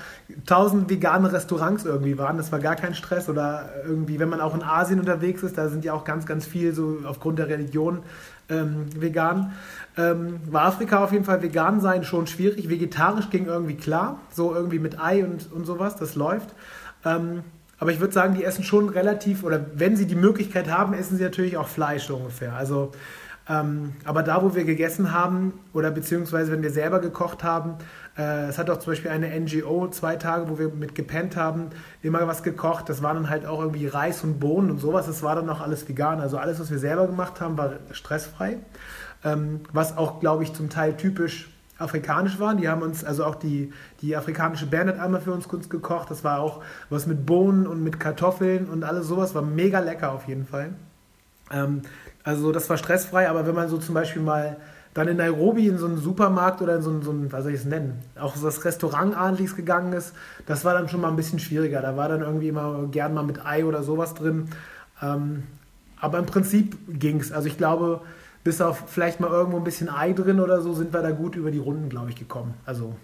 tausend 0.47 0.90
vegane 0.90 1.33
Restaurants 1.33 1.85
irgendwie 1.85 2.18
waren. 2.18 2.37
Das 2.37 2.53
war 2.53 2.59
gar 2.59 2.77
kein 2.77 2.94
Stress. 2.94 3.29
Oder 3.29 3.70
irgendwie, 3.87 4.18
wenn 4.18 4.29
man 4.29 4.40
auch 4.40 4.55
in 4.55 4.62
Asien 4.62 5.01
unterwegs 5.01 5.42
ist, 5.42 5.59
da 5.59 5.68
sind 5.68 5.85
ja 5.85 5.92
auch 5.92 6.05
ganz, 6.05 6.27
ganz 6.27 6.47
viel 6.47 6.75
so 6.75 6.99
aufgrund 7.05 7.38
der 7.38 7.49
Religion 7.49 8.01
ähm, 8.49 8.87
vegan. 8.94 9.53
Ähm, 9.97 10.40
war 10.51 10.66
Afrika 10.66 11.03
auf 11.03 11.12
jeden 11.12 11.25
Fall 11.25 11.42
vegan 11.42 11.81
sein 11.81 12.05
schon 12.05 12.27
schwierig. 12.27 12.68
Vegetarisch 12.68 13.31
ging 13.31 13.47
irgendwie 13.47 13.77
klar. 13.77 14.20
So 14.33 14.55
irgendwie 14.55 14.79
mit 14.79 15.01
Ei 15.01 15.25
und, 15.25 15.51
und 15.53 15.64
sowas, 15.64 15.97
das 15.97 16.14
läuft. 16.14 16.55
Ähm, 17.05 17.44
aber 17.79 17.92
ich 17.92 18.01
würde 18.01 18.14
sagen, 18.14 18.35
die 18.35 18.44
essen 18.44 18.64
schon 18.64 18.88
relativ, 18.88 19.44
oder 19.44 19.61
wenn 19.75 19.97
sie 19.97 20.07
die 20.07 20.14
Möglichkeit 20.14 20.70
haben, 20.70 20.94
essen 20.94 21.18
sie 21.18 21.25
natürlich 21.25 21.57
auch 21.57 21.68
Fleisch 21.68 22.09
ungefähr. 22.09 22.55
Also 22.55 22.92
ähm, 23.48 23.92
aber 24.04 24.22
da, 24.22 24.42
wo 24.42 24.54
wir 24.54 24.64
gegessen 24.64 25.12
haben 25.12 25.52
oder 25.74 25.90
beziehungsweise 25.90 26.50
wenn 26.50 26.62
wir 26.62 26.70
selber 26.70 26.98
gekocht 26.98 27.44
haben, 27.44 27.74
äh, 28.16 28.46
es 28.48 28.59
hat 28.59 28.70
auch 28.70 28.78
zum 28.78 28.92
Beispiel 28.92 29.11
eine 29.11 29.28
NGO 29.38 29.88
zwei 29.88 30.16
Tage, 30.16 30.48
wo 30.48 30.59
wir 30.59 30.68
mit 30.68 30.94
gepennt 30.94 31.37
haben, 31.37 31.66
immer 32.02 32.26
was 32.26 32.42
gekocht. 32.42 32.88
Das 32.88 33.02
war 33.02 33.12
dann 33.12 33.28
halt 33.28 33.44
auch 33.44 33.61
irgendwie 33.61 33.87
Reis 33.87 34.24
und 34.24 34.40
Bohnen 34.40 34.70
und 34.70 34.78
sowas. 34.78 35.07
Das 35.07 35.22
war 35.22 35.35
dann 35.37 35.50
auch 35.50 35.61
alles 35.61 35.87
vegan. 35.87 36.20
Also 36.20 36.38
alles, 36.38 36.59
was 36.59 36.70
wir 36.70 36.78
selber 36.78 37.07
gemacht 37.07 37.40
haben, 37.40 37.59
war 37.59 37.72
stressfrei. 37.90 38.59
Ähm, 39.24 39.61
was 39.72 39.96
auch, 39.96 40.20
glaube 40.20 40.42
ich, 40.42 40.54
zum 40.54 40.70
Teil 40.70 40.96
typisch 40.96 41.50
afrikanisch 41.78 42.38
war. 42.38 42.54
Die 42.54 42.68
haben 42.68 42.83
uns, 42.83 43.04
also 43.04 43.24
auch 43.24 43.35
die, 43.35 43.72
die 44.00 44.16
afrikanische 44.16 44.66
Band 44.66 44.88
hat 44.88 44.98
einmal 44.98 45.20
für 45.20 45.33
uns 45.33 45.48
Kunst 45.48 45.68
gekocht. 45.68 46.11
Das 46.11 46.24
war 46.24 46.40
auch 46.40 46.62
was 46.88 47.07
mit 47.07 47.26
Bohnen 47.26 47.66
und 47.66 47.83
mit 47.83 48.00
Kartoffeln 48.00 48.68
und 48.68 48.85
alles 48.85 49.07
sowas. 49.07 49.35
War 49.35 49.42
mega 49.42 49.80
lecker 49.80 50.12
auf 50.12 50.28
jeden 50.28 50.46
Fall. 50.46 50.70
Ähm, 51.50 51.83
also 52.24 52.52
das 52.52 52.68
war 52.70 52.78
stressfrei, 52.78 53.28
aber 53.28 53.46
wenn 53.46 53.54
man 53.54 53.68
so 53.68 53.78
zum 53.78 53.94
Beispiel 53.94 54.22
mal 54.22 54.56
dann 54.94 55.08
in 55.08 55.16
Nairobi 55.16 55.66
in 55.66 55.76
so 55.76 55.87
einen 55.87 55.98
Supermarkt 55.98 56.62
oder 56.62 56.76
in 56.76 56.82
so 56.82 56.90
ein, 56.90 57.02
so 57.02 57.12
was 57.30 57.42
soll 57.42 57.52
ich 57.52 57.60
es 57.60 57.66
nennen, 57.66 58.00
auch 58.18 58.37
so 58.37 58.46
das 58.46 58.64
Restaurant 58.64 59.16
Adligs 59.16 59.56
gegangen 59.56 59.92
ist, 59.92 60.14
das 60.46 60.64
war 60.64 60.72
dann 60.72 60.88
schon 60.88 61.00
mal 61.00 61.08
ein 61.08 61.16
bisschen 61.16 61.40
schwieriger. 61.40 61.82
Da 61.82 61.96
war 61.96 62.08
dann 62.08 62.22
irgendwie 62.22 62.48
immer 62.48 62.87
gern 62.90 63.12
mal 63.12 63.24
mit 63.24 63.44
Ei 63.44 63.64
oder 63.64 63.82
sowas 63.82 64.14
drin. 64.14 64.48
Ähm, 65.02 65.42
aber 66.00 66.18
im 66.18 66.26
Prinzip 66.26 66.76
ging 66.88 67.20
es. 67.20 67.32
Also 67.32 67.48
ich 67.48 67.58
glaube, 67.58 68.02
bis 68.44 68.60
auf 68.60 68.84
vielleicht 68.87 69.20
mal 69.20 69.30
irgendwo 69.30 69.58
ein 69.58 69.64
bisschen 69.64 69.88
Ei 69.88 70.12
drin 70.12 70.38
oder 70.38 70.60
so, 70.60 70.74
sind 70.74 70.92
wir 70.92 71.02
da 71.02 71.10
gut 71.10 71.34
über 71.34 71.50
die 71.50 71.58
Runden, 71.58 71.88
glaube 71.88 72.10
ich, 72.10 72.16
gekommen. 72.16 72.54
Also 72.64 72.94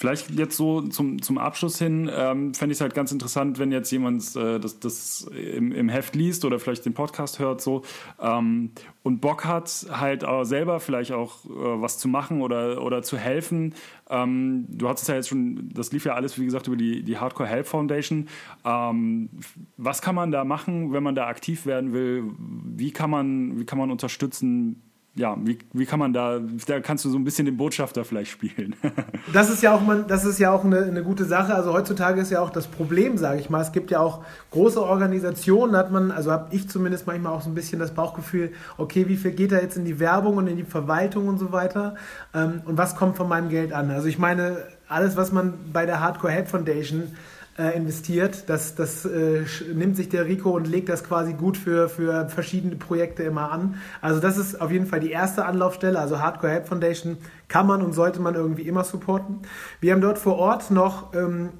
Vielleicht 0.00 0.30
jetzt 0.30 0.56
so 0.56 0.80
zum, 0.80 1.20
zum 1.20 1.36
Abschluss 1.36 1.78
hin, 1.78 2.10
ähm, 2.10 2.54
fände 2.54 2.72
ich 2.72 2.78
es 2.78 2.80
halt 2.80 2.94
ganz 2.94 3.12
interessant, 3.12 3.58
wenn 3.58 3.70
jetzt 3.70 3.90
jemand 3.90 4.34
äh, 4.34 4.58
das, 4.58 4.80
das 4.80 5.30
im, 5.34 5.72
im 5.72 5.90
Heft 5.90 6.16
liest 6.16 6.46
oder 6.46 6.58
vielleicht 6.58 6.86
den 6.86 6.94
Podcast 6.94 7.38
hört 7.38 7.60
so 7.60 7.82
ähm, 8.18 8.70
und 9.02 9.20
Bock 9.20 9.44
hat, 9.44 9.86
halt 9.90 10.24
auch 10.24 10.44
selber 10.44 10.80
vielleicht 10.80 11.12
auch 11.12 11.44
äh, 11.44 11.50
was 11.50 11.98
zu 11.98 12.08
machen 12.08 12.40
oder, 12.40 12.82
oder 12.82 13.02
zu 13.02 13.18
helfen. 13.18 13.74
Ähm, 14.08 14.64
du 14.70 14.88
hattest 14.88 15.06
ja 15.10 15.16
jetzt 15.16 15.28
schon, 15.28 15.68
das 15.74 15.92
lief 15.92 16.06
ja 16.06 16.14
alles, 16.14 16.38
wie 16.38 16.46
gesagt, 16.46 16.66
über 16.66 16.76
die, 16.76 17.02
die 17.02 17.18
Hardcore 17.18 17.50
Help 17.50 17.66
Foundation. 17.66 18.26
Ähm, 18.64 19.28
was 19.76 20.00
kann 20.00 20.14
man 20.14 20.30
da 20.30 20.44
machen, 20.44 20.94
wenn 20.94 21.02
man 21.02 21.14
da 21.14 21.26
aktiv 21.26 21.66
werden 21.66 21.92
will? 21.92 22.24
Wie 22.38 22.90
kann 22.90 23.10
man, 23.10 23.60
wie 23.60 23.66
kann 23.66 23.78
man 23.78 23.90
unterstützen? 23.90 24.80
Ja, 25.16 25.36
wie, 25.40 25.58
wie 25.72 25.86
kann 25.86 25.98
man 25.98 26.12
da, 26.12 26.38
da 26.66 26.80
kannst 26.80 27.04
du 27.04 27.10
so 27.10 27.18
ein 27.18 27.24
bisschen 27.24 27.44
den 27.44 27.56
Botschafter 27.56 28.04
vielleicht 28.04 28.30
spielen. 28.30 28.76
das 29.32 29.50
ist 29.50 29.60
ja 29.60 29.74
auch, 29.74 29.80
man, 29.80 30.06
das 30.06 30.24
ist 30.24 30.38
ja 30.38 30.52
auch 30.52 30.64
eine, 30.64 30.84
eine 30.84 31.02
gute 31.02 31.24
Sache. 31.24 31.52
Also 31.54 31.72
heutzutage 31.72 32.20
ist 32.20 32.30
ja 32.30 32.40
auch 32.40 32.50
das 32.50 32.68
Problem, 32.68 33.18
sage 33.18 33.40
ich 33.40 33.50
mal. 33.50 33.60
Es 33.60 33.72
gibt 33.72 33.90
ja 33.90 33.98
auch 33.98 34.24
große 34.52 34.80
Organisationen, 34.80 35.76
hat 35.76 35.90
man, 35.90 36.12
also 36.12 36.30
habe 36.30 36.54
ich 36.54 36.68
zumindest 36.68 37.08
manchmal 37.08 37.32
auch 37.32 37.42
so 37.42 37.50
ein 37.50 37.54
bisschen 37.54 37.80
das 37.80 37.92
Bauchgefühl, 37.92 38.52
okay, 38.78 39.08
wie 39.08 39.16
viel 39.16 39.32
geht 39.32 39.50
da 39.50 39.60
jetzt 39.60 39.76
in 39.76 39.84
die 39.84 39.98
Werbung 39.98 40.36
und 40.36 40.46
in 40.46 40.56
die 40.56 40.64
Verwaltung 40.64 41.26
und 41.26 41.38
so 41.38 41.50
weiter? 41.50 41.96
Ähm, 42.32 42.62
und 42.64 42.78
was 42.78 42.94
kommt 42.94 43.16
von 43.16 43.28
meinem 43.28 43.48
Geld 43.48 43.72
an? 43.72 43.90
Also 43.90 44.06
ich 44.06 44.18
meine, 44.18 44.58
alles, 44.88 45.16
was 45.16 45.32
man 45.32 45.54
bei 45.72 45.86
der 45.86 46.00
Hardcore 46.00 46.32
Head 46.32 46.48
Foundation 46.48 47.16
äh, 47.60 47.76
investiert. 47.76 48.48
Das, 48.48 48.74
das 48.74 49.04
äh, 49.04 49.44
nimmt 49.74 49.96
sich 49.96 50.08
der 50.08 50.24
Rico 50.24 50.50
und 50.50 50.66
legt 50.66 50.88
das 50.88 51.04
quasi 51.04 51.34
gut 51.34 51.58
für, 51.58 51.90
für 51.90 52.28
verschiedene 52.28 52.76
Projekte 52.76 53.22
immer 53.22 53.52
an. 53.52 53.74
Also 54.00 54.18
das 54.18 54.38
ist 54.38 54.60
auf 54.60 54.70
jeden 54.70 54.86
Fall 54.86 55.00
die 55.00 55.10
erste 55.10 55.44
Anlaufstelle. 55.44 55.98
Also 55.98 56.20
Hardcore 56.20 56.52
Help 56.52 56.68
Foundation 56.68 57.18
kann 57.48 57.66
man 57.66 57.82
und 57.82 57.92
sollte 57.92 58.20
man 58.20 58.34
irgendwie 58.34 58.62
immer 58.62 58.84
supporten. 58.84 59.40
Wir 59.80 59.92
haben 59.92 60.00
dort 60.00 60.16
vor 60.16 60.38
Ort 60.38 60.70
noch 60.70 61.12
ähm, 61.12 61.50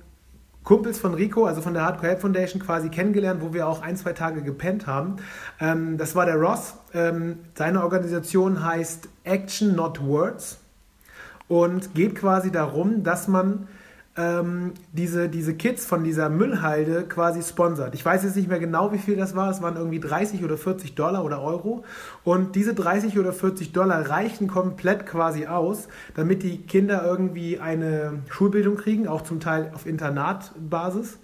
Kumpels 0.64 0.98
von 0.98 1.12
Rico, 1.12 1.44
also 1.44 1.60
von 1.60 1.74
der 1.74 1.84
Hardcore 1.84 2.08
Help 2.08 2.20
Foundation, 2.22 2.62
quasi 2.62 2.88
kennengelernt, 2.88 3.42
wo 3.42 3.52
wir 3.52 3.68
auch 3.68 3.82
ein, 3.82 3.96
zwei 3.96 4.14
Tage 4.14 4.42
gepennt 4.42 4.86
haben. 4.86 5.16
Ähm, 5.60 5.98
das 5.98 6.14
war 6.14 6.24
der 6.24 6.36
Ross. 6.36 6.74
Ähm, 6.94 7.40
seine 7.54 7.82
Organisation 7.82 8.64
heißt 8.64 9.08
Action 9.24 9.74
Not 9.74 10.02
Words 10.02 10.60
und 11.48 11.94
geht 11.94 12.14
quasi 12.14 12.50
darum, 12.50 13.02
dass 13.02 13.28
man 13.28 13.68
ähm, 14.16 14.72
diese, 14.92 15.28
diese 15.28 15.54
Kids 15.54 15.86
von 15.86 16.02
dieser 16.02 16.28
Müllhalde 16.28 17.04
quasi 17.04 17.42
sponsert. 17.42 17.94
Ich 17.94 18.04
weiß 18.04 18.24
jetzt 18.24 18.36
nicht 18.36 18.48
mehr 18.48 18.58
genau, 18.58 18.92
wie 18.92 18.98
viel 18.98 19.16
das 19.16 19.36
war. 19.36 19.50
Es 19.50 19.62
waren 19.62 19.76
irgendwie 19.76 20.00
30 20.00 20.44
oder 20.44 20.56
40 20.56 20.94
Dollar 20.94 21.24
oder 21.24 21.40
Euro. 21.40 21.84
Und 22.24 22.56
diese 22.56 22.74
30 22.74 23.18
oder 23.18 23.32
40 23.32 23.72
Dollar 23.72 24.08
reichen 24.08 24.48
komplett 24.48 25.06
quasi 25.06 25.46
aus, 25.46 25.88
damit 26.14 26.42
die 26.42 26.58
Kinder 26.62 27.04
irgendwie 27.04 27.60
eine 27.60 28.22
Schulbildung 28.28 28.76
kriegen, 28.76 29.06
auch 29.06 29.22
zum 29.22 29.38
Teil 29.38 29.70
auf 29.74 29.86
Internatbasis. 29.86 31.18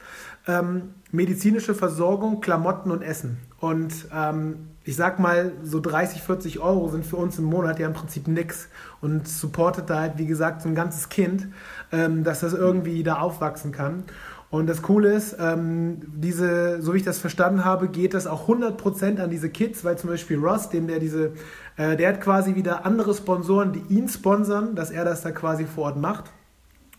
Ähm, 0.46 0.94
medizinische 1.10 1.74
Versorgung, 1.74 2.40
Klamotten 2.40 2.92
und 2.92 3.02
Essen. 3.02 3.38
Und 3.58 3.92
ähm, 4.14 4.68
ich 4.86 4.94
sag 4.94 5.18
mal, 5.18 5.52
so 5.64 5.80
30, 5.80 6.22
40 6.22 6.60
Euro 6.60 6.88
sind 6.88 7.04
für 7.04 7.16
uns 7.16 7.38
im 7.38 7.44
Monat 7.44 7.80
ja 7.80 7.88
im 7.88 7.92
Prinzip 7.92 8.28
nix 8.28 8.68
und 9.00 9.26
supportet 9.26 9.90
da 9.90 9.98
halt, 9.98 10.12
wie 10.16 10.26
gesagt, 10.26 10.62
so 10.62 10.68
ein 10.68 10.76
ganzes 10.76 11.08
Kind, 11.08 11.48
ähm, 11.90 12.22
dass 12.22 12.40
das 12.40 12.54
irgendwie 12.54 13.02
da 13.02 13.18
aufwachsen 13.18 13.72
kann. 13.72 14.04
Und 14.48 14.68
das 14.68 14.82
Coole 14.82 15.12
ist, 15.12 15.36
ähm, 15.40 16.02
diese, 16.06 16.80
so 16.80 16.94
wie 16.94 16.98
ich 16.98 17.02
das 17.02 17.18
verstanden 17.18 17.64
habe, 17.64 17.88
geht 17.88 18.14
das 18.14 18.28
auch 18.28 18.48
100% 18.48 19.20
an 19.20 19.28
diese 19.28 19.50
Kids, 19.50 19.84
weil 19.84 19.98
zum 19.98 20.08
Beispiel 20.08 20.38
Ross, 20.38 20.68
dem 20.68 20.86
der 20.86 21.00
diese, 21.00 21.32
äh, 21.76 21.96
der 21.96 22.10
hat 22.10 22.20
quasi 22.20 22.54
wieder 22.54 22.86
andere 22.86 23.12
Sponsoren, 23.12 23.72
die 23.72 23.92
ihn 23.92 24.08
sponsern, 24.08 24.76
dass 24.76 24.92
er 24.92 25.04
das 25.04 25.22
da 25.22 25.32
quasi 25.32 25.64
vor 25.64 25.86
Ort 25.86 25.96
macht 25.96 26.30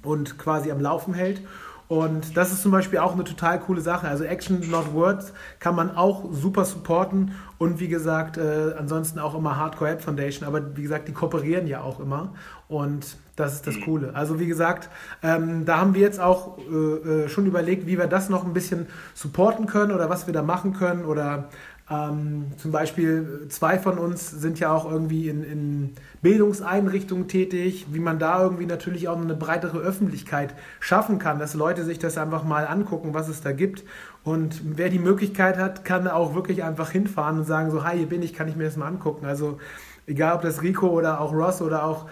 und 0.04 0.38
quasi 0.38 0.72
am 0.72 0.82
Laufen 0.82 1.14
hält. 1.14 1.42
Und 1.88 2.36
das 2.36 2.52
ist 2.52 2.62
zum 2.62 2.72
Beispiel 2.72 3.00
auch 3.00 3.14
eine 3.14 3.24
total 3.24 3.60
coole 3.60 3.80
Sache. 3.80 4.08
Also 4.08 4.26
Action 4.26 4.70
Not 4.70 4.94
Words 4.94 5.34
kann 5.60 5.76
man 5.76 5.96
auch 5.96 6.26
super 6.32 6.66
supporten 6.66 7.32
und 7.60 7.80
wie 7.80 7.88
gesagt, 7.88 8.38
äh, 8.38 8.74
ansonsten 8.78 9.20
auch 9.20 9.36
immer 9.36 9.56
Hardcore 9.56 9.92
App 9.92 10.02
Foundation. 10.02 10.46
Aber 10.46 10.76
wie 10.76 10.82
gesagt, 10.82 11.08
die 11.08 11.14
kooperieren 11.14 11.66
ja 11.66 11.82
auch 11.82 12.02
immer 12.02 12.34
und 12.68 13.16
das 13.38 13.54
ist 13.54 13.68
das 13.68 13.78
mhm. 13.78 13.82
Coole. 13.84 14.16
Also 14.16 14.40
wie 14.40 14.48
gesagt, 14.48 14.90
ähm, 15.24 15.64
da 15.66 15.78
haben 15.78 15.94
wir 15.94 16.02
jetzt 16.02 16.20
auch 16.20 16.58
äh, 16.58 16.74
äh, 16.74 17.30
schon 17.30 17.46
überlegt, 17.46 17.88
wie 17.88 17.98
wir 17.98 18.08
das 18.08 18.28
noch 18.30 18.44
ein 18.44 18.54
bisschen 18.54 18.88
supporten 19.14 19.66
können 19.66 19.94
oder 19.94 20.10
was 20.10 20.28
wir 20.28 20.34
da 20.34 20.42
machen 20.42 20.74
können 20.74 21.06
oder 21.06 21.48
ähm, 21.90 22.48
zum 22.58 22.72
Beispiel 22.72 23.46
zwei 23.48 23.80
von 23.80 23.98
uns 23.98 24.30
sind 24.30 24.60
ja 24.60 24.74
auch 24.74 24.90
irgendwie 24.92 25.30
in, 25.30 25.44
in, 25.44 25.94
Bildungseinrichtungen 26.22 27.30
tätig, 27.30 27.86
wie 27.92 28.00
man 28.00 28.20
da 28.20 28.44
irgendwie 28.44 28.66
natürlich 28.66 29.08
auch 29.08 29.16
eine 29.16 29.36
breitere 29.36 29.78
Öffentlichkeit 29.78 30.54
schaffen 30.82 31.18
kann, 31.20 31.40
dass 31.40 31.54
Leute 31.54 31.86
sich 31.86 32.00
das 32.00 32.18
einfach 32.18 32.44
mal 32.44 32.68
angucken, 32.68 33.14
was 33.14 33.30
es 33.30 33.40
da 33.40 33.54
gibt. 33.54 33.86
Und 34.26 34.78
wer 34.78 34.90
die 34.90 35.00
Möglichkeit 35.00 35.58
hat, 35.58 35.86
kann 35.86 36.08
auch 36.10 36.36
wirklich 36.36 36.64
einfach 36.64 36.92
hinfahren 36.92 37.38
und 37.38 37.46
sagen, 37.46 37.72
so, 37.72 37.86
hi, 37.86 37.98
hier 37.98 38.10
bin 38.10 38.22
ich, 38.22 38.34
kann 38.34 38.50
ich 38.50 38.58
mir 38.58 38.66
das 38.66 38.76
mal 38.76 38.88
angucken. 38.88 39.26
Also 39.26 39.60
egal, 40.08 40.36
ob 40.36 40.42
das 40.42 40.62
Rico 40.62 40.88
oder 40.88 41.22
auch 41.22 41.32
Ross 41.32 41.62
oder 41.62 41.86
auch 41.86 42.08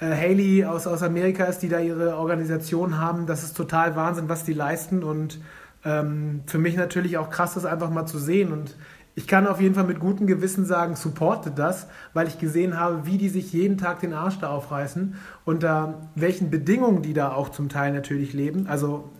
äh, 0.00 0.06
Haley 0.06 0.66
aus, 0.66 0.86
aus 0.86 1.02
Amerika 1.02 1.44
ist, 1.44 1.60
die 1.60 1.70
da 1.70 1.78
ihre 1.78 2.16
Organisation 2.16 3.00
haben, 3.00 3.26
das 3.26 3.42
ist 3.42 3.56
total 3.56 3.96
Wahnsinn, 3.96 4.28
was 4.28 4.44
die 4.44 4.52
leisten. 4.52 5.02
Und 5.02 5.40
ähm, 5.84 6.42
für 6.44 6.58
mich 6.58 6.76
natürlich 6.76 7.16
auch 7.16 7.30
krass, 7.30 7.54
das 7.54 7.64
einfach 7.64 7.88
mal 7.88 8.04
zu 8.04 8.18
sehen. 8.18 8.52
Und 8.52 8.76
ich 9.16 9.28
kann 9.28 9.46
auf 9.46 9.60
jeden 9.60 9.74
Fall 9.74 9.84
mit 9.84 10.00
gutem 10.00 10.26
Gewissen 10.26 10.66
sagen, 10.66 10.96
supportet 10.96 11.58
das, 11.58 11.86
weil 12.14 12.26
ich 12.26 12.38
gesehen 12.38 12.78
habe, 12.78 13.06
wie 13.06 13.16
die 13.16 13.28
sich 13.28 13.52
jeden 13.52 13.78
Tag 13.78 14.00
den 14.00 14.12
Arsch 14.12 14.38
da 14.40 14.50
aufreißen, 14.50 15.14
unter 15.44 16.08
welchen 16.16 16.50
Bedingungen 16.50 17.02
die 17.02 17.12
da 17.12 17.32
auch 17.32 17.50
zum 17.50 17.68
Teil 17.68 17.92
natürlich 17.92 18.32
leben. 18.32 18.66
Also 18.66 19.10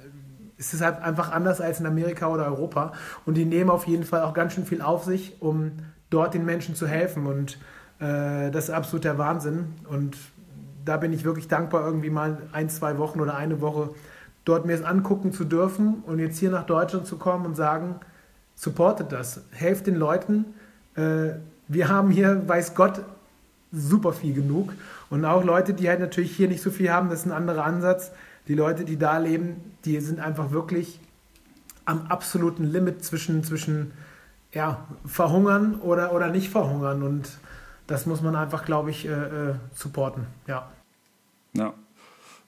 es 0.59 0.75
ist 0.75 0.81
halt 0.81 1.01
einfach 1.01 1.31
anders 1.31 1.61
als 1.61 1.79
in 1.79 1.87
Amerika 1.87 2.29
oder 2.29 2.47
Europa. 2.47 2.93
Und 3.25 3.35
die 3.35 3.45
nehmen 3.45 3.71
auf 3.71 3.87
jeden 3.87 4.05
Fall 4.05 4.23
auch 4.23 4.35
ganz 4.35 4.55
schön 4.55 4.67
viel 4.67 4.83
auf 4.83 5.05
sich, 5.05 5.41
um 5.41 5.73
dort 6.11 6.35
den 6.35 6.45
Menschen 6.45 6.75
zu 6.75 6.87
helfen. 6.87 7.27
Und 7.27 7.59
äh, 8.01 8.51
das 8.51 8.65
ist 8.65 8.71
absolut 8.71 9.05
der 9.05 9.19
Wahnsinn. 9.19 9.75
Und 9.89 10.17
da 10.85 10.97
bin 10.97 11.13
ich 11.13 11.25
wirklich 11.25 11.49
dankbar, 11.49 11.85
irgendwie 11.85 12.11
mal 12.11 12.39
ein, 12.53 12.69
zwei 12.69 12.99
Wochen 12.99 13.21
oder 13.21 13.37
eine 13.37 13.61
Woche 13.61 13.91
dort 14.45 14.67
mir 14.67 14.75
es 14.75 14.83
angucken 14.83 15.33
zu 15.33 15.45
dürfen 15.45 16.03
und 16.07 16.19
jetzt 16.19 16.39
hier 16.39 16.51
nach 16.51 16.67
Deutschland 16.67 17.07
zu 17.07 17.17
kommen 17.17 17.47
und 17.47 17.55
sagen, 17.55 17.97
supportet 18.55 19.13
das, 19.13 19.43
helft 19.53 19.87
den 19.87 19.97
Leuten. 19.97 20.45
Äh, 20.97 21.35
wir 21.69 21.89
haben 21.89 22.11
hier, 22.11 22.47
weiß 22.49 22.75
Gott, 22.75 23.03
super 23.73 24.13
viel 24.13 24.35
genug. 24.35 24.73
Und 25.11 25.25
auch 25.25 25.45
Leute, 25.45 25.75
die 25.75 25.89
halt 25.89 26.01
natürlich 26.01 26.37
hier 26.37 26.49
nicht 26.49 26.63
so 26.63 26.71
viel 26.71 26.91
haben, 26.91 27.09
das 27.09 27.21
ist 27.21 27.27
ein 27.27 27.33
anderer 27.33 27.65
Ansatz. 27.65 28.13
Die 28.49 28.55
Leute, 28.55 28.85
die 28.85 28.99
da 28.99 29.19
leben, 29.19 29.75
die 29.85 29.99
sind 30.01 30.21
einfach 30.21 30.51
wirklich 30.51 31.01
am 31.85 32.07
absoluten 32.07 32.65
Limit 32.65 33.05
zwischen, 33.05 33.43
zwischen 33.45 33.93
ja, 34.53 34.87
verhungern 35.05 35.77
oder, 35.81 36.13
oder 36.13 36.29
nicht 36.29 36.51
verhungern. 36.51 37.03
Und 37.03 37.29
das 37.87 38.07
muss 38.07 38.23
man 38.23 38.37
einfach, 38.37 38.65
glaube 38.65 38.91
ich, 38.91 39.07
äh, 39.07 39.11
äh 39.11 39.55
supporten. 39.75 40.27
Ja. 40.47 40.71
Ja. 41.53 41.75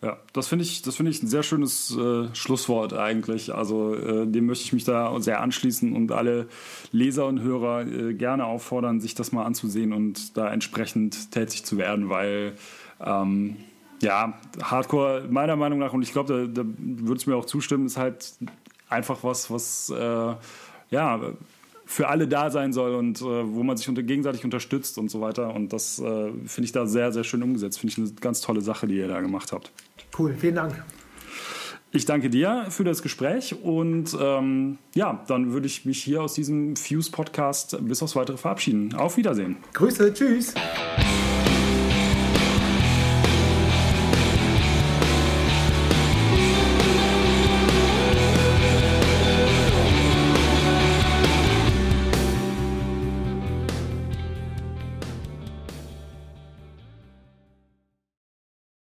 Ja, 0.03 0.18
das 0.34 0.49
finde 0.49 0.64
ich, 0.64 0.82
das 0.82 1.01
ich 1.01 1.22
ein 1.22 1.26
sehr 1.26 1.42
schönes 1.42 1.97
äh, 1.97 2.34
Schlusswort 2.34 2.92
eigentlich. 2.92 3.55
Also 3.55 3.94
äh, 3.94 4.26
dem 4.26 4.47
möchte 4.47 4.64
ich 4.64 4.72
mich 4.72 4.84
da 4.84 5.18
sehr 5.20 5.40
anschließen 5.40 5.94
und 5.94 6.12
alle 6.12 6.49
Leser 6.92 7.26
und 7.26 7.40
Hörer 7.40 7.86
äh, 7.86 8.14
gerne 8.14 8.44
auffordern, 8.44 9.01
sich 9.01 9.14
das 9.14 9.32
mal 9.32 9.44
anzusehen 9.44 9.94
und 9.94 10.36
da 10.36 10.53
entsprechend 10.53 11.30
tätig 11.30 11.64
zu 11.64 11.78
werden, 11.78 12.11
weil 12.11 12.53
ähm, 13.01 13.57
ja, 14.03 14.38
Hardcore 14.62 15.26
meiner 15.30 15.57
Meinung 15.57 15.78
nach, 15.78 15.94
und 15.94 16.03
ich 16.03 16.12
glaube, 16.12 16.47
da, 16.47 16.62
da 16.62 16.68
würde 16.78 17.18
es 17.18 17.26
mir 17.26 17.36
auch 17.36 17.47
zustimmen, 17.47 17.86
ist 17.86 17.97
halt 17.97 18.34
einfach 18.90 19.24
was, 19.24 19.51
was 19.51 19.90
äh, 19.90 20.34
ja 20.90 21.20
für 21.86 22.09
alle 22.09 22.26
da 22.26 22.51
sein 22.51 22.72
soll 22.72 22.97
und 22.97 23.20
äh, 23.20 23.24
wo 23.24 23.62
man 23.62 23.76
sich 23.76 23.88
unter, 23.88 24.03
gegenseitig 24.03 24.44
unterstützt 24.44 24.99
und 24.99 25.09
so 25.09 25.20
weiter. 25.20 25.55
Und 25.55 25.72
das 25.72 26.01
äh, 26.01 26.32
finde 26.44 26.64
ich 26.64 26.72
da 26.72 26.84
sehr, 26.86 27.12
sehr 27.12 27.24
schön 27.24 27.42
umgesetzt. 27.42 27.78
Finde 27.78 27.92
ich 27.92 27.99
eine 27.99 28.11
ganz 28.20 28.40
tolle 28.40 28.61
Sache, 28.61 28.88
die 28.88 28.97
ihr 28.97 29.09
da 29.09 29.20
gemacht 29.20 29.53
habt. 29.53 29.70
Cool, 30.16 30.34
vielen 30.34 30.57
Dank. 30.57 30.82
Ich 31.92 32.04
danke 32.04 32.28
dir 32.28 32.66
für 32.68 32.84
das 32.84 33.00
Gespräch 33.02 33.54
und 33.62 34.14
ähm, 34.20 34.78
ja, 34.94 35.24
dann 35.28 35.52
würde 35.52 35.66
ich 35.66 35.86
mich 35.86 36.02
hier 36.02 36.22
aus 36.22 36.34
diesem 36.34 36.76
Fuse-Podcast 36.76 37.78
bis 37.80 38.02
aufs 38.02 38.16
Weitere 38.16 38.36
verabschieden. 38.36 38.94
Auf 38.94 39.16
Wiedersehen. 39.16 39.57
Grüße, 39.72 40.12
tschüss. 40.12 40.52